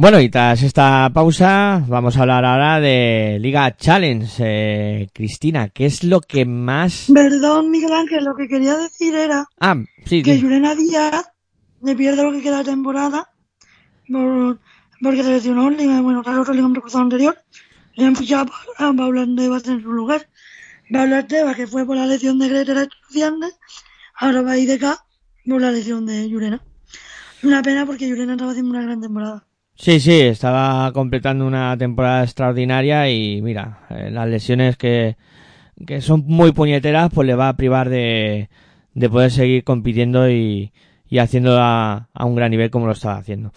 Bueno, 0.00 0.20
y 0.20 0.28
tras 0.30 0.62
esta 0.62 1.10
pausa, 1.12 1.82
vamos 1.88 2.16
a 2.16 2.20
hablar 2.20 2.44
ahora 2.44 2.78
de 2.78 3.38
Liga 3.40 3.76
Challenge. 3.76 4.32
Eh, 4.38 5.08
Cristina, 5.12 5.70
¿qué 5.70 5.86
es 5.86 6.04
lo 6.04 6.20
que 6.20 6.44
más... 6.44 7.10
Perdón, 7.12 7.72
Miguel 7.72 7.92
Ángel, 7.92 8.24
lo 8.24 8.36
que 8.36 8.46
quería 8.46 8.76
decir 8.76 9.16
era 9.16 9.46
Ah, 9.58 9.74
sí, 10.04 10.22
que 10.22 10.34
sí. 10.36 10.40
Juliana 10.40 10.76
Díaz 10.76 11.26
le 11.82 11.96
pierde 11.96 12.22
lo 12.22 12.30
que 12.30 12.42
queda 12.42 12.58
de 12.58 12.64
temporada 12.66 13.28
por, 14.08 14.60
porque 15.02 15.24
se 15.24 15.30
lesionó, 15.32 15.68
liga- 15.68 16.00
bueno, 16.00 16.22
tras 16.22 16.38
otro 16.38 16.54
ligamento 16.54 16.80
cruzado 16.80 17.02
anterior, 17.02 17.36
le 17.94 18.06
han 18.06 18.14
fichado 18.14 18.52
a 18.78 18.92
Paula 18.92 19.22
Andevas 19.22 19.66
en 19.66 19.82
su 19.82 19.92
lugar. 19.92 20.28
Paula 20.92 21.18
Esteva, 21.20 21.56
que 21.56 21.66
fue 21.66 21.84
por 21.84 21.96
la 21.96 22.06
lesión 22.06 22.38
de 22.38 22.48
Greta, 22.48 22.70
era 22.70 22.82
estudiante, 22.82 23.46
ahora 24.14 24.42
va 24.42 24.52
a 24.52 24.58
IDK 24.58 24.84
por 25.44 25.60
la 25.60 25.72
lesión 25.72 26.06
de 26.06 26.28
Llurena. 26.28 26.62
Una 27.42 27.62
pena 27.62 27.84
porque 27.84 28.08
Llurena 28.08 28.34
estaba 28.34 28.52
haciendo 28.52 28.70
una 28.70 28.82
gran 28.82 29.00
temporada. 29.00 29.44
Sí, 29.80 30.00
sí, 30.00 30.20
estaba 30.22 30.90
completando 30.92 31.46
una 31.46 31.76
temporada 31.76 32.24
extraordinaria 32.24 33.08
y 33.10 33.40
mira, 33.42 33.86
eh, 33.90 34.10
las 34.10 34.28
lesiones 34.28 34.76
que, 34.76 35.16
que 35.86 36.00
son 36.00 36.24
muy 36.26 36.50
puñeteras 36.50 37.10
pues 37.14 37.28
le 37.28 37.36
va 37.36 37.48
a 37.48 37.56
privar 37.56 37.88
de, 37.88 38.48
de 38.94 39.08
poder 39.08 39.30
seguir 39.30 39.62
compitiendo 39.62 40.28
y, 40.28 40.72
y 41.08 41.18
haciéndolo 41.18 41.58
a, 41.60 42.08
a 42.12 42.24
un 42.24 42.34
gran 42.34 42.50
nivel 42.50 42.70
como 42.70 42.86
lo 42.86 42.92
estaba 42.92 43.18
haciendo. 43.18 43.52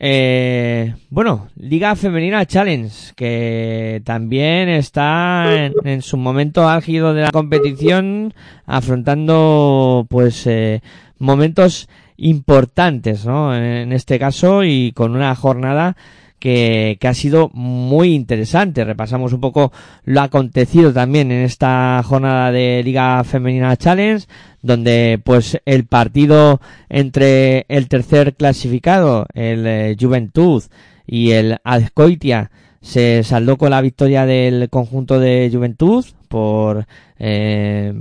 Eh, 0.00 0.94
bueno, 1.10 1.46
Liga 1.54 1.94
Femenina 1.94 2.44
Challenge, 2.44 3.14
que 3.14 4.02
también 4.04 4.68
está 4.68 5.64
en, 5.64 5.74
en 5.84 6.02
su 6.02 6.16
momento 6.16 6.68
álgido 6.68 7.14
de 7.14 7.22
la 7.22 7.30
competición, 7.30 8.34
afrontando 8.66 10.08
pues 10.10 10.44
eh, 10.48 10.82
momentos 11.18 11.88
importantes, 12.16 13.24
¿no? 13.26 13.56
En 13.56 13.92
este 13.92 14.18
caso 14.18 14.64
y 14.64 14.92
con 14.92 15.14
una 15.14 15.34
jornada 15.34 15.96
que, 16.38 16.96
que 17.00 17.08
ha 17.08 17.14
sido 17.14 17.50
muy 17.54 18.14
interesante. 18.14 18.84
Repasamos 18.84 19.32
un 19.32 19.40
poco 19.40 19.72
lo 20.04 20.20
acontecido 20.20 20.92
también 20.92 21.30
en 21.30 21.44
esta 21.44 22.02
jornada 22.04 22.52
de 22.52 22.82
Liga 22.84 23.22
Femenina 23.24 23.76
Challenge, 23.76 24.26
donde 24.62 25.20
pues 25.22 25.60
el 25.64 25.84
partido 25.86 26.60
entre 26.88 27.66
el 27.68 27.88
tercer 27.88 28.34
clasificado, 28.34 29.26
el 29.34 29.66
eh, 29.66 29.96
Juventud 29.98 30.62
y 31.06 31.30
el 31.30 31.58
Azcoitia 31.64 32.50
se 32.80 33.22
saldó 33.24 33.56
con 33.56 33.70
la 33.70 33.80
victoria 33.80 34.26
del 34.26 34.68
conjunto 34.70 35.18
de 35.18 35.50
Juventud 35.52 36.04
por 36.28 36.86
eh, 37.18 37.92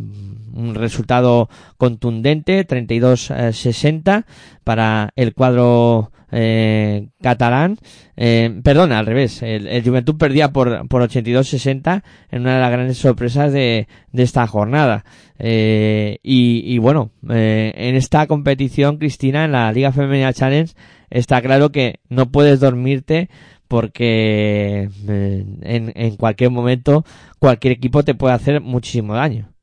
un 0.56 0.76
resultado 0.76 1.50
contundente, 1.78 2.66
32-60 2.66 4.26
para 4.64 5.12
el 5.16 5.34
cuadro 5.34 6.12
eh, 6.32 7.10
catalán. 7.22 7.78
Eh, 8.18 8.60
perdón, 8.64 8.92
al 8.92 9.06
revés, 9.06 9.42
el, 9.42 9.68
el 9.68 9.84
Juventud 9.84 10.16
perdía 10.18 10.52
por, 10.52 10.88
por 10.88 11.02
82-60 11.08 12.04
en 12.32 12.42
una 12.42 12.56
de 12.56 12.62
las 12.62 12.72
grandes 12.72 12.98
sorpresas 12.98 13.54
de, 13.54 13.88
de 14.12 14.24
esta 14.24 14.48
jornada. 14.48 15.06
Eh, 15.38 16.20
y, 16.24 16.62
y 16.66 16.78
bueno, 16.78 17.12
eh, 17.30 17.74
en 17.76 17.96
esta 17.96 18.28
competición, 18.28 18.98
Cristina, 18.98 19.46
en 19.46 19.52
la 19.52 19.72
Liga 19.72 19.92
Femenina 19.92 20.34
Challenge, 20.34 20.74
está 21.10 21.42
claro 21.42 21.72
que 21.72 22.00
no 22.10 22.32
puedes 22.32 22.60
dormirte 22.60 23.30
porque 23.68 24.90
eh, 25.08 25.46
en, 25.62 25.92
en 25.96 26.16
cualquier 26.18 26.52
momento 26.52 27.04
cualquier 27.40 27.74
equipo 27.74 28.04
te 28.04 28.16
puede 28.16 28.34
hacer 28.36 28.62
muchísimo 28.62 29.16
daño. 29.16 29.55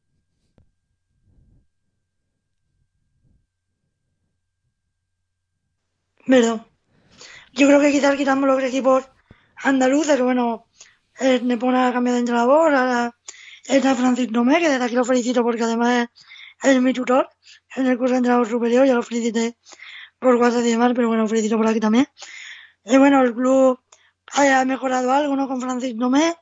¿Verdad? 6.32 6.66
Yo 7.52 7.66
creo 7.66 7.78
que 7.78 7.92
quizás 7.92 8.16
quitamos 8.16 8.48
los 8.48 8.62
equipos 8.62 9.04
andaluces, 9.64 10.18
bueno, 10.18 10.66
eh, 11.20 11.40
Nepona 11.42 11.88
ha 11.88 11.92
cambiado 11.92 12.14
de 12.14 12.20
entrenador, 12.20 12.74
ahora 12.74 13.14
está 13.66 13.94
Francis 13.94 14.30
Nomé, 14.30 14.58
que 14.58 14.70
desde 14.70 14.82
aquí 14.82 14.94
lo 14.94 15.04
felicito 15.04 15.42
porque 15.42 15.62
además 15.64 16.08
es, 16.62 16.80
mi 16.80 16.94
tutor 16.94 17.28
en 17.76 17.86
el 17.86 17.98
curso 17.98 18.12
de 18.12 18.18
entrenador 18.20 18.48
superior, 18.48 18.86
ya 18.86 18.94
lo 18.94 19.02
felicité 19.02 19.58
por 20.18 20.36
WhatsApp 20.36 20.64
y 20.64 20.70
demás, 20.70 20.92
pero 20.96 21.08
bueno, 21.08 21.28
felicito 21.28 21.58
por 21.58 21.66
aquí 21.66 21.80
también. 21.80 22.06
Y 22.86 22.96
bueno, 22.96 23.20
el 23.20 23.34
club 23.34 23.78
ha 24.32 24.64
mejorado 24.64 25.12
algo, 25.12 25.36
¿no? 25.36 25.46
Con 25.48 25.60
Francis 25.60 25.94
Nomé. 25.96 26.34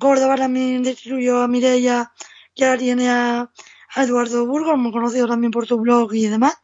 Córdoba 0.00 0.34
también 0.34 0.82
destruyó 0.82 1.42
a 1.42 1.46
Mireia, 1.46 2.10
que 2.56 2.64
ahora 2.64 2.78
tiene 2.78 3.08
a, 3.08 3.52
a 3.94 4.02
Eduardo 4.02 4.44
Burgos, 4.46 4.76
muy 4.78 4.90
conocido 4.90 5.28
también 5.28 5.52
por 5.52 5.68
su 5.68 5.78
blog 5.78 6.12
y 6.12 6.26
demás, 6.26 6.56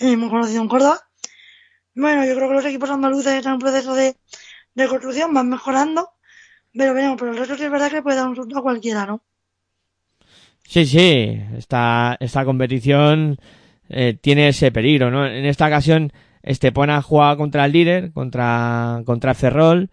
y 0.00 0.16
muy 0.16 0.28
conocido 0.28 0.60
en 0.60 0.68
Córdoba. 0.68 1.06
Bueno, 1.94 2.24
yo 2.24 2.34
creo 2.34 2.48
que 2.48 2.54
los 2.54 2.64
equipos 2.64 2.90
andaluces 2.90 3.34
están 3.34 3.52
en 3.52 3.54
un 3.54 3.60
proceso 3.60 3.94
de, 3.94 4.16
de 4.74 4.88
construcción, 4.88 5.34
van 5.34 5.48
mejorando, 5.48 6.10
pero 6.72 6.94
veremos, 6.94 7.16
pero 7.18 7.32
el 7.32 7.38
resto 7.38 7.54
es 7.54 7.70
verdad 7.70 7.90
que 7.90 8.02
puede 8.02 8.16
dar 8.16 8.28
un 8.28 8.36
susto 8.36 8.58
a 8.58 8.62
cualquiera, 8.62 9.06
¿no? 9.06 9.22
Sí, 10.64 10.86
sí, 10.86 11.42
esta, 11.56 12.16
esta 12.20 12.44
competición 12.44 13.38
eh, 13.88 14.16
tiene 14.20 14.48
ese 14.48 14.70
peligro, 14.70 15.10
¿no? 15.10 15.26
En 15.26 15.44
esta 15.44 15.66
ocasión, 15.66 16.12
Estepona 16.42 17.02
jugaba 17.02 17.36
contra 17.36 17.64
el 17.64 17.72
líder, 17.72 18.12
contra, 18.12 19.02
contra 19.04 19.34
Ferrol, 19.34 19.90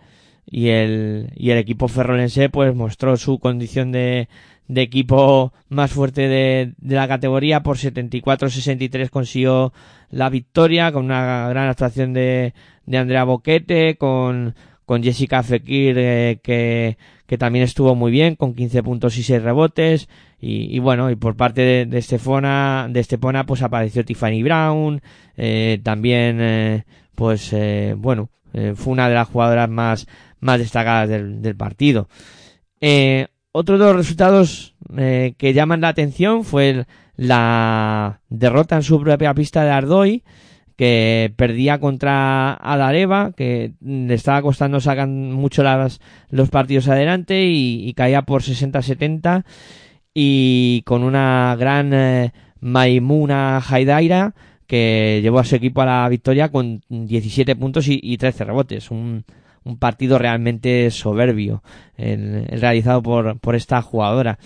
y 0.49 0.69
el, 0.69 1.29
y 1.35 1.51
el 1.51 1.57
equipo 1.57 1.87
ferrolense 1.87 2.49
pues 2.49 2.73
mostró 2.73 3.17
su 3.17 3.39
condición 3.39 3.91
de, 3.91 4.29
de 4.67 4.81
equipo 4.81 5.53
más 5.69 5.91
fuerte 5.91 6.27
de, 6.27 6.73
de 6.77 6.95
la 6.95 7.07
categoría. 7.07 7.63
Por 7.63 7.77
74-63 7.77 9.09
consiguió 9.09 9.73
la 10.09 10.29
victoria 10.29 10.91
con 10.91 11.05
una 11.05 11.49
gran 11.49 11.67
actuación 11.67 12.13
de, 12.13 12.53
de 12.85 12.97
Andrea 12.97 13.25
Boquete, 13.25 13.97
con, 13.97 14.55
con 14.85 15.03
Jessica 15.03 15.43
Fekir 15.43 15.97
eh, 15.97 16.39
que, 16.41 16.97
que 17.25 17.37
también 17.37 17.65
estuvo 17.65 17.93
muy 17.93 18.11
bien 18.11 18.35
con 18.35 18.55
15 18.55 18.83
puntos 18.83 19.17
y 19.17 19.23
6 19.23 19.43
rebotes. 19.43 20.07
Y, 20.39 20.73
y 20.73 20.79
bueno 20.79 21.09
y 21.09 21.15
por 21.15 21.35
parte 21.35 21.61
de, 21.61 21.85
de 21.87 21.97
Estefona 21.97 22.87
de 22.91 22.99
Estepona 22.99 23.47
pues 23.47 23.63
apareció 23.63 24.05
Tiffany 24.05 24.43
Brown 24.43 25.01
eh, 25.35 25.79
también 25.81 26.37
eh, 26.39 26.83
pues 27.15 27.51
eh, 27.53 27.95
bueno 27.97 28.29
eh, 28.53 28.73
fue 28.75 28.93
una 28.93 29.09
de 29.09 29.15
las 29.15 29.27
jugadoras 29.27 29.69
más 29.69 30.07
más 30.39 30.59
destacadas 30.59 31.09
del, 31.09 31.41
del 31.41 31.55
partido 31.55 32.07
eh, 32.81 33.27
otro 33.51 33.77
de 33.77 33.85
los 33.85 33.95
resultados 33.95 34.75
eh, 34.97 35.33
que 35.37 35.53
llaman 35.53 35.81
la 35.81 35.87
atención 35.89 36.43
fue 36.43 36.69
el- 36.69 36.85
la 37.15 38.21
derrota 38.29 38.75
en 38.75 38.83
su 38.83 39.01
propia 39.01 39.33
pista 39.33 39.63
de 39.63 39.71
Ardoy, 39.71 40.23
que 40.75 41.33
perdía 41.35 41.79
contra 41.79 42.53
Adareva, 42.53 43.31
que 43.35 43.71
le 43.81 44.13
estaba 44.13 44.43
costando 44.43 44.79
sacar 44.79 45.07
mucho 45.07 45.63
las, 45.63 45.99
los 46.29 46.49
partidos 46.51 46.87
adelante 46.87 47.45
y, 47.47 47.91
caía 47.95 48.21
por 48.21 48.43
60-70 48.43 49.43
y 50.13 50.83
con 50.85 51.03
una 51.03 51.55
gran 51.59 51.91
eh, 51.93 52.31
Maimuna 52.59 53.57
Haidaira 53.67 54.35
que 54.67 55.19
llevó 55.23 55.39
a 55.39 55.43
su 55.43 55.55
equipo 55.55 55.81
a 55.81 55.85
la 55.87 56.09
victoria 56.09 56.49
con 56.49 56.81
17 56.89 57.55
puntos 57.55 57.87
y, 57.87 57.99
y 58.03 58.17
13 58.17 58.43
rebotes. 58.45 58.91
Un, 58.91 59.23
un 59.67 59.77
partido 59.77 60.17
realmente 60.17 60.89
soberbio 60.91 61.63
el, 61.97 62.45
el 62.49 62.61
realizado 62.61 63.03
por, 63.03 63.39
por 63.39 63.55
esta 63.55 63.81
jugadora. 63.81 64.39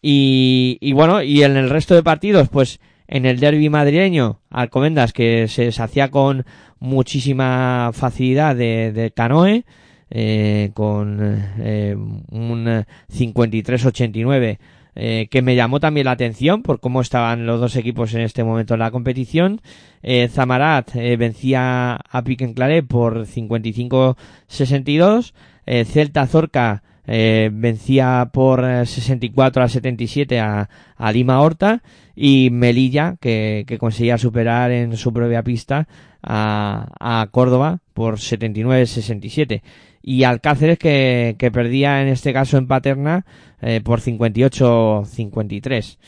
Y, 0.00 0.78
y 0.80 0.92
bueno, 0.92 1.22
y 1.22 1.42
en 1.42 1.56
el 1.56 1.70
resto 1.70 1.94
de 1.94 2.02
partidos, 2.02 2.48
pues 2.48 2.80
en 3.06 3.26
el 3.26 3.38
derby 3.38 3.68
madrileño, 3.68 4.40
Alcobendas 4.50 5.12
que 5.12 5.46
se 5.48 5.66
deshacía 5.66 6.10
con 6.10 6.44
muchísima 6.80 7.90
facilidad 7.92 8.56
de, 8.56 8.90
de 8.92 9.10
Canoe, 9.12 9.64
eh, 10.10 10.70
con 10.74 11.18
eh, 11.58 11.94
un 11.96 12.84
53-89 13.12 14.58
eh, 14.94 15.28
que 15.30 15.42
me 15.42 15.56
llamó 15.56 15.80
también 15.80 16.04
la 16.06 16.12
atención 16.12 16.62
por 16.62 16.80
cómo 16.80 17.00
estaban 17.00 17.46
los 17.46 17.60
dos 17.60 17.76
equipos 17.76 18.14
en 18.14 18.20
este 18.20 18.44
momento 18.44 18.74
en 18.74 18.80
la 18.80 18.90
competición. 18.90 19.60
Eh, 20.02 20.28
Zamarat 20.28 20.94
eh, 20.96 21.16
vencía 21.16 21.94
a 21.94 22.24
Pique 22.24 22.44
en 22.44 22.54
Claret 22.54 22.86
por 22.86 23.26
55-62. 23.26 25.32
Eh, 25.66 25.84
Celta 25.84 26.26
Zorca 26.26 26.82
eh, 27.06 27.50
vencía 27.52 28.30
por 28.32 28.64
eh, 28.64 28.86
64 28.86 29.62
a 29.62 29.68
77 29.68 30.40
a, 30.40 30.68
a 30.96 31.12
Lima 31.12 31.40
Horta 31.40 31.82
y 32.14 32.50
Melilla 32.50 33.16
que, 33.20 33.64
conseguía 33.80 34.18
superar 34.18 34.70
en 34.70 34.96
su 34.96 35.12
propia 35.12 35.42
pista 35.42 35.88
a, 36.22 36.88
a 37.00 37.26
Córdoba 37.30 37.80
por 37.92 38.18
79-67 38.18 39.62
y 40.02 40.24
Alcáceres 40.24 40.78
que, 40.78 41.36
que 41.38 41.50
perdía 41.50 42.02
en 42.02 42.08
este 42.08 42.32
caso 42.32 42.58
en 42.58 42.66
Paterna 42.66 43.24
eh, 43.60 43.80
por 43.82 44.00
58-53. 44.00 45.98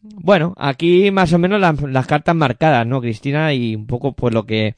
Bueno, 0.00 0.54
aquí 0.56 1.10
más 1.10 1.32
o 1.32 1.38
menos 1.38 1.60
las, 1.60 1.80
las 1.82 2.06
cartas 2.06 2.34
marcadas, 2.34 2.86
¿no, 2.86 3.00
Cristina? 3.00 3.52
Y 3.52 3.74
un 3.74 3.86
poco 3.86 4.12
pues 4.12 4.32
lo 4.32 4.46
que 4.46 4.74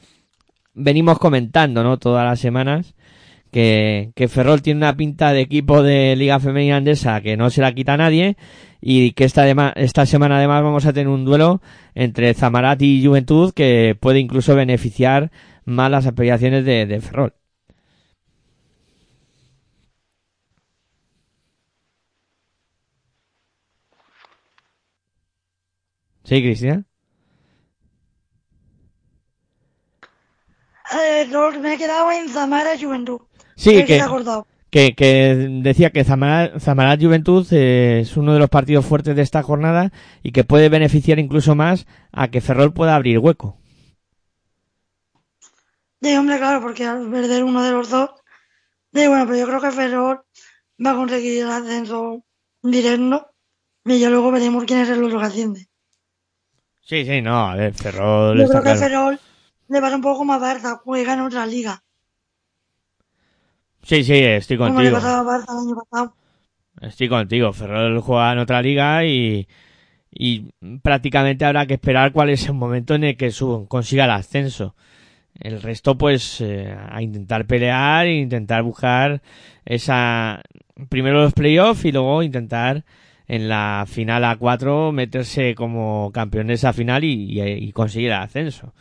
venimos 0.74 1.18
comentando, 1.18 1.82
¿no? 1.84 1.98
Todas 1.98 2.24
las 2.24 2.40
semanas. 2.40 2.94
Que, 3.52 4.12
que 4.14 4.28
Ferrol 4.28 4.62
tiene 4.62 4.78
una 4.78 4.96
pinta 4.96 5.32
de 5.32 5.40
equipo 5.40 5.82
de 5.82 6.14
Liga 6.14 6.38
Femenina 6.38 6.76
Andesa 6.76 7.20
que 7.20 7.36
no 7.36 7.50
se 7.50 7.60
la 7.60 7.74
quita 7.74 7.94
a 7.94 7.96
nadie 7.96 8.36
y 8.80 9.10
que 9.10 9.24
esta, 9.24 9.44
esta 9.70 10.06
semana 10.06 10.36
además 10.36 10.62
vamos 10.62 10.86
a 10.86 10.92
tener 10.92 11.08
un 11.08 11.24
duelo 11.24 11.60
entre 11.96 12.32
Zamarat 12.34 12.80
y 12.80 13.04
Juventud 13.04 13.52
que 13.52 13.96
puede 13.98 14.20
incluso 14.20 14.54
beneficiar 14.54 15.32
más 15.64 15.90
las 15.90 16.06
aspiraciones 16.06 16.64
de, 16.64 16.86
de 16.86 17.00
Ferrol. 17.00 17.34
Sí, 26.30 26.40
Cristina. 26.42 26.84
Eh, 30.92 31.26
no, 31.28 31.50
me 31.58 31.74
he 31.74 31.76
quedado 31.76 32.12
en 32.12 32.28
Zamara 32.28 32.78
Juventud. 32.80 33.22
Sí, 33.56 33.84
que, 34.70 35.48
decía 35.60 35.90
que 35.90 36.04
Zamarat 36.04 37.02
Juventud 37.02 37.44
eh, 37.50 38.02
es 38.02 38.16
uno 38.16 38.32
de 38.32 38.38
los 38.38 38.48
partidos 38.48 38.86
fuertes 38.86 39.16
de 39.16 39.22
esta 39.22 39.42
jornada 39.42 39.90
y 40.22 40.30
que 40.30 40.44
puede 40.44 40.68
beneficiar 40.68 41.18
incluso 41.18 41.56
más 41.56 41.88
a 42.12 42.28
que 42.28 42.40
Ferrol 42.40 42.72
pueda 42.72 42.94
abrir 42.94 43.18
hueco. 43.18 43.56
Sí, 46.00 46.14
hombre, 46.14 46.38
claro, 46.38 46.60
porque 46.60 46.86
al 46.86 47.10
perder 47.10 47.42
uno 47.42 47.64
de 47.64 47.72
los 47.72 47.90
dos, 47.90 48.10
bueno, 48.92 49.26
pero 49.26 49.36
yo 49.36 49.46
creo 49.48 49.60
que 49.60 49.72
Ferrol 49.72 50.20
va 50.86 50.90
a 50.92 50.94
conseguir 50.94 51.42
el 51.42 51.50
ascenso 51.50 52.22
directo 52.62 53.32
y 53.84 53.98
ya 53.98 54.10
luego 54.10 54.30
veremos 54.30 54.62
quién 54.62 54.78
es 54.78 54.90
el 54.90 55.02
otro 55.02 55.18
que 55.18 55.26
asciende. 55.26 55.69
Sí, 56.90 57.04
sí, 57.06 57.22
no, 57.22 57.36
a 57.50 57.54
ver, 57.54 57.72
Ferrol 57.74 58.36
Yo 58.38 58.44
está 58.44 58.60
creo 58.60 58.62
que 58.62 58.78
claro. 58.78 58.80
Ferrol 58.80 59.20
le 59.68 59.80
pasa 59.80 59.96
un 59.96 60.02
poco 60.02 60.18
como 60.18 60.32
a 60.34 60.38
Barça, 60.40 60.78
juega 60.84 61.14
en 61.14 61.20
otra 61.20 61.46
liga, 61.46 61.84
Sí, 63.82 64.04
sí, 64.04 64.14
estoy 64.14 64.56
como 64.64 64.80
le 64.80 64.90
contigo. 64.90 64.96
pasaba 64.96 65.20
a 65.20 65.38
Barça 65.38 65.52
el 65.52 65.58
año 65.68 65.76
pasado. 65.76 66.14
Estoy 66.80 67.08
contigo. 67.08 67.52
Ferrol 67.52 68.00
juega 68.00 68.32
en 68.32 68.38
otra 68.38 68.62
liga 68.62 69.04
y, 69.04 69.48
y 70.12 70.52
prácticamente 70.82 71.44
habrá 71.44 71.66
que 71.66 71.74
esperar 71.74 72.12
cuál 72.12 72.30
es 72.30 72.46
el 72.46 72.54
momento 72.54 72.94
en 72.94 73.04
el 73.04 73.16
que 73.16 73.30
su, 73.32 73.66
consiga 73.68 74.04
el 74.06 74.12
ascenso. 74.12 74.74
El 75.34 75.62
resto, 75.62 75.98
pues, 75.98 76.40
eh, 76.42 76.76
a 76.90 77.02
intentar 77.02 77.46
pelear 77.46 78.06
e 78.06 78.16
intentar 78.20 78.62
buscar 78.62 79.22
esa, 79.64 80.42
primero 80.90 81.22
los 81.22 81.34
playoffs 81.34 81.84
y 81.86 81.92
luego 81.92 82.22
intentar 82.22 82.84
en 83.30 83.48
la 83.48 83.84
final 83.86 84.24
A4 84.24 84.90
meterse 84.90 85.54
como 85.54 86.10
campeón 86.12 86.48
de 86.48 86.54
esa 86.54 86.72
final 86.72 87.04
y, 87.04 87.70
conseguir 87.72 88.08
el 88.08 88.14
ascenso. 88.14 88.74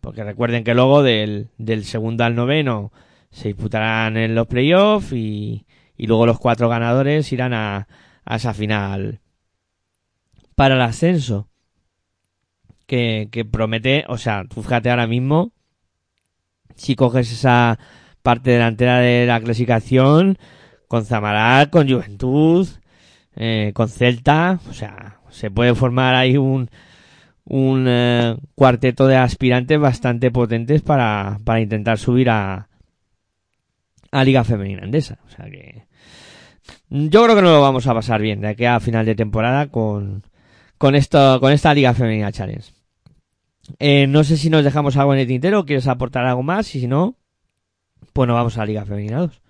Porque 0.00 0.24
recuerden 0.24 0.64
que 0.64 0.74
luego 0.74 1.04
del, 1.04 1.50
del 1.56 1.84
segundo 1.84 2.24
al 2.24 2.34
noveno 2.34 2.92
se 3.30 3.48
disputarán 3.48 4.16
en 4.16 4.34
los 4.34 4.48
playoffs 4.48 5.12
y, 5.12 5.66
y 5.96 6.08
luego 6.08 6.26
los 6.26 6.40
cuatro 6.40 6.68
ganadores 6.68 7.32
irán 7.32 7.54
a, 7.54 7.86
a 8.24 8.36
esa 8.36 8.54
final 8.54 9.20
para 10.56 10.74
el 10.74 10.80
ascenso 10.80 11.48
que, 12.86 13.28
que 13.30 13.44
promete, 13.44 14.04
o 14.08 14.18
sea, 14.18 14.46
fíjate 14.52 14.90
ahora 14.90 15.06
mismo 15.06 15.52
si 16.74 16.96
coges 16.96 17.30
esa 17.30 17.78
parte 18.24 18.50
delantera 18.50 18.98
de 18.98 19.26
la 19.26 19.40
clasificación 19.40 20.38
con 20.88 21.04
Zamarat, 21.04 21.70
con 21.70 21.88
Juventud, 21.88 22.66
eh, 23.36 23.72
con 23.74 23.88
Celta, 23.88 24.58
o 24.68 24.72
sea, 24.72 25.20
se 25.30 25.50
puede 25.50 25.74
formar 25.74 26.14
ahí 26.14 26.36
un 26.36 26.68
un 27.46 27.86
eh, 27.88 28.36
cuarteto 28.54 29.06
de 29.06 29.16
aspirantes 29.16 29.78
bastante 29.78 30.30
potentes 30.30 30.82
para, 30.82 31.38
para 31.44 31.60
intentar 31.60 31.98
subir 31.98 32.28
a, 32.28 32.68
a 34.10 34.24
Liga 34.24 34.44
Femenina 34.44 34.82
Andesa. 34.82 35.18
O 35.26 35.30
sea 35.30 35.46
que 35.46 35.86
yo 36.90 37.22
creo 37.22 37.36
que 37.36 37.42
no 37.42 37.52
lo 37.52 37.60
vamos 37.60 37.86
a 37.86 37.94
pasar 37.94 38.20
bien 38.20 38.40
de 38.40 38.48
aquí 38.48 38.64
a 38.64 38.80
final 38.80 39.06
de 39.06 39.14
temporada 39.14 39.68
con, 39.68 40.24
con 40.76 40.96
esto, 40.96 41.38
con 41.40 41.52
esta 41.52 41.72
Liga 41.72 41.94
Femenina 41.94 42.32
Challenge. 42.32 42.72
Eh, 43.78 44.06
no 44.06 44.24
sé 44.24 44.36
si 44.36 44.50
nos 44.50 44.64
dejamos 44.64 44.96
algo 44.96 45.14
en 45.14 45.20
el 45.20 45.26
tintero, 45.26 45.64
quieres 45.64 45.86
aportar 45.86 46.24
algo 46.24 46.42
más, 46.42 46.74
y 46.74 46.80
si 46.80 46.86
no, 46.86 47.16
pues 48.12 48.26
nos 48.26 48.34
vamos 48.34 48.58
a 48.58 48.66
Liga 48.66 48.84
Femenina 48.84 49.18
2. 49.18 49.40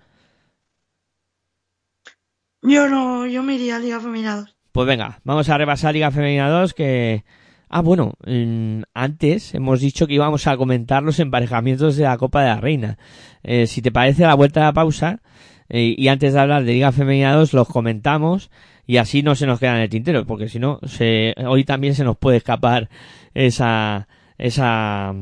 Yo 2.61 2.89
no, 2.89 3.27
yo 3.27 3.43
me 3.43 3.55
iría 3.55 3.75
a 3.75 3.79
Liga 3.79 3.99
Femenina 3.99 4.35
2. 4.37 4.57
Pues 4.71 4.87
venga, 4.87 5.19
vamos 5.23 5.49
a 5.49 5.57
repasar 5.57 5.93
Liga 5.93 6.11
Femenina 6.11 6.49
2 6.49 6.73
que... 6.73 7.23
Ah, 7.69 7.81
bueno, 7.81 8.13
mm, 8.25 8.83
antes 8.93 9.53
hemos 9.53 9.81
dicho 9.81 10.07
que 10.07 10.13
íbamos 10.13 10.47
a 10.47 10.55
comentar 10.55 11.03
los 11.03 11.19
emparejamientos 11.19 11.97
de 11.97 12.03
la 12.03 12.17
Copa 12.17 12.41
de 12.41 12.47
la 12.47 12.61
Reina. 12.61 12.97
Eh, 13.43 13.67
si 13.67 13.81
te 13.81 13.91
parece, 13.91 14.23
la 14.23 14.35
vuelta 14.35 14.61
de 14.61 14.65
la 14.67 14.73
pausa, 14.73 15.21
eh, 15.69 15.93
y 15.97 16.07
antes 16.07 16.33
de 16.33 16.39
hablar 16.39 16.63
de 16.63 16.73
Liga 16.73 16.91
Femenina 16.91 17.33
2, 17.33 17.53
los 17.53 17.67
comentamos 17.67 18.49
y 18.85 18.97
así 18.97 19.21
no 19.21 19.35
se 19.35 19.45
nos 19.45 19.59
queda 19.59 19.75
en 19.75 19.81
el 19.81 19.89
tintero, 19.89 20.25
porque 20.25 20.47
si 20.47 20.59
no, 20.59 20.79
se, 20.85 21.35
hoy 21.45 21.65
también 21.65 21.93
se 21.93 22.05
nos 22.05 22.17
puede 22.17 22.37
escapar 22.37 22.89
esa, 23.33 24.07
esa, 24.37 25.13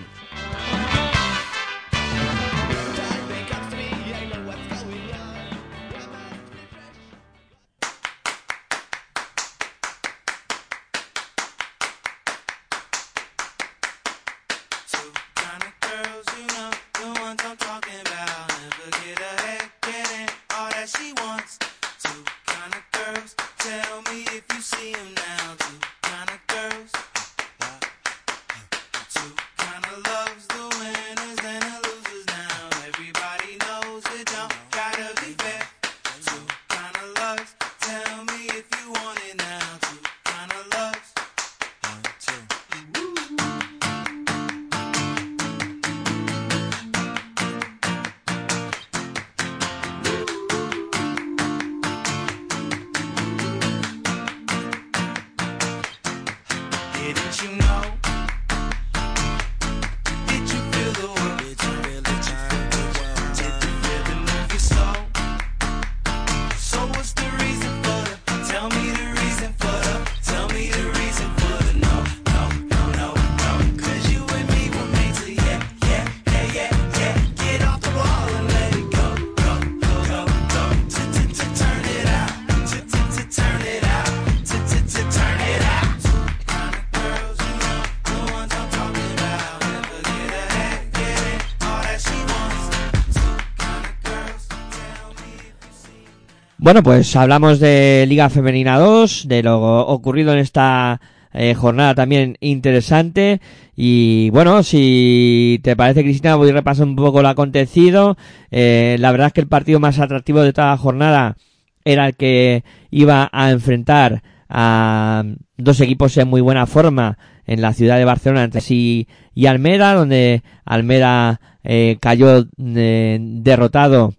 Bueno, 96.66 96.82
pues 96.82 97.14
hablamos 97.14 97.60
de 97.60 98.06
Liga 98.08 98.28
Femenina 98.28 98.76
2, 98.76 99.28
de 99.28 99.44
lo 99.44 99.86
ocurrido 99.86 100.32
en 100.32 100.40
esta 100.40 101.00
eh, 101.32 101.54
jornada 101.54 101.94
también 101.94 102.36
interesante. 102.40 103.40
Y 103.76 104.30
bueno, 104.30 104.64
si 104.64 105.60
te 105.62 105.76
parece, 105.76 106.02
Cristina, 106.02 106.34
voy 106.34 106.50
a 106.50 106.54
repasar 106.54 106.88
un 106.88 106.96
poco 106.96 107.22
lo 107.22 107.28
acontecido. 107.28 108.16
Eh, 108.50 108.96
la 108.98 109.12
verdad 109.12 109.28
es 109.28 109.32
que 109.34 109.42
el 109.42 109.46
partido 109.46 109.78
más 109.78 110.00
atractivo 110.00 110.40
de 110.40 110.52
toda 110.52 110.70
la 110.70 110.76
jornada 110.76 111.36
era 111.84 112.08
el 112.08 112.16
que 112.16 112.64
iba 112.90 113.30
a 113.32 113.52
enfrentar 113.52 114.24
a 114.48 115.22
dos 115.56 115.80
equipos 115.80 116.16
en 116.16 116.26
muy 116.26 116.40
buena 116.40 116.66
forma 116.66 117.16
en 117.46 117.62
la 117.62 117.74
ciudad 117.74 117.96
de 117.96 118.04
Barcelona, 118.06 118.42
entre 118.42 118.60
sí 118.60 119.06
y 119.36 119.46
Almeda, 119.46 119.94
donde 119.94 120.42
Almeda 120.64 121.40
eh, 121.62 121.96
cayó 122.00 122.44
eh, 122.58 123.18
derrotado 123.20 124.14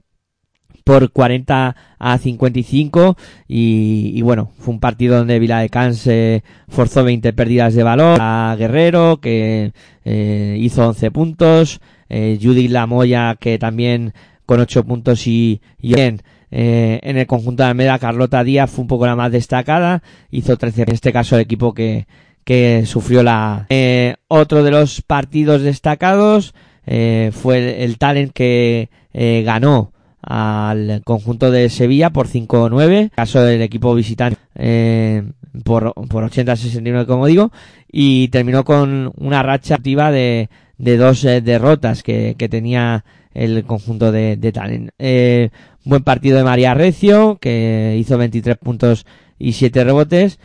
por 0.87 1.11
40 1.11 1.75
a 1.99 2.17
55 2.17 3.17
y, 3.45 4.13
y 4.15 4.21
bueno, 4.21 4.51
fue 4.57 4.73
un 4.73 4.79
partido 4.79 5.17
donde 5.17 5.37
Viladecans 5.37 6.07
eh, 6.07 6.43
forzó 6.69 7.03
20 7.03 7.33
pérdidas 7.33 7.75
de 7.75 7.83
valor 7.83 8.17
a 8.21 8.55
Guerrero 8.57 9.19
que 9.19 9.73
eh, 10.05 10.55
hizo 10.57 10.87
11 10.87 11.11
puntos, 11.11 11.81
eh, 12.07 12.39
Judy 12.41 12.69
Lamoya 12.69 13.35
que 13.35 13.59
también 13.59 14.13
con 14.45 14.61
8 14.61 14.85
puntos 14.85 15.27
y, 15.27 15.61
y 15.79 15.93
bien. 15.93 16.21
Eh, 16.49 17.01
en 17.03 17.17
el 17.17 17.27
conjunto 17.27 17.63
de 17.63 17.69
Almeda 17.69 17.99
Carlota 17.99 18.41
Díaz 18.41 18.71
fue 18.71 18.83
un 18.83 18.87
poco 18.87 19.05
la 19.05 19.17
más 19.17 19.33
destacada, 19.33 20.01
hizo 20.31 20.55
13 20.55 20.83
en 20.83 20.93
este 20.93 21.11
caso 21.11 21.35
el 21.35 21.41
equipo 21.41 21.73
que, 21.73 22.07
que 22.45 22.85
sufrió 22.85 23.21
la... 23.23 23.65
Eh, 23.67 24.15
otro 24.29 24.63
de 24.63 24.71
los 24.71 25.01
partidos 25.01 25.63
destacados 25.63 26.55
eh, 26.85 27.31
fue 27.33 27.57
el, 27.57 27.81
el 27.81 27.97
Talent 27.97 28.31
que 28.31 28.89
eh, 29.13 29.43
ganó 29.45 29.91
al 30.29 31.01
conjunto 31.05 31.51
de 31.51 31.69
Sevilla 31.69 32.09
por 32.09 32.27
5-9, 32.27 33.11
caso 33.15 33.41
del 33.41 33.61
equipo 33.61 33.95
visitante 33.95 34.37
eh, 34.55 35.23
por, 35.63 35.93
por 36.09 36.29
80-69 36.29 37.05
como 37.05 37.25
digo, 37.27 37.51
y 37.89 38.27
terminó 38.27 38.65
con 38.65 39.13
una 39.17 39.41
racha 39.41 39.75
activa 39.75 40.11
de, 40.11 40.49
de 40.77 40.97
dos 40.97 41.23
eh, 41.23 41.39
derrotas 41.39 42.03
que, 42.03 42.35
que 42.37 42.49
tenía 42.49 43.05
el 43.33 43.63
conjunto 43.63 44.11
de, 44.11 44.35
de 44.35 44.51
Talent. 44.51 44.89
Eh, 44.99 45.49
buen 45.85 46.03
partido 46.03 46.37
de 46.37 46.43
María 46.43 46.73
Recio, 46.73 47.37
que 47.39 47.95
hizo 47.97 48.17
23 48.17 48.57
puntos 48.57 49.05
y 49.39 49.53
7 49.53 49.83
rebotes, 49.85 50.39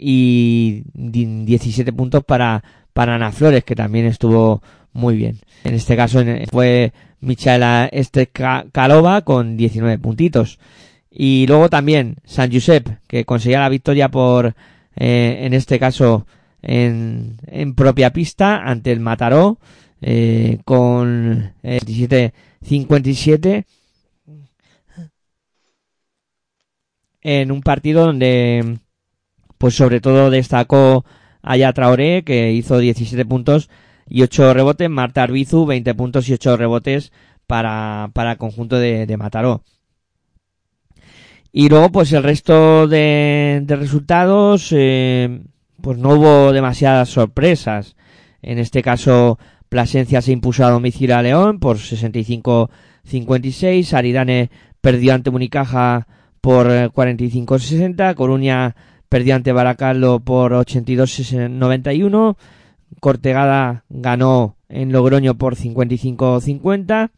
y 0.00 0.84
di- 0.92 1.44
17 1.44 1.92
puntos 1.92 2.22
para, 2.24 2.62
para 2.92 3.14
Ana 3.16 3.32
Flores, 3.32 3.64
que 3.64 3.74
también 3.74 4.06
estuvo 4.06 4.62
muy 4.94 5.16
bien. 5.16 5.38
En 5.64 5.74
este 5.74 5.96
caso 5.96 6.22
fue 6.50 6.92
Michaela 7.20 7.90
Kalova 8.72 9.20
con 9.22 9.58
19 9.58 9.98
puntitos. 9.98 10.58
Y 11.10 11.46
luego 11.46 11.68
también 11.68 12.16
San 12.24 12.50
Josep, 12.50 12.88
que 13.06 13.24
conseguía 13.24 13.60
la 13.60 13.68
victoria 13.68 14.08
por, 14.08 14.54
eh, 14.96 15.40
en 15.42 15.52
este 15.52 15.78
caso, 15.78 16.26
en, 16.62 17.36
en 17.46 17.74
propia 17.74 18.12
pista 18.12 18.62
ante 18.64 18.90
el 18.90 19.00
Mataró, 19.00 19.58
eh, 20.00 20.58
con 20.64 21.52
eh, 21.62 21.80
27-57 22.62 23.64
en 27.22 27.50
un 27.50 27.62
partido 27.62 28.04
donde 28.04 28.80
pues 29.56 29.74
sobre 29.74 30.00
todo 30.00 30.28
destacó 30.28 31.06
Aya 31.40 31.72
Traoré 31.72 32.22
que 32.22 32.52
hizo 32.52 32.78
17 32.78 33.24
puntos 33.24 33.70
y 34.08 34.22
8 34.22 34.54
rebotes, 34.54 34.90
Marta 34.90 35.22
Arbizu 35.22 35.66
20 35.66 35.94
puntos 35.94 36.28
y 36.28 36.34
8 36.34 36.56
rebotes 36.56 37.12
para, 37.46 38.10
para 38.12 38.32
el 38.32 38.38
conjunto 38.38 38.78
de, 38.78 39.06
de 39.06 39.16
Mataró. 39.16 39.62
Y 41.56 41.68
luego 41.68 41.90
pues 41.90 42.12
el 42.12 42.24
resto 42.24 42.88
de, 42.88 43.64
resultados 43.68 44.70
eh, 44.72 45.40
pues 45.80 45.98
no 45.98 46.14
hubo 46.14 46.52
demasiadas 46.52 47.10
sorpresas. 47.10 47.94
En 48.42 48.58
este 48.58 48.82
caso 48.82 49.38
Plasencia 49.68 50.20
se 50.20 50.32
impuso 50.32 50.66
a 50.66 50.70
domicilio 50.70 51.16
a 51.16 51.22
León 51.22 51.60
por 51.60 51.76
65-56, 51.78 53.92
Aridane 53.92 54.50
perdió 54.80 55.14
ante 55.14 55.30
Unicaja 55.30 56.08
por 56.40 56.68
eh, 56.70 56.90
45-60, 56.90 58.16
Coruña 58.16 58.74
perdió 59.08 59.36
ante 59.36 59.52
Baracaldo 59.52 60.18
por 60.18 60.50
82-91, 60.52 62.36
Cortegada 63.00 63.84
ganó 63.88 64.56
en 64.68 64.92
Logroño 64.92 65.36
por 65.36 65.56
55-50, 65.56 67.10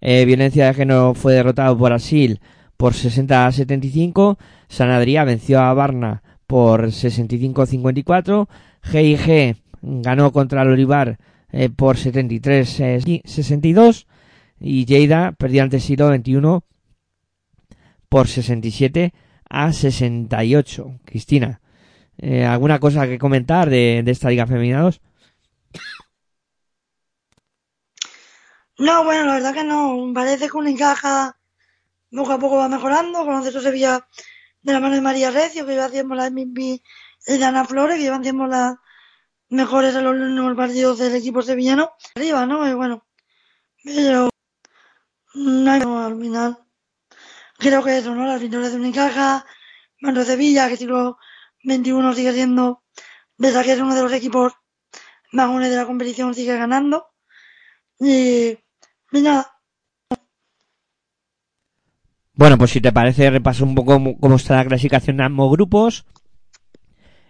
eh, 0.00 0.24
Violencia 0.24 0.66
de 0.66 0.74
Género 0.74 1.14
fue 1.14 1.34
derrotado 1.34 1.78
por 1.78 1.92
Asil 1.92 2.40
por 2.76 2.92
60-75, 2.92 4.36
San 4.68 4.90
Adrià 4.90 5.24
venció 5.24 5.60
a 5.60 5.72
Barna 5.74 6.22
por 6.46 6.86
65-54, 6.86 8.48
GIG 8.82 9.56
ganó 9.82 10.32
contra 10.32 10.62
el 10.62 10.68
Olivar 10.68 11.18
eh, 11.52 11.68
por 11.70 11.96
73-62 11.96 14.06
y 14.60 14.84
Lleida 14.86 15.32
perdió 15.32 15.62
ante 15.62 15.80
Silo 15.80 16.08
21 16.08 16.64
por 18.08 18.28
67 18.28 19.12
a 19.48 19.72
68. 19.72 21.00
Cristina, 21.04 21.60
eh, 22.18 22.44
¿alguna 22.44 22.78
cosa 22.78 23.06
que 23.06 23.18
comentar 23.18 23.70
de, 23.70 24.02
de 24.04 24.10
esta 24.10 24.30
Liga 24.30 24.46
2? 24.46 25.00
No, 28.78 29.04
bueno, 29.04 29.24
la 29.26 29.34
verdad 29.34 29.54
que 29.54 29.64
no. 29.64 30.12
Parece 30.14 30.48
que 30.48 30.56
Unicaja 30.56 31.36
poco 32.10 32.32
a 32.32 32.38
poco 32.38 32.56
va 32.56 32.68
mejorando. 32.68 33.24
Con 33.24 33.46
eso 33.46 33.60
Sevilla 33.60 34.06
de 34.62 34.72
la 34.72 34.80
mano 34.80 34.94
de 34.94 35.00
María 35.00 35.30
Recio, 35.30 35.66
que 35.66 35.72
lleva 35.72 35.86
haciendo 35.86 36.14
la 36.14 36.30
MVP, 36.30 36.82
y 37.26 37.38
de 37.38 37.44
Ana 37.44 37.64
Flores, 37.64 37.96
que 37.96 38.02
llevan 38.02 38.20
haciendo 38.20 38.46
las 38.46 38.76
mejores 39.48 39.94
en 39.94 40.04
los, 40.04 40.16
los 40.16 40.56
partidos 40.56 40.98
del 40.98 41.14
equipo 41.14 41.42
sevillano. 41.42 41.92
Arriba, 42.16 42.46
¿no? 42.46 42.68
Y 42.68 42.74
bueno, 42.74 43.06
pero 43.84 44.30
no 45.34 45.70
hay 45.70 45.80
no, 45.80 46.04
al 46.04 46.18
final. 46.18 46.58
Creo 47.58 47.82
que 47.84 47.98
eso, 47.98 48.14
¿no? 48.14 48.26
Las 48.26 48.40
victorias 48.40 48.72
de 48.72 48.78
Unicaja, 48.78 49.46
mano 50.00 50.24
Sevilla, 50.24 50.68
que 50.68 50.76
siglo 50.76 51.18
21 51.64 52.14
sigue 52.14 52.32
siendo, 52.32 52.82
desde 53.36 53.62
que 53.64 53.72
es 53.72 53.80
uno 53.80 53.94
de 53.94 54.02
los 54.02 54.12
equipos 54.12 54.52
más 55.32 55.48
jóvenes 55.48 55.70
de 55.70 55.76
la 55.76 55.86
competición, 55.86 56.34
sigue 56.34 56.56
ganando. 56.56 57.06
Y, 57.98 58.58
y 59.12 59.20
nada, 59.20 59.54
Bueno, 62.36 62.58
pues 62.58 62.72
si 62.72 62.80
te 62.80 62.90
parece, 62.92 63.30
repaso 63.30 63.64
un 63.64 63.76
poco 63.76 64.16
cómo 64.18 64.36
está 64.36 64.56
la 64.56 64.64
clasificación 64.64 65.18
de 65.18 65.22
ambos 65.22 65.52
grupos. 65.52 66.04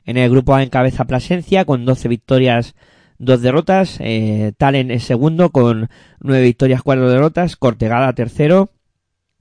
En 0.07 0.17
el 0.17 0.31
grupo 0.31 0.55
A 0.55 0.63
encabeza 0.63 1.05
Plasencia 1.05 1.67
con 1.67 1.85
12 1.85 2.09
victorias, 2.09 2.75
2 3.19 3.43
derrotas. 3.43 3.99
Eh, 4.01 4.53
Talen 4.57 4.91
es 4.91 5.05
segundo 5.05 5.51
con 5.51 5.91
9 6.21 6.43
victorias, 6.43 6.83
4 6.83 7.11
derrotas. 7.11 7.57
Cortegada 7.57 8.15
tercero, 8.15 8.71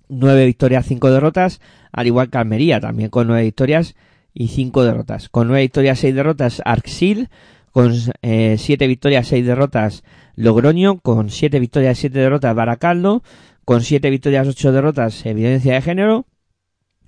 9 0.09 0.45
victorias, 0.45 0.85
5 0.85 1.11
derrotas. 1.11 1.61
Al 1.93 2.07
igual 2.07 2.29
que 2.29 2.37
Almería 2.39 2.81
también 2.81 3.09
con 3.09 3.27
9 3.27 3.43
victorias 3.43 3.95
y 4.33 4.47
5 4.47 4.83
derrotas. 4.83 5.29
Con 5.29 5.47
9 5.47 5.61
victorias, 5.61 5.99
6 5.99 6.15
derrotas 6.15 6.61
Arxil. 6.65 7.29
Con 7.71 7.93
7 8.21 8.87
victorias, 8.87 9.27
6 9.27 9.45
derrotas 9.45 10.03
Logroño. 10.35 10.99
Con 10.99 11.29
7 11.29 11.59
victorias, 11.59 11.97
7 11.97 12.19
derrotas 12.19 12.55
Baracaldo 12.55 13.23
con 13.65 13.81
7 13.81 14.09
victorias, 14.09 14.47
8 14.47 14.71
derrotas, 14.71 15.25
evidencia 15.25 15.73
de 15.73 15.81
género. 15.81 16.25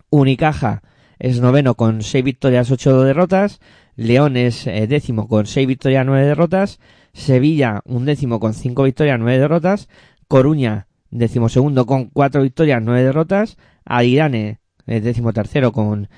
Unicaja 0.09 0.83
es 1.19 1.41
noveno 1.41 1.75
con 1.75 2.01
6 2.01 2.23
victorias, 2.23 2.71
8 2.71 3.03
derrotas. 3.03 3.59
León 3.95 4.37
es 4.37 4.67
eh, 4.67 4.87
décimo 4.87 5.27
con 5.27 5.45
6 5.45 5.67
victorias, 5.67 6.05
9 6.05 6.25
derrotas. 6.25 6.79
Sevilla, 7.13 7.81
un 7.85 8.05
décimo 8.05 8.39
con 8.39 8.53
5 8.53 8.83
victorias, 8.83 9.19
9 9.19 9.39
derrotas. 9.39 9.89
Coruña, 10.27 10.87
décimo 11.11 11.49
segundo 11.49 11.85
con 11.85 12.09
4 12.09 12.41
victorias, 12.41 12.81
9 12.81 13.03
derrotas. 13.03 13.57
Adirane, 13.83 14.59
es 14.87 15.03
décimo 15.03 15.33
tercero 15.33 15.71
con 15.71 16.09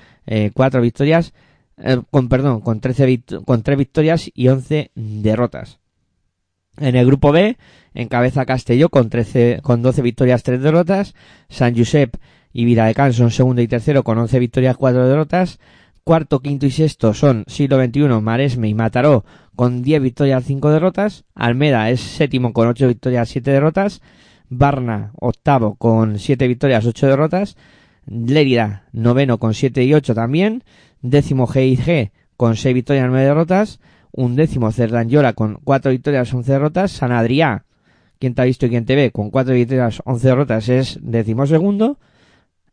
4 0.54 0.80
victorias, 0.80 1.32
eh, 1.78 2.00
con 2.10 2.28
perdón, 2.28 2.60
con 2.60 2.80
13 2.80 3.06
vict- 3.06 3.44
con 3.44 3.62
3 3.62 3.78
victorias 3.78 4.30
y 4.34 4.48
11 4.48 4.90
derrotas. 4.94 5.78
En 6.76 6.94
el 6.96 7.06
grupo 7.06 7.32
B, 7.32 7.56
encabeza 7.94 8.46
Castelló 8.46 8.88
con 8.88 9.10
13, 9.10 9.60
con 9.62 9.82
12 9.82 10.02
victorias, 10.02 10.42
3 10.42 10.60
derrotas. 10.62 11.14
San 11.48 11.76
Josep 11.76 12.14
y 12.52 12.64
Viladecans 12.64 13.16
son 13.16 13.30
segundo 13.30 13.62
y 13.62 13.68
tercero 13.68 14.04
con 14.04 14.18
11 14.18 14.38
victorias, 14.38 14.76
4 14.76 15.08
derrotas. 15.08 15.58
Cuarto, 16.04 16.40
quinto 16.40 16.64
y 16.66 16.70
sexto 16.70 17.12
son 17.12 17.44
siglo 17.48 17.76
XXI, 17.84 18.08
Maresme 18.22 18.68
y 18.68 18.74
Mataró 18.74 19.24
con 19.56 19.82
10 19.82 20.00
victorias, 20.00 20.44
5 20.44 20.70
derrotas. 20.70 21.24
Almeda 21.34 21.90
es 21.90 22.00
séptimo 22.00 22.52
con 22.52 22.68
8 22.68 22.88
victorias, 22.88 23.28
7 23.28 23.50
derrotas. 23.50 24.00
Barna, 24.48 25.10
octavo 25.20 25.74
con 25.74 26.18
7 26.18 26.46
victorias, 26.48 26.86
8 26.86 27.08
derrotas. 27.08 27.56
Lérida, 28.08 28.84
noveno 28.92 29.38
con 29.38 29.54
7 29.54 29.84
y 29.84 29.94
8 29.94 30.14
también. 30.14 30.64
Décimo 31.02 31.46
GIG 31.46 32.10
con 32.36 32.56
6 32.56 32.74
victorias, 32.74 33.06
9 33.08 33.24
derrotas. 33.24 33.80
Un 34.12 34.34
décimo 34.34 34.72
Cerdanyola 34.72 35.34
con 35.34 35.58
4 35.62 35.90
victorias, 35.90 36.32
11 36.32 36.52
derrotas. 36.52 36.92
San 36.92 37.12
Adrià, 37.12 37.64
quien 38.18 38.34
te 38.34 38.42
ha 38.42 38.46
visto 38.46 38.66
y 38.66 38.70
quien 38.70 38.86
te 38.86 38.96
ve, 38.96 39.10
con 39.10 39.30
4 39.30 39.54
victorias, 39.54 40.00
11 40.04 40.26
derrotas 40.26 40.68
es 40.68 40.98
décimo 41.02 41.46
segundo. 41.46 41.98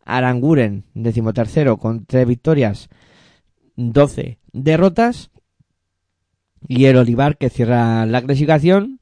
Aranguren, 0.05 0.85
décimo 0.93 1.33
tercero 1.33 1.77
con 1.77 2.05
3 2.05 2.27
victorias, 2.27 2.89
12 3.75 4.37
derrotas 4.53 5.31
y 6.67 6.85
el 6.85 6.97
Olivar 6.97 7.37
que 7.37 7.49
cierra 7.49 8.05
la 8.05 8.21
clasificación 8.21 8.99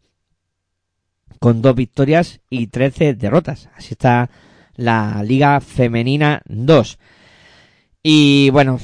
con 1.40 1.62
dos 1.62 1.76
victorias 1.76 2.42
y 2.50 2.68
13 2.68 3.16
derrotas. 3.16 3.70
Así 3.76 3.94
está 3.94 4.30
la 4.76 5.24
Liga 5.24 5.60
Femenina 5.62 6.42
2. 6.46 7.00
Y 8.04 8.50
bueno, 8.50 8.80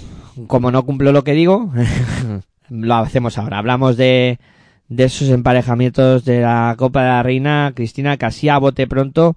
como 0.47 0.71
no 0.71 0.83
cumplo 0.85 1.11
lo 1.11 1.23
que 1.23 1.33
digo, 1.33 1.71
lo 2.69 2.95
hacemos 2.95 3.37
ahora. 3.37 3.57
Hablamos 3.57 3.97
de, 3.97 4.39
de 4.87 5.03
esos 5.03 5.29
emparejamientos 5.29 6.25
de 6.25 6.41
la 6.41 6.75
Copa 6.77 7.03
de 7.03 7.09
la 7.09 7.23
Reina. 7.23 7.73
Cristina, 7.75 8.17
casi 8.17 8.49
a 8.49 8.57
bote 8.57 8.87
pronto. 8.87 9.35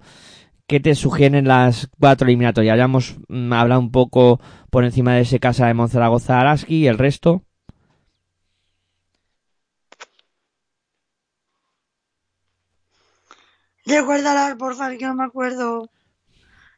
¿Qué 0.67 0.79
te 0.79 0.95
sugieren 0.95 1.47
las 1.47 1.89
cuatro 1.99 2.27
eliminatorias? 2.27 2.77
Ya 2.77 2.85
hemos 2.85 3.15
mm, 3.27 3.53
hablado 3.53 3.81
un 3.81 3.91
poco 3.91 4.39
por 4.69 4.85
encima 4.85 5.13
de 5.13 5.21
ese 5.21 5.39
casa 5.39 5.67
de 5.67 5.73
Monzaragoza 5.73 6.39
Araski 6.39 6.77
y 6.77 6.87
el 6.87 6.97
resto. 6.97 7.43
Recuérdala, 13.85 14.55
por 14.57 14.75
favor, 14.75 14.97
que 14.97 15.05
no 15.05 15.15
me 15.15 15.25
acuerdo. 15.25 15.89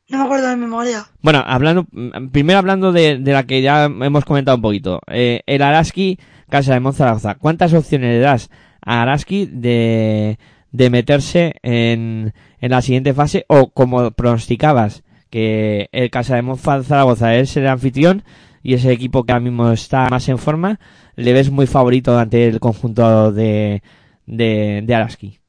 No 0.08 0.20
me 0.20 0.24
acuerdo 0.26 0.48
de 0.50 0.56
memoria. 0.56 1.08
Bueno, 1.22 1.44
hablando, 1.46 1.88
primero 2.32 2.60
hablando 2.60 2.92
de, 2.92 3.18
de 3.18 3.34
la 3.34 3.44
que 3.44 3.62
ya 3.62 3.86
hemos 3.86 4.24
comentado 4.24 4.58
un 4.58 4.62
poquito. 4.62 5.02
Eh, 5.08 5.42
el 5.48 5.62
Araski, 5.64 6.20
casa 6.50 6.74
de 6.74 6.80
Monzaragoza. 6.80 7.36
¿Cuántas 7.36 7.74
opciones 7.74 8.12
le 8.12 8.20
das 8.20 8.50
a 8.82 9.02
Araski 9.02 9.48
de, 9.48 10.38
de 10.72 10.90
meterse 10.92 11.56
en, 11.64 12.34
en 12.60 12.72
la 12.72 12.84
siguiente 12.84 13.16
fase? 13.16 13.46
O 13.48 13.72
como 13.72 14.12
pronosticabas, 14.12 15.04
que 15.32 15.90
el 15.92 16.12
casa 16.12 16.36
de 16.36 16.44
Monzaragoza 16.44 17.36
es 17.36 17.58
el 17.58 17.68
anfitrión 17.68 18.24
y 18.62 18.76
ese 18.76 18.92
equipo 18.92 19.24
que 19.24 19.32
ahora 19.34 19.44
mismo 19.44 19.72
está 19.72 20.08
más 20.10 20.30
en 20.30 20.38
forma, 20.38 20.80
le 21.16 21.34
ves 21.34 21.50
muy 21.50 21.66
favorito 21.66 22.18
ante 22.18 22.48
el 22.48 22.60
conjunto 22.60 23.32
de, 23.32 23.82
de, 24.28 24.82
de 24.84 24.96
Araski. 24.96 25.40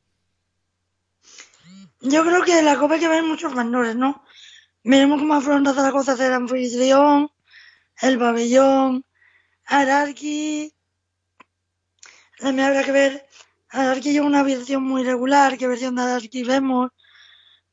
Yo 2.00 2.24
creo 2.24 2.42
que 2.42 2.58
en 2.58 2.64
la 2.64 2.76
Copa 2.76 2.94
hay 2.94 3.00
que 3.00 3.08
ver 3.08 3.22
muchos 3.22 3.52
factores, 3.52 3.96
¿no? 3.96 4.22
Veremos 4.88 5.18
cómo 5.18 5.34
afronta 5.34 5.74
Zaragoza 5.74 6.12
hacer 6.12 6.32
anfitrión, 6.32 7.28
el 8.00 8.18
pabellón, 8.20 9.04
Ararqui. 9.64 10.72
También 12.38 12.68
habrá 12.68 12.84
que 12.84 12.92
ver, 12.92 13.26
Ararqui 13.70 14.12
lleva 14.12 14.26
una 14.26 14.44
versión 14.44 14.84
muy 14.84 15.02
regular, 15.02 15.58
qué 15.58 15.66
versión 15.66 15.96
de 15.96 16.02
Ararqui 16.02 16.44
vemos, 16.44 16.92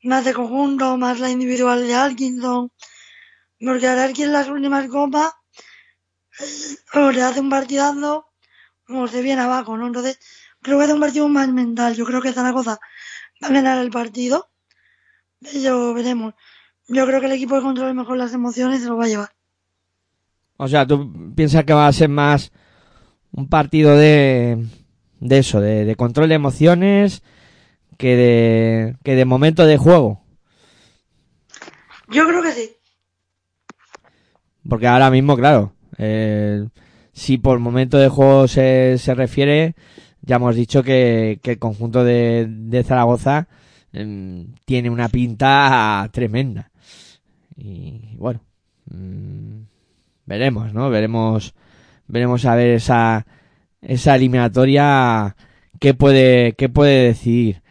más 0.02 0.24
de 0.24 0.34
conjunto, 0.34 0.96
más 0.96 1.20
la 1.20 1.30
individual 1.30 1.86
de 1.86 1.94
Atkinson. 1.94 2.72
Porque 3.60 3.86
Ararqui 3.86 4.24
en 4.24 4.32
las 4.32 4.48
últimas 4.48 4.88
copas, 4.88 5.34
o 6.94 7.12
le 7.12 7.22
hace 7.22 7.38
un 7.38 7.48
partidazo, 7.48 8.26
o 8.88 9.06
se 9.06 9.22
viene 9.22 9.42
abajo, 9.42 9.76
¿no? 9.76 9.86
Entonces, 9.86 10.18
creo 10.60 10.80
que 10.80 10.86
es 10.86 10.90
un 10.90 10.98
partido 10.98 11.28
más 11.28 11.48
mental. 11.48 11.94
Yo 11.94 12.06
creo 12.06 12.20
que 12.20 12.32
Zaragoza 12.32 12.80
va 13.40 13.48
a 13.48 13.52
ganar 13.52 13.78
el 13.78 13.92
partido. 13.92 14.50
Pero 15.38 15.94
veremos. 15.94 16.34
Yo 16.88 17.06
creo 17.06 17.20
que 17.20 17.26
el 17.26 17.32
equipo 17.32 17.56
que 17.56 17.62
controle 17.62 17.94
mejor 17.94 18.16
las 18.16 18.34
emociones 18.34 18.82
se 18.82 18.88
lo 18.88 18.96
va 18.96 19.04
a 19.04 19.08
llevar. 19.08 19.30
O 20.56 20.68
sea, 20.68 20.86
tú 20.86 21.34
piensas 21.34 21.64
que 21.64 21.72
va 21.72 21.86
a 21.86 21.92
ser 21.92 22.08
más 22.08 22.52
un 23.32 23.48
partido 23.48 23.96
de, 23.96 24.66
de 25.20 25.38
eso, 25.38 25.60
de, 25.60 25.84
de 25.84 25.96
control 25.96 26.28
de 26.28 26.34
emociones 26.36 27.22
que 27.96 28.16
de, 28.16 28.96
que 29.02 29.14
de 29.14 29.24
momento 29.24 29.66
de 29.66 29.76
juego. 29.76 30.22
Yo 32.08 32.26
creo 32.26 32.42
que 32.42 32.52
sí. 32.52 32.70
Porque 34.68 34.86
ahora 34.86 35.10
mismo, 35.10 35.36
claro, 35.36 35.72
eh, 35.98 36.68
si 37.12 37.38
por 37.38 37.58
momento 37.58 37.98
de 37.98 38.08
juego 38.08 38.48
se, 38.48 38.98
se 38.98 39.14
refiere, 39.14 39.74
ya 40.22 40.36
hemos 40.36 40.54
dicho 40.54 40.82
que, 40.82 41.38
que 41.42 41.52
el 41.52 41.58
conjunto 41.58 42.04
de, 42.04 42.46
de 42.48 42.84
Zaragoza 42.84 43.48
em, 43.92 44.54
tiene 44.64 44.90
una 44.90 45.08
pinta 45.08 46.08
tremenda. 46.12 46.70
Y 47.56 48.16
bueno, 48.16 48.40
mm, 48.90 49.62
veremos, 50.26 50.72
¿no? 50.74 50.90
Veremos, 50.90 51.54
veremos 52.06 52.44
a 52.44 52.54
ver 52.54 52.70
esa, 52.70 53.26
esa 53.80 54.16
eliminatoria 54.16 55.36
qué 55.80 55.94
puede, 55.94 56.54
qué 56.54 56.68
puede 56.68 57.08
decidir. 57.08 57.62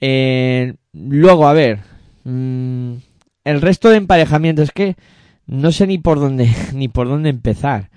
Eh, 0.00 0.74
luego, 0.92 1.48
a 1.48 1.52
ver, 1.52 1.80
mm, 2.24 2.94
el 3.44 3.60
resto 3.60 3.90
de 3.90 3.96
emparejamientos 3.96 4.72
que 4.72 4.96
no 5.46 5.72
sé 5.72 5.86
ni 5.86 5.98
por 5.98 6.18
dónde, 6.18 6.48
ni 6.74 6.88
por 6.88 7.08
dónde 7.08 7.30
empezar. 7.30 7.90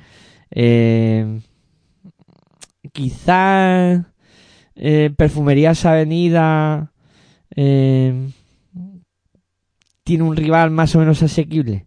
Eh, 0.52 1.42
quizá 2.94 4.06
eh, 4.76 5.12
Perfumerías 5.16 5.86
Avenida 5.86 6.92
eh, 7.56 8.30
tiene 10.10 10.24
un 10.24 10.36
rival 10.36 10.72
más 10.72 10.96
o 10.96 11.00
menos 11.00 11.22
asequible. 11.22 11.86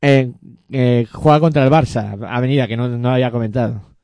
Eh, 0.00 0.32
eh, 0.70 1.06
juega 1.12 1.38
contra 1.38 1.62
el 1.64 1.70
Barça, 1.70 2.16
Avenida, 2.26 2.66
que 2.66 2.78
no, 2.78 2.88
no 2.88 3.10
había 3.10 3.30
comentado. 3.30 3.94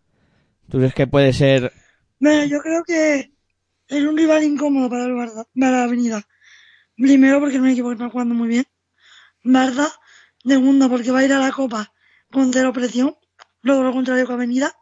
¿Tú 0.69 0.77
crees 0.77 0.93
que 0.93 1.07
puede 1.07 1.33
ser 1.33 1.73
Bueno, 2.21 2.45
yo 2.45 2.61
creo 2.61 2.85
que 2.85 3.33
es 3.89 4.05
un 4.05 4.19
rival 4.19 4.45
incómodo 4.45 4.91
para 4.91 5.05
el 5.07 5.13
Barça, 5.13 5.47
para 5.59 5.79
la 5.79 5.85
Avenida. 5.85 6.23
Primero 6.97 7.41
porque 7.41 7.57
es 7.57 7.63
un 7.63 7.69
equipo 7.69 7.89
que 7.89 7.95
está 7.95 8.11
jugando 8.11 8.35
muy 8.35 8.49
bien. 8.49 8.67
Barça, 9.45 9.91
segundo 10.47 10.89
porque 10.89 11.11
va 11.11 11.21
a 11.21 11.25
ir 11.25 11.33
a 11.33 11.39
la 11.39 11.53
Copa 11.53 11.93
con 12.31 12.53
cero 12.53 12.73
presión. 12.73 13.17
Luego 13.63 13.83
lo 13.83 13.93
contrario 13.93 14.27
que 14.27 14.33
Avenida. 14.33 14.73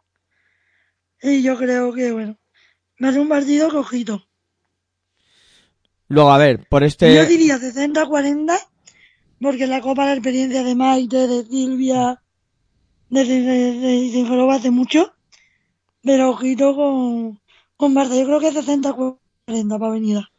Y 1.21 1.41
yo 1.41 1.57
creo 1.57 1.93
que, 1.93 2.11
bueno, 2.11 2.37
va 3.03 3.09
a 3.09 3.11
ser 3.11 3.21
un 3.21 3.29
partido 3.29 3.69
cojito. 3.69 4.27
Luego, 6.07 6.31
a 6.31 6.37
ver, 6.37 6.67
por 6.69 6.83
este... 6.83 7.15
Yo 7.15 7.25
diría 7.25 7.57
60-40, 7.57 8.59
porque 9.41 9.63
en 9.63 9.69
la 9.71 9.81
Copa 9.81 10.05
la 10.05 10.13
experiencia 10.13 10.63
de 10.63 10.75
Maite, 10.75 11.27
de 11.27 11.43
Silvia, 11.45 12.21
de, 13.09 13.25
de, 13.25 13.41
de, 13.41 14.23
de 14.23 14.51
hace 14.51 14.69
mucho, 14.69 15.13
pero 16.03 16.29
ojito 16.29 16.75
con, 16.75 17.39
con 17.75 17.95
Barça. 17.95 18.19
Yo 18.19 18.25
creo 18.25 18.39
que 18.39 18.51
60-40 18.51 19.79
para 19.79 19.87
Avenida. 19.87 20.29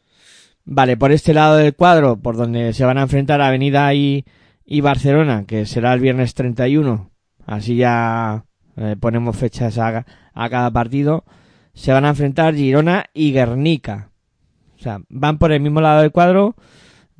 Vale, 0.63 0.95
por 0.95 1.11
este 1.11 1.33
lado 1.33 1.57
del 1.57 1.75
cuadro, 1.75 2.17
por 2.17 2.37
donde 2.37 2.73
se 2.73 2.85
van 2.85 2.97
a 2.97 3.03
enfrentar 3.03 3.41
Avenida 3.41 3.93
y, 3.93 4.25
y 4.69 4.81
Barcelona, 4.81 5.45
que 5.47 5.65
será 5.65 5.93
el 5.93 6.01
viernes 6.01 6.33
31, 6.33 7.09
así 7.45 7.77
ya 7.77 8.43
eh, 8.75 8.97
ponemos 8.99 9.37
fechas 9.37 9.77
a, 9.77 10.05
cada 10.33 10.71
partido, 10.71 11.23
se 11.73 11.93
van 11.93 12.03
a 12.03 12.09
enfrentar 12.09 12.53
Girona 12.53 13.05
y 13.13 13.31
Guernica. 13.31 14.11
O 14.77 14.79
sea, 14.79 14.99
van 15.07 15.37
por 15.37 15.53
el 15.53 15.61
mismo 15.61 15.79
lado 15.79 16.01
del 16.01 16.11
cuadro 16.11 16.55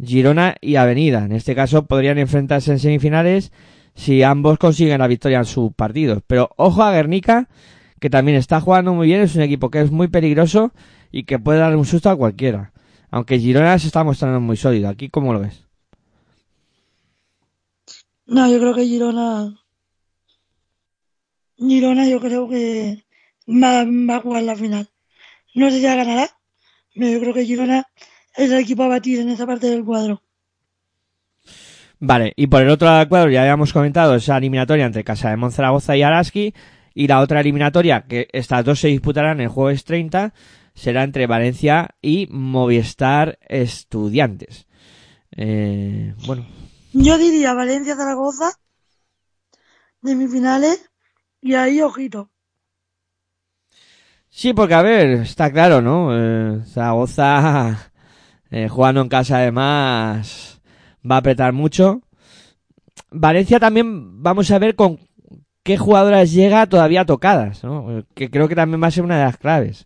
Girona 0.03 0.55
y 0.59 0.75
Avenida. 0.75 1.23
En 1.23 1.31
este 1.31 1.55
caso 1.55 1.85
podrían 1.85 2.17
enfrentarse 2.17 2.71
en 2.71 2.79
semifinales 2.79 3.53
si 3.95 4.23
ambos 4.23 4.59
consiguen 4.59 4.99
la 4.99 5.07
victoria 5.07 5.39
en 5.39 5.45
sus 5.45 5.73
partidos. 5.73 6.21
Pero 6.27 6.49
ojo 6.57 6.83
a 6.83 6.91
Guernica, 6.91 7.47
que 8.01 8.09
también 8.09 8.37
está 8.37 8.59
jugando 8.59 8.93
muy 8.93 9.07
bien, 9.07 9.21
es 9.21 9.35
un 9.37 9.41
equipo 9.41 9.71
que 9.71 9.81
es 9.81 9.89
muy 9.89 10.09
peligroso 10.09 10.73
y 11.13 11.23
que 11.23 11.39
puede 11.39 11.59
dar 11.59 11.75
un 11.77 11.85
susto 11.85 12.09
a 12.09 12.17
cualquiera. 12.17 12.73
Aunque 13.09 13.39
Girona 13.39 13.79
se 13.79 13.87
está 13.87 14.03
mostrando 14.03 14.41
muy 14.41 14.57
sólido. 14.57 14.89
¿Aquí 14.89 15.07
cómo 15.07 15.31
lo 15.31 15.39
ves? 15.39 15.66
No, 18.27 18.51
yo 18.51 18.59
creo 18.59 18.75
que 18.75 18.85
Girona. 18.85 19.55
Girona, 21.57 22.07
yo 22.07 22.19
creo 22.19 22.47
que 22.49 23.03
va, 23.47 23.81
a 23.81 24.19
jugar 24.19 24.43
la 24.43 24.55
final. 24.55 24.89
No 25.55 25.69
sé 25.69 25.77
si 25.77 25.83
la 25.83 25.95
ganará, 25.95 26.29
pero 26.93 27.09
yo 27.09 27.19
creo 27.21 27.33
que 27.33 27.45
Girona 27.45 27.85
es 28.35 28.51
el 28.51 28.59
equipo 28.59 28.83
a 28.83 28.89
batir 28.89 29.19
en 29.19 29.29
esa 29.29 29.47
parte 29.47 29.67
del 29.67 29.85
cuadro. 29.85 30.21
Vale, 31.99 32.33
y 32.35 32.47
por 32.47 32.61
el 32.61 32.69
otro 32.69 32.85
lado 32.85 32.99
del 32.99 33.07
cuadro 33.07 33.31
ya 33.31 33.41
habíamos 33.41 33.73
comentado 33.73 34.13
esa 34.13 34.37
eliminatoria 34.37 34.85
entre 34.85 35.03
Casa 35.03 35.29
de 35.29 35.37
Monzaragoza 35.37 35.95
y 35.95 36.03
Araski. 36.03 36.53
Y 36.93 37.07
la 37.07 37.21
otra 37.21 37.41
eliminatoria, 37.41 38.05
que 38.07 38.27
estas 38.33 38.65
dos 38.65 38.79
se 38.79 38.87
disputarán 38.87 39.39
el 39.39 39.47
jueves 39.47 39.83
30, 39.83 40.33
será 40.73 41.03
entre 41.03 41.27
Valencia 41.27 41.95
y 42.01 42.27
Movistar 42.29 43.39
Estudiantes. 43.47 44.67
Eh, 45.31 46.13
bueno, 46.25 46.45
Yo 46.99 47.19
diría 47.19 47.53
Valencia-Zaragoza, 47.53 48.53
semifinales, 50.03 50.89
y 51.41 51.53
ahí 51.53 51.79
ojito. 51.79 52.31
Sí, 54.29 54.53
porque 54.53 54.73
a 54.73 54.81
ver, 54.81 55.09
está 55.21 55.51
claro, 55.51 55.79
¿no? 55.83 56.09
Eh, 56.11 56.63
Zaragoza 56.65 57.91
eh, 58.49 58.67
jugando 58.67 59.01
en 59.01 59.09
casa 59.09 59.37
además 59.37 60.59
va 61.09 61.15
a 61.15 61.19
apretar 61.19 61.53
mucho. 61.53 62.01
Valencia 63.11 63.59
también 63.59 64.23
vamos 64.23 64.49
a 64.49 64.57
ver 64.57 64.75
con 64.75 64.99
qué 65.61 65.77
jugadoras 65.77 66.31
llega 66.31 66.65
todavía 66.65 67.05
tocadas, 67.05 67.63
¿no? 67.63 68.05
Que 68.15 68.31
creo 68.31 68.47
que 68.47 68.55
también 68.55 68.81
va 68.81 68.87
a 68.87 68.91
ser 68.91 69.03
una 69.03 69.19
de 69.19 69.25
las 69.25 69.37
claves. 69.37 69.85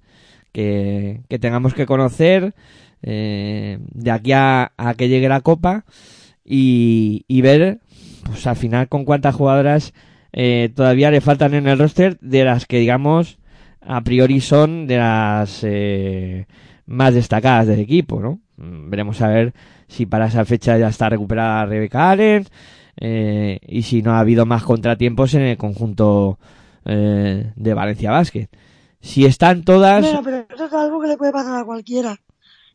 que, 0.54 1.24
que 1.28 1.40
tengamos 1.40 1.74
que 1.74 1.86
conocer 1.86 2.56
eh, 3.02 3.80
de 3.82 4.12
aquí 4.12 4.32
a 4.32 4.72
que 4.98 5.10
llegue 5.10 5.28
la 5.28 5.42
Copa 5.42 5.84
y, 6.44 7.42
ver, 7.42 7.80
pues 8.26 8.48
al 8.48 8.56
final 8.56 8.88
con 8.88 9.06
cuántas 9.06 9.36
jugadoras 9.36 9.94
eh, 10.34 10.72
todavía 10.76 11.12
le 11.12 11.22
faltan 11.22 11.54
en 11.54 11.68
el 11.68 11.78
roster 11.78 12.18
de 12.20 12.46
las 12.46 12.66
que 12.66 12.80
digamos 12.80 13.38
a 13.82 14.02
priori 14.02 14.42
son 14.42 14.88
de 14.88 14.98
las 14.98 15.64
eh, 15.64 16.46
más 16.86 17.14
destacadas 17.14 17.68
del 17.68 17.80
equipo, 17.80 18.20
¿no? 18.20 18.40
Mm, 18.58 18.90
Veremos 18.90 19.22
a 19.22 19.28
ver 19.28 19.54
si 19.88 20.06
para 20.06 20.28
esa 20.28 20.46
fecha 20.46 20.78
ya 20.78 20.88
está 20.88 21.10
recuperada 21.10 21.66
Rebeca 21.66 22.12
Allen 22.12 22.46
eh, 22.98 23.60
y 23.68 23.82
si 23.84 24.02
no 24.02 24.12
ha 24.12 24.20
habido 24.20 24.46
más 24.46 24.64
contratiempos 24.64 25.34
en 25.34 25.42
el 25.42 25.58
conjunto 25.58 26.40
eh, 26.86 27.52
de 27.56 27.74
Valencia 27.74 28.12
Basket. 28.12 28.48
Si 29.02 29.26
están 29.26 29.64
todas, 29.64 30.02
Bueno, 30.04 30.22
pero 30.24 30.46
eso 30.54 30.66
es 30.66 30.74
algo 30.74 31.02
que 31.02 31.08
le 31.08 31.18
puede 31.18 31.32
pasar 31.32 31.60
a 31.60 31.66
cualquiera. 31.66 32.18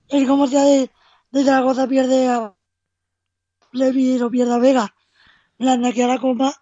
El 0.08 0.26
cómo 0.26 0.46
sea 0.48 0.64
de, 0.64 0.90
de 1.30 1.86
pierde 1.88 2.28
a 2.28 2.52
Levi 3.76 4.20
o 4.20 4.30
pierde 4.30 4.54
a 4.54 4.58
Vega. 4.58 4.94
La 5.58 5.72
aquí 5.88 6.02
a 6.02 6.06
la 6.06 6.18
Copa 6.18 6.52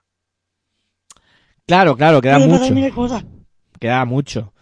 claro, 1.66 1.96
claro, 1.96 2.20
queda 2.20 2.38
mucho. 2.38 2.94
cosas. 2.94 3.24
queda 3.80 4.04
mucho, 4.04 4.52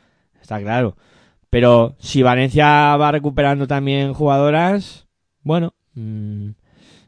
está 0.40 0.60
claro. 0.60 0.96
Pero 1.50 1.96
si 1.98 2.22
Valencia 2.22 2.96
va 2.96 3.12
recuperando 3.12 3.66
también 3.66 4.14
jugadoras, 4.14 5.06
bueno, 5.42 5.74
mm, 5.94 6.50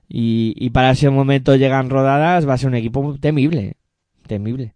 y, 0.08 0.54
y 0.56 0.70
para 0.70 0.90
ese 0.90 1.08
momento 1.08 1.56
llegan 1.56 1.88
rodadas, 1.88 2.46
va 2.46 2.54
a 2.54 2.58
ser 2.58 2.68
un 2.68 2.74
equipo 2.74 3.16
temible, 3.18 3.76
temible. 4.26 4.74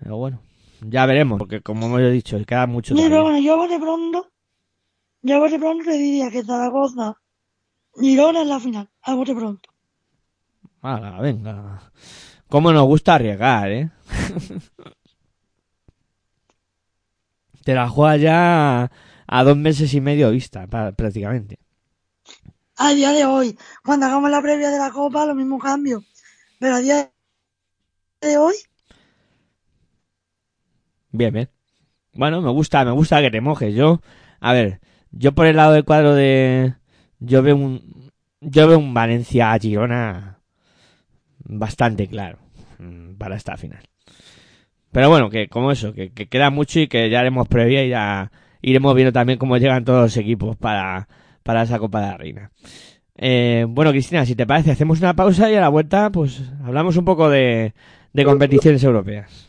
Pero 0.00 0.16
bueno, 0.16 0.40
ya 0.80 1.06
veremos, 1.06 1.38
porque 1.38 1.60
como 1.60 1.86
hemos 1.86 2.12
dicho, 2.12 2.36
queda 2.44 2.66
mucho 2.66 2.94
Pero 2.94 3.22
bueno, 3.22 3.38
yo 3.38 3.68
de 3.68 3.78
pronto, 3.78 4.28
yo 5.22 5.48
de 5.48 5.58
pronto 5.58 5.84
te 5.84 5.96
diría 5.96 6.30
que 6.30 6.42
Zaragoza, 6.42 7.16
Girona 7.94 8.42
en 8.42 8.48
la 8.48 8.58
final, 8.58 8.90
a 9.04 9.14
bote 9.14 9.34
pronto. 9.34 9.70
Hala, 10.82 11.20
venga. 11.20 11.92
Cómo 12.48 12.72
nos 12.72 12.84
gusta 12.86 13.14
arriesgar, 13.14 13.70
¿eh? 13.70 13.90
Te 17.64 17.74
la 17.74 17.88
juegas 17.88 18.20
ya 18.20 18.90
a 19.26 19.44
dos 19.44 19.56
meses 19.56 19.94
y 19.94 20.00
medio 20.00 20.30
vista, 20.30 20.66
prácticamente. 20.66 21.58
A 22.76 22.92
día 22.92 23.12
de 23.12 23.24
hoy, 23.24 23.56
cuando 23.82 24.06
hagamos 24.06 24.30
la 24.30 24.42
previa 24.42 24.70
de 24.70 24.78
la 24.78 24.90
Copa, 24.90 25.24
lo 25.24 25.34
mismo 25.34 25.58
cambio. 25.58 26.02
Pero 26.58 26.74
a 26.74 26.80
día 26.80 27.10
de 28.20 28.36
hoy, 28.36 28.54
Bien, 31.16 31.32
bien. 31.32 31.48
Bueno, 32.12 32.42
me 32.42 32.50
gusta, 32.50 32.84
me 32.84 32.90
gusta 32.90 33.20
que 33.22 33.30
te 33.30 33.40
mojes. 33.40 33.72
Yo, 33.72 34.00
a 34.40 34.52
ver, 34.52 34.80
yo 35.12 35.32
por 35.32 35.46
el 35.46 35.54
lado 35.56 35.72
del 35.72 35.84
cuadro 35.84 36.12
de, 36.12 36.74
yo 37.20 37.40
veo 37.40 37.54
un, 37.54 38.03
yo 38.44 38.68
veo 38.68 38.78
un 38.78 38.94
Valencia 38.94 39.56
Girona 39.58 40.38
bastante 41.38 42.08
claro 42.08 42.38
mm, 42.78 43.14
para 43.14 43.36
esta 43.36 43.56
final. 43.56 43.82
Pero 44.92 45.08
bueno, 45.08 45.28
que 45.28 45.48
como 45.48 45.72
eso, 45.72 45.92
que, 45.92 46.12
que 46.12 46.26
queda 46.26 46.50
mucho 46.50 46.80
y 46.80 46.86
que 46.86 47.10
ya 47.10 47.20
haremos 47.20 47.48
previa 47.48 47.84
y 47.84 47.90
ya 47.90 48.30
iremos 48.62 48.94
viendo 48.94 49.12
también 49.12 49.38
cómo 49.38 49.56
llegan 49.56 49.84
todos 49.84 50.02
los 50.02 50.16
equipos 50.16 50.56
para, 50.56 51.08
para 51.42 51.62
esa 51.62 51.78
Copa 51.78 52.00
de 52.00 52.06
la 52.06 52.16
Reina. 52.16 52.50
Eh, 53.16 53.66
bueno, 53.68 53.90
Cristina, 53.90 54.24
si 54.24 54.34
te 54.34 54.46
parece, 54.46 54.70
hacemos 54.72 55.00
una 55.00 55.14
pausa 55.14 55.50
y 55.50 55.54
a 55.54 55.60
la 55.60 55.68
vuelta, 55.68 56.10
pues 56.10 56.42
hablamos 56.64 56.96
un 56.96 57.04
poco 57.04 57.28
de, 57.28 57.74
de 58.12 58.24
competiciones 58.24 58.82
europeas. 58.82 59.48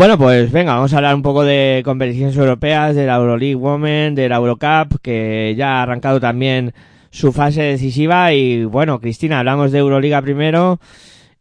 Bueno, 0.00 0.16
pues 0.16 0.50
venga, 0.50 0.76
vamos 0.76 0.94
a 0.94 0.96
hablar 0.96 1.14
un 1.14 1.20
poco 1.20 1.44
de 1.44 1.82
competiciones 1.84 2.34
europeas, 2.34 2.96
de 2.96 3.04
la 3.04 3.16
Euroleague 3.16 3.54
Women, 3.54 4.14
de 4.14 4.30
la 4.30 4.36
Eurocup, 4.36 4.98
que 5.02 5.54
ya 5.58 5.74
ha 5.74 5.82
arrancado 5.82 6.18
también 6.18 6.72
su 7.10 7.32
fase 7.32 7.64
decisiva. 7.64 8.32
Y 8.32 8.64
bueno, 8.64 8.98
Cristina, 8.98 9.40
hablamos 9.40 9.72
de 9.72 9.78
Euroliga 9.80 10.22
primero 10.22 10.80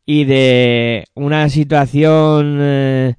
y 0.05 0.25
de 0.25 1.05
una 1.13 1.47
situación, 1.47 2.57
eh, 2.59 3.13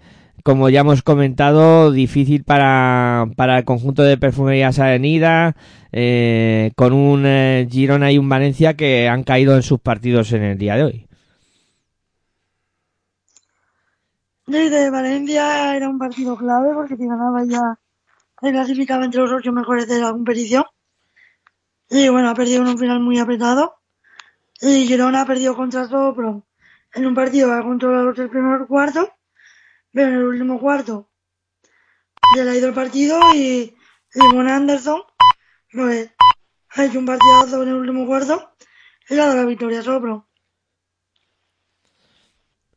como 0.45 0.69
ya 0.69 0.81
hemos 0.81 1.01
comentado, 1.01 1.91
difícil 1.91 2.45
para, 2.45 3.25
para 3.35 3.57
el 3.57 3.65
conjunto 3.65 4.03
de 4.03 4.19
Perfumerías 4.19 4.79
Avenida, 4.79 5.57
eh, 5.91 6.73
con 6.77 6.93
un 6.93 7.25
eh, 7.25 7.67
Girona 7.71 8.13
y 8.13 8.19
un 8.19 8.29
Valencia 8.29 8.75
que 8.75 9.09
han 9.09 9.23
caído 9.23 9.57
en 9.57 9.63
sus 9.63 9.81
partidos 9.81 10.35
en 10.35 10.43
el 10.43 10.59
día 10.59 10.77
de 10.77 10.83
hoy. 10.83 11.10
Desde 14.51 14.91
Valencia 14.91 15.77
era 15.77 15.89
un 15.89 15.99
partido 15.99 16.37
clave 16.37 16.75
porque 16.75 16.97
si 16.97 17.07
ganaba 17.07 17.45
ya 17.45 17.79
se 18.41 18.51
clasificaba 18.51 19.05
entre 19.05 19.21
los 19.21 19.33
ocho 19.33 19.53
mejores 19.53 19.89
de 19.89 20.01
la 20.01 20.13
competición. 20.13 20.65
Y 21.89 22.09
bueno, 22.09 22.31
ha 22.31 22.35
perdido 22.35 22.63
en 22.63 22.69
un 22.69 22.79
final 22.79 23.01
muy 23.01 23.19
apretado. 23.19 23.77
Y 24.61 24.87
Girona 24.87 25.23
ha 25.23 25.27
perdido 25.27 25.57
contra 25.57 25.87
Sopron 25.87 26.45
en 26.95 27.07
un 27.07 27.15
partido 27.15 27.53
ha 27.53 27.63
controlado 27.63 28.07
los 28.07 28.17
tres 28.17 28.31
primeros 28.31 28.67
cuartos, 28.67 29.09
pero 29.93 30.09
en 30.09 30.15
el 30.15 30.25
último 30.25 30.59
cuarto 30.59 31.11
se 32.35 32.45
le 32.45 32.51
ha 32.51 32.57
ido 32.57 32.69
el 32.69 32.75
partido 32.75 33.19
y 33.35 33.75
Limon 34.15 34.49
Anderson 34.49 35.03
pues, 35.73 36.11
ha 36.71 36.85
hecho 36.85 36.99
un 36.99 37.07
partidazo 37.07 37.63
en 37.63 37.69
el 37.69 37.75
último 37.75 38.07
cuarto 38.07 38.55
y 39.09 39.15
le 39.15 39.23
ha 39.23 39.27
dado 39.27 39.39
la 39.39 39.47
victoria 39.47 39.81
a 39.81 39.83
Sopron. 39.83 40.25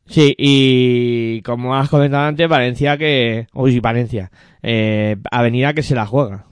Sí, 0.06 0.34
y 0.38 1.42
como 1.42 1.74
has 1.74 1.88
comentado 1.88 2.24
antes, 2.24 2.48
Valencia 2.48 2.98
que... 2.98 3.46
Uy, 3.54 3.80
Valencia. 3.80 4.30
Eh, 4.62 5.16
Avenida 5.30 5.72
que 5.72 5.82
se 5.82 5.94
la 5.94 6.06
juega. 6.06 6.46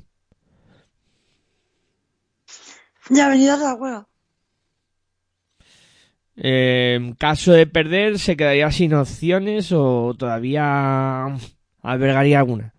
Y 3.11 3.21
Avenida 3.21 3.57
se 3.57 3.65
la 3.65 3.77
juega. 3.77 4.07
Eh, 6.37 6.95
en 6.97 7.15
caso 7.15 7.53
de 7.53 7.67
perder, 7.67 8.19
¿se 8.19 8.37
quedaría 8.37 8.71
sin 8.71 8.95
opciones 8.95 9.71
o 9.73 10.15
todavía 10.19 11.27
albergaría 11.83 12.39
alguna? 12.39 12.75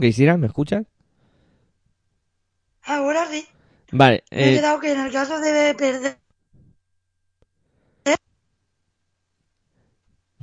Cristina, 0.00 0.36
¿me 0.36 0.46
escuchas? 0.48 0.84
Ahora 2.82 3.26
sí. 3.26 3.48
Vale, 3.92 4.22
Me 4.36 4.48
he 4.48 4.52
eh, 4.52 4.54
quedado 4.54 4.80
que 4.80 4.92
en 4.92 5.00
el 5.00 5.12
caso 5.12 5.40
de 5.40 5.74
perder, 5.74 6.18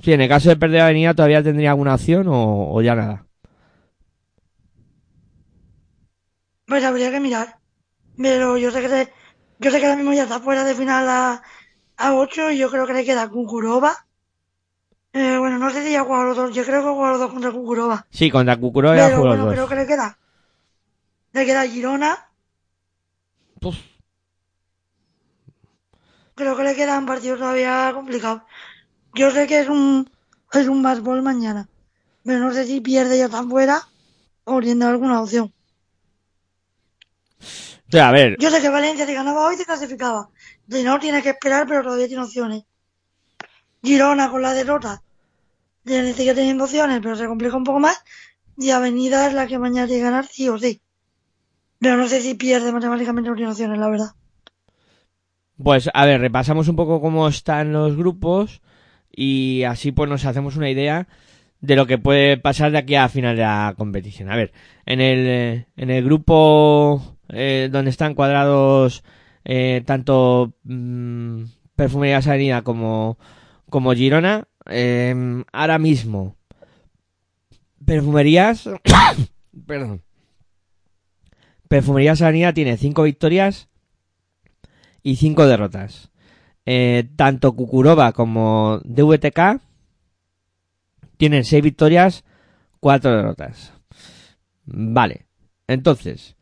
sí, 0.03 0.13
en 0.13 0.21
el 0.21 0.29
caso 0.29 0.49
de 0.49 0.57
perder 0.57 0.81
Avenida, 0.81 1.13
¿todavía 1.13 1.43
tendría 1.43 1.71
alguna 1.71 1.95
opción 1.95 2.27
o, 2.27 2.73
o 2.73 2.81
ya 2.81 2.95
nada? 2.95 3.25
pues 6.65 6.83
habría 6.83 7.11
que 7.11 7.19
mirar. 7.19 7.59
Pero 8.17 8.57
yo 8.57 8.71
sé 8.71 8.81
que 8.81 8.89
se- 8.89 9.13
yo 9.59 9.71
sé 9.71 9.79
que 9.79 9.85
ahora 9.87 9.97
mismo 9.97 10.13
ya 10.13 10.23
está 10.25 10.39
fuera 10.41 10.65
de 10.65 10.75
final 10.75 11.09
a, 11.09 11.43
a 11.97 12.15
8 12.15 12.51
y 12.51 12.59
yo 12.59 12.71
creo 12.71 12.87
que 12.87 12.93
le 12.93 13.05
queda 13.05 13.29
Kukurova. 13.29 14.06
Eh, 15.18 15.36
bueno, 15.39 15.57
no 15.57 15.72
sé 15.72 15.84
si 15.84 15.91
ya 15.93 16.03
jugado 16.03 16.26
los 16.26 16.38
dos. 16.38 16.53
Yo 16.55 16.63
creo 16.63 16.84
que 16.84 16.88
ha 16.89 16.91
jugado 16.91 17.11
los 17.13 17.22
dos 17.22 17.32
contra 17.32 17.51
Kukurova. 17.51 18.05
Sí, 18.11 18.30
contra 18.30 18.55
Cucuró 18.55 18.95
ya 18.95 19.07
Pero 19.07 19.22
bueno, 19.22 19.36
los 19.45 19.47
creo 19.53 19.61
dos. 19.61 19.70
que 19.70 19.76
le 19.76 19.88
queda. 19.88 20.20
Le 21.34 21.45
queda 21.45 21.68
Girona. 21.68 22.30
Uf. 23.63 23.76
Creo 26.36 26.55
que 26.55 26.63
le 26.63 26.76
queda 26.76 26.99
un 26.99 27.07
partido 27.07 27.36
todavía 27.36 27.91
complicado. 27.95 28.45
Yo 29.15 29.32
sé 29.32 29.47
que 29.47 29.61
es 29.61 29.70
un 29.70 30.07
es 30.53 30.68
un 30.68 30.84
más 30.84 31.01
ball 31.01 31.24
mañana. 31.24 31.68
Pero 32.24 32.38
no 32.38 32.53
sé 32.53 32.65
si 32.65 32.80
pierde 32.82 33.18
ya 33.18 33.28
tan 33.28 33.49
fuera 33.49 33.82
o 34.43 34.61
tiene 34.61 34.86
alguna 34.86 35.20
opción. 35.22 35.51
O 37.39 37.91
sea, 37.91 38.09
a 38.09 38.11
ver, 38.11 38.38
Yo 38.38 38.51
sé 38.51 38.61
que 38.61 38.70
Valencia 38.70 39.07
si 39.07 39.13
ganaba 39.15 39.47
hoy 39.47 39.55
se 39.57 39.65
clasificaba. 39.65 40.30
Si 40.70 40.84
no, 40.84 40.99
tiene 40.99 41.24
que 41.24 41.30
esperar, 41.30 41.65
pero 41.68 41.82
todavía 41.82 42.07
tiene 42.07 42.22
opciones. 42.22 42.63
Girona 43.82 44.30
con 44.30 44.43
la 44.43 44.53
derrota. 44.53 45.01
Tiene, 45.88 46.13
sigue 46.13 46.35
teniendo 46.35 46.65
opciones, 46.65 46.99
pero 47.01 47.15
se 47.15 47.25
complica 47.25 47.57
un 47.57 47.63
poco 47.63 47.79
más. 47.79 48.03
Y 48.57 48.69
Avenida 48.69 49.27
es 49.27 49.33
la 49.33 49.47
que 49.47 49.57
mañana 49.57 49.88
tiene 49.88 50.01
que 50.01 50.05
ganar 50.05 50.25
sí 50.25 50.49
o 50.49 50.59
sí. 50.59 50.81
Pero 51.79 51.97
no 51.97 52.07
sé 52.07 52.21
si 52.21 52.35
pierde 52.35 52.71
matemáticamente 52.71 53.31
tiene 53.33 53.51
opciones, 53.51 53.79
la 53.79 53.89
verdad. 53.89 54.09
Pues 55.63 55.89
a 55.93 56.05
ver, 56.05 56.21
repasamos 56.21 56.67
un 56.67 56.75
poco 56.75 57.01
cómo 57.01 57.27
están 57.27 57.73
los 57.73 57.95
grupos 57.95 58.61
y 59.11 59.63
así 59.63 59.91
pues 59.91 60.09
nos 60.09 60.25
hacemos 60.25 60.55
una 60.55 60.69
idea 60.69 61.07
de 61.61 61.75
lo 61.75 61.88
que 61.88 61.97
puede 61.97 62.38
pasar 62.38 62.71
de 62.71 62.77
aquí 62.77 62.95
a 62.95 63.09
final 63.09 63.35
de 63.35 63.41
la 63.41 63.73
competición. 63.75 64.31
A 64.31 64.35
ver, 64.35 64.53
en 64.85 65.01
el, 65.01 65.27
eh, 65.27 65.67
en 65.75 65.89
el 65.89 66.03
grupo 66.03 67.17
eh, 67.29 67.69
donde 67.71 67.89
están 67.89 68.13
cuadrados 68.13 69.03
eh, 69.43 69.81
tanto 69.85 70.53
mm, 70.63 71.43
Perfumerías 71.75 72.27
Avenida 72.27 72.61
como, 72.63 73.17
como 73.69 73.93
Girona, 73.93 74.47
eh, 74.70 75.43
ahora 75.51 75.80
mismo 75.80 76.36
Perfumerías, 77.86 78.70
perdón, 79.65 80.01
Perfumerías 81.68 82.22
Avenida 82.22 82.53
tiene 82.53 82.78
cinco 82.78 83.03
victorias 83.03 83.70
y 85.03 85.15
cinco 85.15 85.45
derrotas. 85.45 86.11
Eh, 86.65 87.07
tanto 87.15 87.53
Kukurova 87.53 88.11
como 88.11 88.82
DVTK 88.84 89.61
tienen 91.15 91.45
seis 91.45 91.63
victorias, 91.63 92.26
cuatro 92.80 93.15
derrotas. 93.15 93.74
Vale. 94.65 95.26
Entonces, 95.68 96.36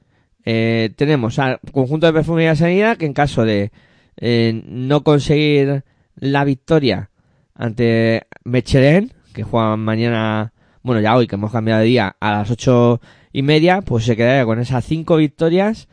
eh, 0.46 0.92
tenemos 0.96 1.38
al 1.38 1.60
conjunto 1.72 2.08
de 2.08 2.14
Perfumería 2.14 2.56
Sanidad 2.56 2.98
que 2.98 3.06
en 3.06 3.14
caso 3.14 3.46
de 3.46 3.72
eh, 4.18 4.64
no 4.66 5.04
conseguir 5.04 5.84
la 6.16 6.44
victoria 6.44 7.12
ante 7.56 8.28
Mechelen, 8.44 9.14
que 9.34 9.44
juegan 9.44 9.80
mañana, 9.80 10.54
bueno, 10.84 11.02
ya 11.02 11.16
hoy 11.16 11.28
que 11.28 11.36
hemos 11.36 11.52
cambiado 11.52 11.82
de 11.82 11.88
día 11.88 12.16
a 12.20 12.32
las 12.32 12.52
ocho 12.52 13.02
y 13.32 13.42
media, 13.42 13.82
pues 13.82 14.06
se 14.06 14.16
quedaría 14.16 14.46
con 14.46 14.60
esas 14.60 14.86
cinco 14.86 15.18
victorias 15.18 15.88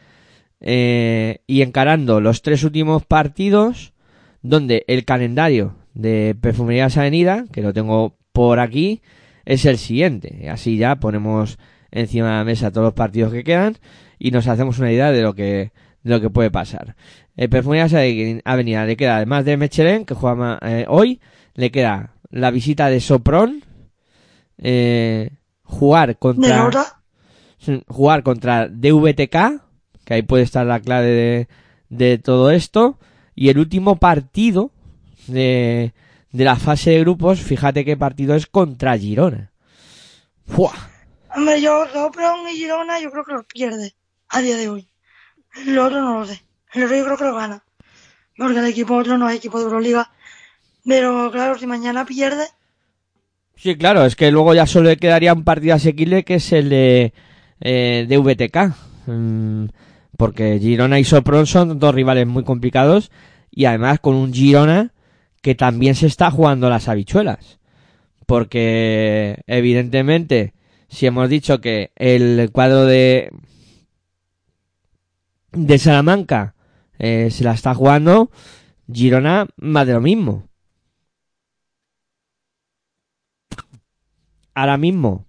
eh, 0.61 1.41
y 1.47 1.63
encarando 1.63 2.21
los 2.21 2.43
tres 2.43 2.63
últimos 2.65 3.05
partidos 3.05 3.93
donde 4.43 4.85
el 4.89 5.05
calendario 5.05 5.77
de 5.95 6.37
Perfumerías 6.41 6.97
Avenida, 6.97 7.45
que 7.53 7.63
lo 7.63 7.73
tengo 7.73 8.17
por 8.33 8.61
aquí, 8.61 9.03
es 9.45 9.65
el 9.65 9.79
siguiente. 9.79 10.49
Así 10.51 10.77
ya 10.77 10.97
ponemos 10.97 11.59
encima 11.91 12.31
de 12.31 12.37
la 12.39 12.45
mesa 12.45 12.71
todos 12.71 12.87
los 12.87 12.95
partidos 12.95 13.33
que 13.33 13.45
quedan 13.45 13.77
y 14.19 14.31
nos 14.31 14.49
hacemos 14.49 14.79
una 14.79 14.93
idea 14.93 15.13
de 15.13 15.23
lo 15.23 15.35
que 15.35 15.73
de 16.03 16.11
lo 16.11 16.21
que 16.21 16.31
puede 16.31 16.51
pasar. 16.51 16.97
El 17.37 17.49
Perfumerías 17.49 17.95
Avenida 18.45 18.85
le 18.85 18.97
queda, 18.97 19.17
además 19.17 19.45
de 19.45 19.57
Mechelen, 19.57 20.05
que 20.05 20.15
juega 20.15 20.59
eh, 20.63 20.85
hoy, 20.89 21.21
le 21.55 21.71
queda 21.71 22.15
la 22.31 22.51
visita 22.51 22.89
de 22.89 23.01
Sopron, 23.01 23.65
eh, 24.59 25.31
jugar 25.63 26.19
contra 26.19 26.71
jugar 27.87 28.23
contra 28.23 28.69
DVTK, 28.69 29.63
que 30.05 30.15
ahí 30.15 30.23
puede 30.23 30.43
estar 30.43 30.67
la 30.67 30.81
clave 30.81 31.07
de, 31.07 31.49
de 31.89 32.19
todo 32.19 32.51
esto, 32.51 32.99
y 33.35 33.51
el 33.51 33.59
último 33.59 33.97
partido 33.97 34.73
de, 35.29 35.95
de 36.33 36.45
la 36.45 36.57
fase 36.57 36.91
de 36.91 37.01
grupos, 37.01 37.41
fíjate 37.41 37.85
qué 37.85 37.97
partido 37.97 38.35
es 38.35 38.47
contra 38.47 38.99
Girona. 38.99 39.53
¡Fua! 40.47 40.73
Hombre, 41.35 41.61
yo 41.61 41.87
Sopron 41.93 42.49
y 42.49 42.57
Girona 42.57 43.01
yo 43.01 43.11
creo 43.11 43.25
que 43.25 43.33
los 43.33 43.47
pierde 43.47 43.95
a 44.29 44.41
día 44.41 44.57
de 44.57 44.69
hoy. 44.69 44.89
Lo 45.67 45.87
otro 45.87 46.01
no 46.01 46.21
lo 46.21 46.27
sé. 46.27 46.43
El 46.73 46.85
otro 46.85 46.97
yo 46.97 47.05
creo 47.05 47.17
que 47.17 47.25
lo 47.25 47.35
gana. 47.35 47.65
Porque 48.37 48.59
el 48.59 48.67
equipo 48.67 48.97
otro 48.97 49.19
no 49.19 49.29
es 49.29 49.37
equipo 49.37 49.59
de 49.59 49.65
Euroliga. 49.65 50.11
Pero 50.85 51.31
claro, 51.31 51.59
si 51.59 51.67
mañana 51.67 52.05
pierde, 52.05 52.47
Sí, 53.63 53.77
claro, 53.77 54.05
es 54.05 54.17
que 54.17 54.33
luego 54.33 54.55
ya 54.55 54.67
solo 54.67 54.89
le 54.89 54.97
quedaría 54.97 55.33
un 55.33 55.45
partido 55.45 55.77
asequible 55.77 56.25
que 56.25 56.35
es 56.35 56.53
el 56.53 56.69
de 56.69 57.13
eh, 57.61 58.07
DVTK. 58.09 58.75
Mm, 59.07 59.67
porque 60.17 60.59
Girona 60.59 60.99
y 60.99 61.05
Sopron 61.05 61.47
son 61.47 61.79
dos 61.79 61.95
rivales 61.95 62.27
muy 62.27 62.45
complicados 62.45 63.11
y 63.51 63.67
además 63.67 64.01
con 64.01 64.15
un 64.17 64.33
Girona 64.33 64.93
que 65.43 65.55
también 65.55 65.95
se 65.95 66.07
está 66.07 66.31
jugando 66.31 66.69
las 66.71 66.89
habichuelas. 66.89 67.61
Porque 68.27 69.43
evidentemente, 69.47 70.55
si 70.89 71.07
hemos 71.07 71.29
dicho 71.29 71.61
que 71.61 71.93
el 71.97 72.51
cuadro 72.53 72.85
de 72.85 73.31
de 75.53 75.79
Salamanca 75.79 76.55
eh, 76.99 77.29
se 77.31 77.45
la 77.45 77.53
está 77.53 77.75
jugando, 77.75 78.31
Girona 78.93 79.47
más 79.57 79.87
de 79.87 79.93
lo 79.93 80.01
mismo. 80.01 80.49
Ahora 84.55 84.77
mismo 84.77 85.27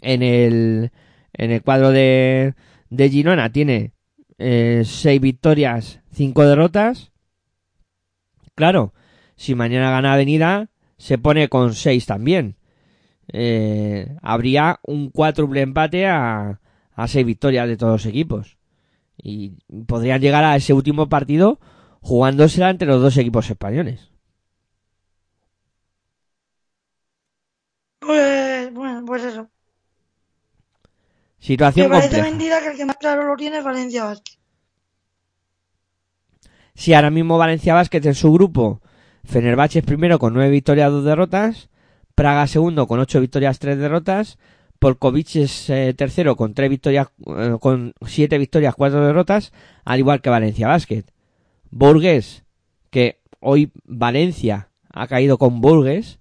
en 0.00 0.22
el 0.22 0.90
en 1.32 1.50
el 1.50 1.62
cuadro 1.62 1.90
de 1.90 2.54
de 2.90 3.10
Girona 3.10 3.52
tiene 3.52 3.92
eh, 4.38 4.82
seis 4.84 5.20
victorias, 5.20 6.00
cinco 6.12 6.44
derrotas. 6.44 7.12
Claro, 8.54 8.92
si 9.36 9.54
mañana 9.54 9.90
gana 9.90 10.14
Avenida 10.14 10.70
se 10.96 11.18
pone 11.18 11.48
con 11.48 11.74
seis 11.74 12.06
también. 12.06 12.56
Eh, 13.30 14.16
habría 14.22 14.80
un 14.82 15.10
cuádruple 15.10 15.60
empate 15.60 16.06
a, 16.06 16.60
a 16.92 17.08
seis 17.08 17.26
victorias 17.26 17.68
de 17.68 17.76
todos 17.76 17.92
los 17.92 18.06
equipos 18.06 18.56
y 19.22 19.50
podrían 19.86 20.20
llegar 20.20 20.44
a 20.44 20.56
ese 20.56 20.72
último 20.72 21.08
partido 21.08 21.60
jugándosela 22.00 22.70
entre 22.70 22.88
los 22.88 23.02
dos 23.02 23.16
equipos 23.16 23.50
españoles. 23.50 24.10
Pues 27.98 28.72
bueno, 28.72 29.04
pues 29.06 29.24
eso. 29.24 29.42
Me 29.42 29.48
Situación 31.38 31.88
parece 31.88 32.08
compleja. 32.08 32.30
mentira 32.30 32.60
que 32.60 32.68
el 32.68 32.76
que 32.76 32.84
más 32.84 32.96
claro 32.96 33.24
lo 33.24 33.36
tiene 33.36 33.58
es 33.58 33.64
Valencia 33.64 34.04
Basket. 34.04 34.38
Si 36.74 36.94
ahora 36.94 37.10
mismo 37.10 37.38
Valencia 37.38 37.74
Basket 37.74 38.04
en 38.04 38.14
su 38.14 38.32
grupo, 38.32 38.80
Fenerbahce 39.24 39.80
es 39.80 39.84
primero 39.84 40.18
con 40.18 40.34
nueve 40.34 40.50
victorias, 40.50 40.90
dos 40.90 41.04
derrotas, 41.04 41.70
Praga 42.14 42.46
segundo 42.46 42.88
con 42.88 42.98
ocho 42.98 43.20
victorias, 43.20 43.58
tres 43.58 43.78
derrotas, 43.78 44.38
Polkovic 44.78 45.36
es 45.36 45.70
eh, 45.70 45.94
tercero 45.94 46.36
con 46.36 46.54
tres 46.54 46.70
victorias, 46.70 47.08
eh, 47.26 47.56
con 47.60 47.94
siete 48.06 48.38
victorias, 48.38 48.74
cuatro 48.74 49.04
derrotas, 49.04 49.52
al 49.84 49.98
igual 49.98 50.20
que 50.20 50.30
Valencia 50.30 50.68
Basket. 50.68 51.04
Burgues, 51.70 52.44
que 52.90 53.20
hoy 53.40 53.72
Valencia 53.84 54.70
ha 54.92 55.06
caído 55.06 55.38
con 55.38 55.60
Burgues, 55.60 56.17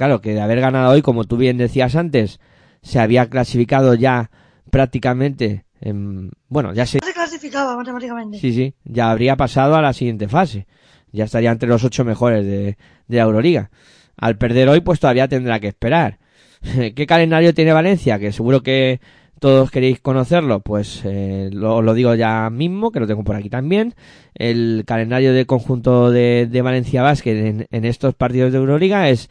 claro 0.00 0.22
que 0.22 0.32
de 0.32 0.40
haber 0.40 0.60
ganado 0.62 0.92
hoy, 0.92 1.02
como 1.02 1.24
tú 1.24 1.36
bien 1.36 1.58
decías 1.58 1.94
antes, 1.94 2.40
se 2.80 2.98
había 3.00 3.28
clasificado 3.28 3.92
ya 3.92 4.30
prácticamente, 4.70 5.66
en- 5.82 6.30
bueno, 6.48 6.72
ya 6.72 6.86
se 6.86 7.00
Se 7.04 7.12
clasificaba 7.12 7.76
matemáticamente. 7.76 8.38
Sí, 8.38 8.54
sí, 8.54 8.74
ya 8.84 9.10
habría 9.10 9.36
pasado 9.36 9.74
a 9.76 9.82
la 9.82 9.92
siguiente 9.92 10.26
fase. 10.26 10.66
Ya 11.12 11.24
estaría 11.24 11.50
entre 11.50 11.68
los 11.68 11.84
ocho 11.84 12.02
mejores 12.04 12.46
de, 12.46 12.78
de 13.08 13.16
la 13.18 13.24
Euroliga. 13.24 13.70
Al 14.16 14.38
perder 14.38 14.70
hoy, 14.70 14.80
pues 14.80 15.00
todavía 15.00 15.28
tendrá 15.28 15.60
que 15.60 15.68
esperar. 15.68 16.18
¿Qué 16.94 17.06
calendario 17.06 17.52
tiene 17.52 17.74
Valencia? 17.74 18.18
Que 18.18 18.32
seguro 18.32 18.62
que 18.62 19.00
todos 19.38 19.70
queréis 19.70 20.00
conocerlo. 20.00 20.60
Pues 20.60 21.02
eh, 21.04 21.50
lo, 21.52 21.82
lo 21.82 21.92
digo 21.92 22.14
ya 22.14 22.48
mismo, 22.48 22.90
que 22.90 23.00
lo 23.00 23.06
tengo 23.06 23.22
por 23.24 23.36
aquí 23.36 23.50
también. 23.50 23.94
El 24.34 24.84
calendario 24.86 25.34
del 25.34 25.44
conjunto 25.46 26.10
de, 26.10 26.46
de 26.50 26.62
Valencia 26.62 27.02
Basket 27.02 27.36
en, 27.48 27.66
en 27.70 27.84
estos 27.84 28.14
partidos 28.14 28.52
de 28.52 28.58
Euroliga 28.58 29.08
es 29.10 29.28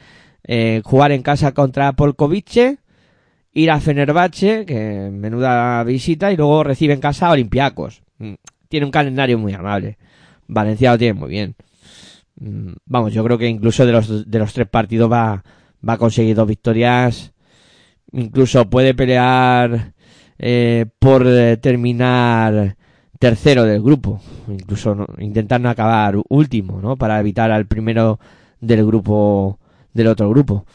eh, 0.51 0.81
jugar 0.83 1.11
en 1.11 1.21
casa 1.21 1.51
contra 1.51 1.93
Polkovice, 1.93 2.79
ir 3.53 3.69
a 3.69 3.79
Fenerbahce, 3.79 4.65
que 4.65 5.11
menuda 5.11 5.83
visita, 5.83 6.31
y 6.31 6.37
luego 6.37 6.63
recibe 6.63 6.95
en 6.95 6.99
casa 6.99 7.27
a 7.27 7.31
Olympiacos. 7.33 8.01
Mm, 8.17 8.33
Tiene 8.67 8.87
un 8.87 8.91
calendario 8.91 9.37
muy 9.37 9.53
amable. 9.53 9.99
Valencia 10.47 10.91
lo 10.91 10.97
tiene 10.97 11.13
muy 11.13 11.29
bien. 11.29 11.55
Mm, 12.39 12.71
Vamos, 12.85 13.13
yo 13.13 13.23
creo 13.23 13.37
que 13.37 13.47
incluso 13.47 13.85
de 13.85 13.91
los, 13.91 14.27
de 14.27 14.39
los 14.39 14.51
tres 14.51 14.67
partidos 14.67 15.11
va, 15.11 15.43
va 15.87 15.93
a 15.93 15.97
conseguir 15.99 16.35
dos 16.35 16.47
victorias. 16.47 17.31
Incluso 18.11 18.67
puede 18.67 18.95
pelear 18.95 19.93
eh, 20.39 20.87
por 20.97 21.27
terminar 21.61 22.75
tercero 23.19 23.65
del 23.65 23.83
grupo. 23.83 24.19
Incluso 24.47 25.05
intentar 25.19 25.61
no 25.61 25.69
acabar 25.69 26.15
último, 26.27 26.81
¿no? 26.81 26.95
Para 26.95 27.19
evitar 27.19 27.51
al 27.51 27.67
primero 27.67 28.19
del 28.59 28.83
grupo, 28.83 29.59
del 29.99 30.07
otro 30.07 30.29
grupo. 30.29 30.65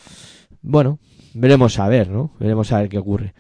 Bueno, 0.63 0.99
veremos 1.35 1.79
a 1.79 1.89
ver, 1.89 2.09
¿no? 2.09 2.33
Veremos 2.39 2.71
a 2.73 2.79
ver 2.81 2.89
qué 2.89 2.99
ocurre. 2.99 3.35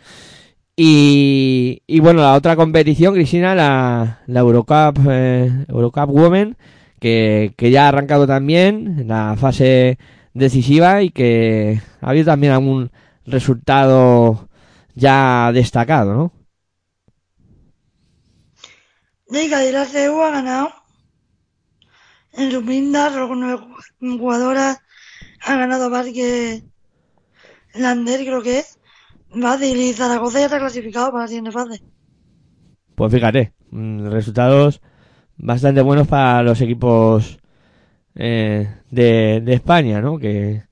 Y, 0.76 1.82
y 1.86 2.00
bueno, 2.00 2.20
la 2.22 2.34
otra 2.34 2.56
competición, 2.56 3.14
Cristina, 3.14 3.54
la, 3.54 4.22
la 4.26 4.40
Eurocup, 4.40 4.98
eh, 5.08 5.64
Eurocup 5.68 6.10
Women, 6.10 6.56
que, 6.98 7.54
ya 7.70 7.84
ha 7.84 7.88
arrancado 7.88 8.26
también 8.26 8.98
en 8.98 9.08
la 9.08 9.36
fase 9.38 9.98
decisiva 10.32 11.02
y 11.02 11.10
que 11.10 11.80
ha 12.00 12.10
habido 12.10 12.26
también 12.26 12.52
algún 12.52 12.90
resultado 13.26 14.48
ya 14.94 15.50
destacado, 15.52 16.14
¿no? 16.14 16.32
Liga 19.30 19.64
y 19.64 19.72
la 19.72 19.82
ha 19.82 20.30
ganado 20.30 20.72
en 22.32 22.50
su 22.50 22.60
solo 23.12 23.28
con 23.28 23.40
nueve 23.40 23.62
ju- 24.00 24.18
jugadoras. 24.18 24.78
Ha 25.46 25.56
ganado 25.56 25.90
Parque 25.90 26.62
Lander, 27.74 28.20
creo 28.20 28.42
que 28.42 28.60
es. 28.60 28.78
Y 29.34 29.92
Zaragoza 29.92 30.38
ya 30.38 30.44
está 30.46 30.58
clasificado 30.58 31.10
para 31.10 31.24
la 31.24 31.28
siguiente 31.28 31.50
fase. 31.50 31.82
Pues 32.94 33.12
fíjate, 33.12 33.52
mm, 33.70 34.06
resultados 34.06 34.80
bastante 35.36 35.82
buenos 35.82 36.06
para 36.06 36.42
los 36.42 36.60
equipos 36.60 37.38
eh, 38.14 38.68
de, 38.90 39.40
de 39.44 39.54
España, 39.54 40.00
¿no? 40.00 40.18
Que, 40.18 40.62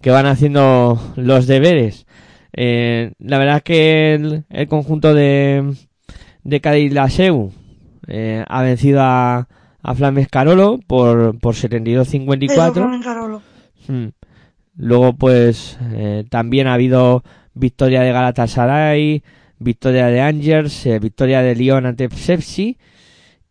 que 0.00 0.10
van 0.10 0.26
haciendo 0.26 0.98
los 1.16 1.46
deberes. 1.46 2.06
Eh, 2.54 3.12
la 3.18 3.38
verdad 3.38 3.56
es 3.58 3.62
que 3.62 4.14
el, 4.14 4.44
el 4.48 4.68
conjunto 4.68 5.12
de, 5.12 5.74
de 6.42 6.60
Cádiz 6.62 6.92
Laseu 6.92 7.52
eh, 8.06 8.44
ha 8.48 8.62
vencido 8.62 9.02
a, 9.02 9.46
a 9.82 9.94
Flames 9.94 10.28
Carolo 10.28 10.78
por, 10.86 11.38
por 11.38 11.54
Eso, 11.54 11.68
72-54. 11.68 13.42
Mm. 13.88 14.08
Luego, 14.76 15.14
pues, 15.14 15.78
eh, 15.92 16.24
también 16.28 16.66
ha 16.66 16.74
habido 16.74 17.24
victoria 17.54 18.02
de 18.02 18.12
Galatasaray, 18.12 19.22
victoria 19.58 20.06
de 20.06 20.20
Angers, 20.20 20.86
eh, 20.86 20.98
victoria 20.98 21.42
de 21.42 21.54
Lyon 21.54 21.86
ante 21.86 22.08
Psepsi. 22.08 22.76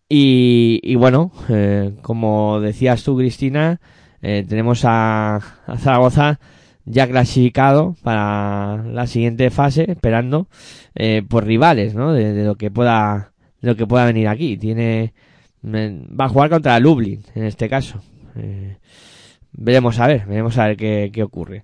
Y, 0.08 0.96
bueno, 0.96 1.32
eh, 1.50 1.94
como 2.02 2.60
decías 2.62 3.04
tú, 3.04 3.18
Cristina, 3.18 3.82
eh, 4.22 4.46
tenemos 4.48 4.84
a, 4.86 5.42
Zaragoza 5.80 6.40
ya 6.86 7.08
clasificado 7.08 7.96
para 8.04 8.84
la 8.84 9.08
siguiente 9.08 9.50
fase, 9.50 9.90
esperando 9.90 10.48
eh, 10.94 11.24
por 11.28 11.46
rivales, 11.46 11.96
¿no? 11.96 12.14
De, 12.14 12.34
de 12.34 12.44
lo 12.46 12.56
que 12.56 12.70
pueda, 12.70 13.34
de 13.62 13.70
lo 13.70 13.76
que 13.76 13.88
pueda 13.88 14.06
venir 14.06 14.28
aquí. 14.28 14.58
Tiene, 14.58 15.14
va 15.64 16.26
a 16.26 16.30
jugar 16.30 16.52
contra 16.52 16.80
Lublin 16.80 17.24
en 17.34 17.46
este 17.46 17.68
caso. 17.68 18.02
Veremos 19.58 20.00
a 20.00 20.08
ver, 20.08 20.26
veremos 20.26 20.58
a 20.58 20.68
ver 20.68 20.78
qué, 20.78 21.10
qué 21.14 21.24
ocurre. 21.24 21.64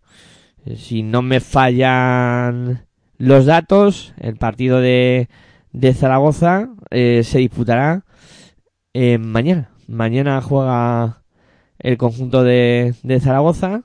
Eh, 0.66 0.78
Si 0.78 1.04
no 1.04 1.22
me 1.22 1.40
fallan 1.42 2.86
los 3.18 3.46
datos, 3.46 4.14
el 4.18 4.38
partido 4.38 4.80
de, 4.80 5.28
de 5.74 5.94
Zaragoza 5.94 6.70
eh, 6.90 7.22
se 7.24 7.40
disputará 7.40 8.06
eh, 8.94 9.18
mañana. 9.18 9.72
Mañana 9.88 10.42
juega 10.42 11.24
el 11.80 11.98
conjunto 11.98 12.44
de, 12.44 12.96
de 13.04 13.20
Zaragoza. 13.20 13.84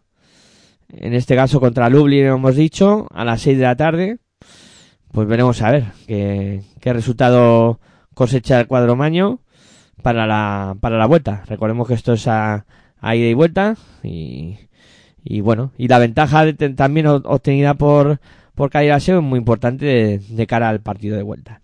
En 0.89 1.15
este 1.15 1.35
caso 1.35 1.59
contra 1.59 1.91
Lublin, 1.91 2.27
hemos 2.27 2.55
dicho, 2.55 3.09
a 3.13 3.25
las 3.25 3.41
6 3.43 3.59
de 3.59 3.65
la 3.65 3.77
tarde. 3.77 4.19
Pues 5.11 5.27
veremos 5.27 5.63
a 5.63 5.71
ver 5.73 5.85
qué, 6.07 6.63
qué 6.81 6.93
resultado 6.93 7.81
cosecha 8.15 8.61
el 8.61 8.67
cuadro 8.69 8.95
maño 8.95 9.41
para 10.03 10.27
la, 10.27 10.77
para 10.81 10.97
la 10.97 11.07
vuelta. 11.07 11.43
Recordemos 11.49 11.89
que 11.89 11.95
esto 11.95 12.13
es 12.13 12.29
a, 12.29 12.67
a 13.07 13.15
ida 13.15 13.29
y 13.29 13.35
vuelta 13.35 13.77
y, 14.03 14.59
y 15.23 15.41
bueno, 15.41 15.73
y 15.79 15.89
la 15.89 15.99
ventaja 15.99 16.45
también 16.75 17.07
obtenida 17.07 17.75
por, 17.75 18.21
por 18.55 18.71
Cádiz 18.71 18.91
Laseo 18.91 19.19
es 19.19 19.25
muy 19.25 19.39
importante 19.39 20.19
de, 20.19 20.47
cara 20.47 20.69
al 20.69 20.81
partido 20.81 21.17
de 21.17 21.23
vuelta. 21.23 21.61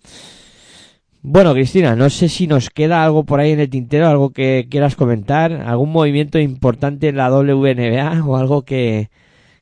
Bueno, 1.22 1.52
Cristina, 1.52 1.96
no 1.96 2.10
sé 2.10 2.28
si 2.28 2.46
nos 2.46 2.70
queda 2.70 3.04
algo 3.04 3.24
por 3.24 3.40
ahí 3.40 3.52
en 3.52 3.60
el 3.60 3.70
tintero, 3.70 4.08
algo 4.08 4.32
que 4.32 4.66
quieras 4.70 4.96
comentar, 4.96 5.52
algún 5.52 5.90
movimiento 5.90 6.38
importante 6.38 7.08
en 7.08 7.16
la 7.16 7.30
WNBA 7.30 8.24
o 8.26 8.36
algo 8.36 8.64
que, 8.64 9.10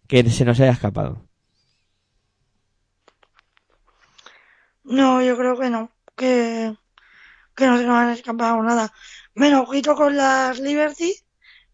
que 0.06 0.28
se 0.30 0.44
nos 0.44 0.58
haya 0.60 0.72
escapado. 0.72 1.22
No, 4.84 5.22
yo 5.22 5.36
creo 5.36 5.58
que 5.58 5.70
no. 5.70 5.90
Que, 6.16 6.74
que 7.54 7.66
no 7.66 7.78
se 7.78 7.86
nos 7.86 7.96
han 7.96 8.10
escapado 8.10 8.62
nada. 8.62 8.92
Menos 9.34 9.68
ojito 9.68 9.94
con 9.94 10.16
las 10.16 10.58
Liberty, 10.58 11.14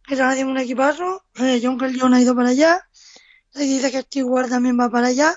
que 0.06 0.14
están 0.14 0.30
haciendo 0.30 0.52
un 0.52 0.58
equipazo. 0.58 1.22
Eh, 1.36 1.60
John 1.62 1.78
Kelly 1.78 2.00
ha 2.00 2.20
ido 2.20 2.34
para 2.34 2.50
allá. 2.50 2.80
Se 3.50 3.62
dice 3.62 3.90
que 3.90 4.02
Stewart 4.02 4.48
también 4.48 4.78
va 4.78 4.88
para 4.88 5.08
allá. 5.08 5.34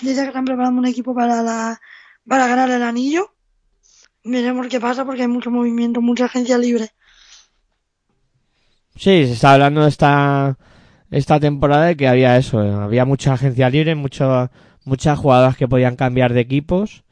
Dice 0.00 0.22
que 0.22 0.28
están 0.28 0.44
preparando 0.44 0.80
un 0.80 0.86
equipo 0.86 1.14
para 1.14 1.42
la, 1.42 1.80
para 2.26 2.46
ganar 2.46 2.70
el 2.70 2.82
anillo. 2.82 3.34
Veremos 4.24 4.68
qué 4.68 4.80
pasa 4.80 5.04
porque 5.04 5.22
hay 5.22 5.28
mucho 5.28 5.50
movimiento, 5.50 6.00
mucha 6.00 6.26
agencia 6.26 6.58
libre. 6.58 6.90
Sí, 8.96 9.26
se 9.26 9.32
está 9.32 9.54
hablando 9.54 9.86
esta, 9.86 10.58
esta 11.10 11.40
temporada 11.40 11.86
de 11.86 11.96
que 11.96 12.06
había 12.06 12.36
eso, 12.36 12.62
eh, 12.62 12.72
había 12.72 13.04
mucha 13.04 13.32
agencia 13.32 13.70
libre, 13.70 13.94
mucho, 13.94 14.50
muchas 14.84 15.18
jugadoras 15.18 15.56
que 15.56 15.68
podían 15.68 15.96
cambiar 15.96 16.34
de 16.34 16.40
equipos 16.40 17.02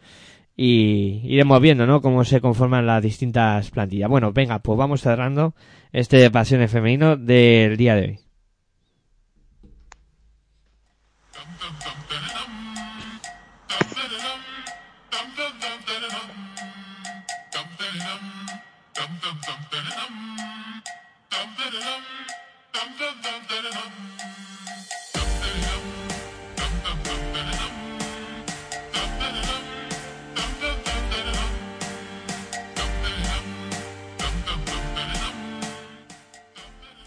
y 0.60 1.20
iremos 1.22 1.60
viendo, 1.62 1.86
¿no? 1.86 2.02
Cómo 2.02 2.24
se 2.24 2.40
conforman 2.40 2.84
las 2.84 3.00
distintas 3.00 3.70
plantillas. 3.70 4.10
Bueno, 4.10 4.32
venga, 4.32 4.58
pues 4.58 4.76
vamos 4.76 5.00
cerrando 5.00 5.54
este 5.92 6.28
pasiones 6.32 6.72
femenino 6.72 7.16
del 7.16 7.76
día 7.76 7.94
de 7.94 8.02
hoy. 8.02 8.27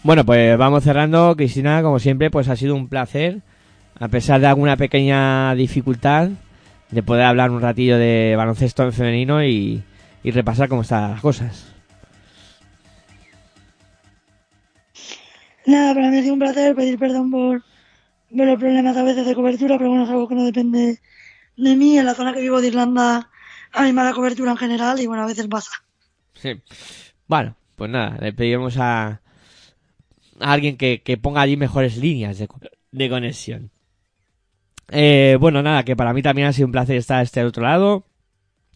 Bueno, 0.04 0.24
pues 0.24 0.58
vamos 0.58 0.82
cerrando. 0.82 1.36
Cristina, 1.36 1.80
como 1.80 2.00
siempre, 2.00 2.30
pues 2.30 2.48
ha 2.48 2.56
sido 2.56 2.74
un 2.74 2.88
placer, 2.88 3.40
a 4.00 4.08
pesar 4.08 4.40
de 4.40 4.48
alguna 4.48 4.76
pequeña 4.76 5.54
dificultad, 5.54 6.30
de 6.90 7.02
poder 7.04 7.24
hablar 7.24 7.52
un 7.52 7.60
ratillo 7.60 7.98
de 7.98 8.34
baloncesto 8.36 8.82
en 8.82 8.92
femenino 8.92 9.44
y, 9.44 9.82
y 10.24 10.30
repasar 10.32 10.68
cómo 10.68 10.82
están 10.82 11.12
las 11.12 11.20
cosas. 11.20 11.72
Nada, 15.66 15.94
para 15.94 16.10
mí 16.10 16.18
ha 16.18 16.22
sido 16.22 16.34
un 16.34 16.40
placer 16.40 16.74
pedir 16.74 16.98
perdón 16.98 17.30
por, 17.30 17.62
por 18.36 18.46
los 18.46 18.58
problemas 18.58 18.96
a 18.96 19.04
veces 19.04 19.24
de 19.24 19.34
cobertura, 19.36 19.78
pero 19.78 19.90
bueno, 19.90 20.04
es 20.04 20.10
algo 20.10 20.26
que 20.26 20.34
no 20.34 20.44
depende 20.44 20.98
de 21.56 21.76
mí. 21.76 21.96
En 21.96 22.06
la 22.06 22.14
zona 22.14 22.34
que 22.34 22.40
vivo 22.40 22.60
de 22.60 22.66
Irlanda 22.66 23.30
hay 23.72 23.92
mala 23.92 24.12
cobertura 24.12 24.50
en 24.50 24.56
general 24.56 25.00
y 25.00 25.06
bueno, 25.06 25.22
a 25.22 25.26
veces 25.26 25.46
pasa. 25.46 25.70
Sí. 26.34 26.60
Bueno, 27.28 27.54
pues 27.76 27.88
nada, 27.88 28.18
le 28.20 28.32
pedimos 28.32 28.76
a, 28.78 29.21
a 30.42 30.52
alguien 30.52 30.76
que, 30.76 31.02
que 31.02 31.16
ponga 31.16 31.40
allí 31.40 31.56
mejores 31.56 31.96
líneas 31.96 32.38
de, 32.38 32.48
de 32.90 33.08
conexión. 33.08 33.70
Eh, 34.90 35.36
bueno, 35.40 35.62
nada, 35.62 35.84
que 35.84 35.96
para 35.96 36.12
mí 36.12 36.22
también 36.22 36.48
ha 36.48 36.52
sido 36.52 36.66
un 36.66 36.72
placer 36.72 36.96
estar 36.96 37.18
a 37.20 37.22
este 37.22 37.42
otro 37.44 37.62
lado. 37.62 38.04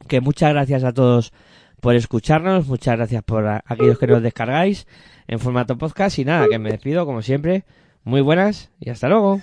Que 0.08 0.20
muchas 0.20 0.50
gracias 0.52 0.84
a 0.84 0.92
todos 0.92 1.32
por 1.80 1.94
escucharnos, 1.94 2.66
muchas 2.68 2.96
gracias 2.96 3.22
por 3.22 3.46
a- 3.46 3.62
aquellos 3.66 3.98
que 3.98 4.06
nos 4.06 4.22
descargáis 4.22 4.86
en 5.28 5.38
formato 5.40 5.76
podcast 5.76 6.18
y 6.18 6.24
nada, 6.24 6.46
que 6.48 6.58
me 6.58 6.70
despido 6.70 7.04
como 7.06 7.22
siempre. 7.22 7.64
Muy 8.04 8.20
buenas 8.20 8.70
y 8.80 8.90
hasta 8.90 9.08
luego. 9.08 9.40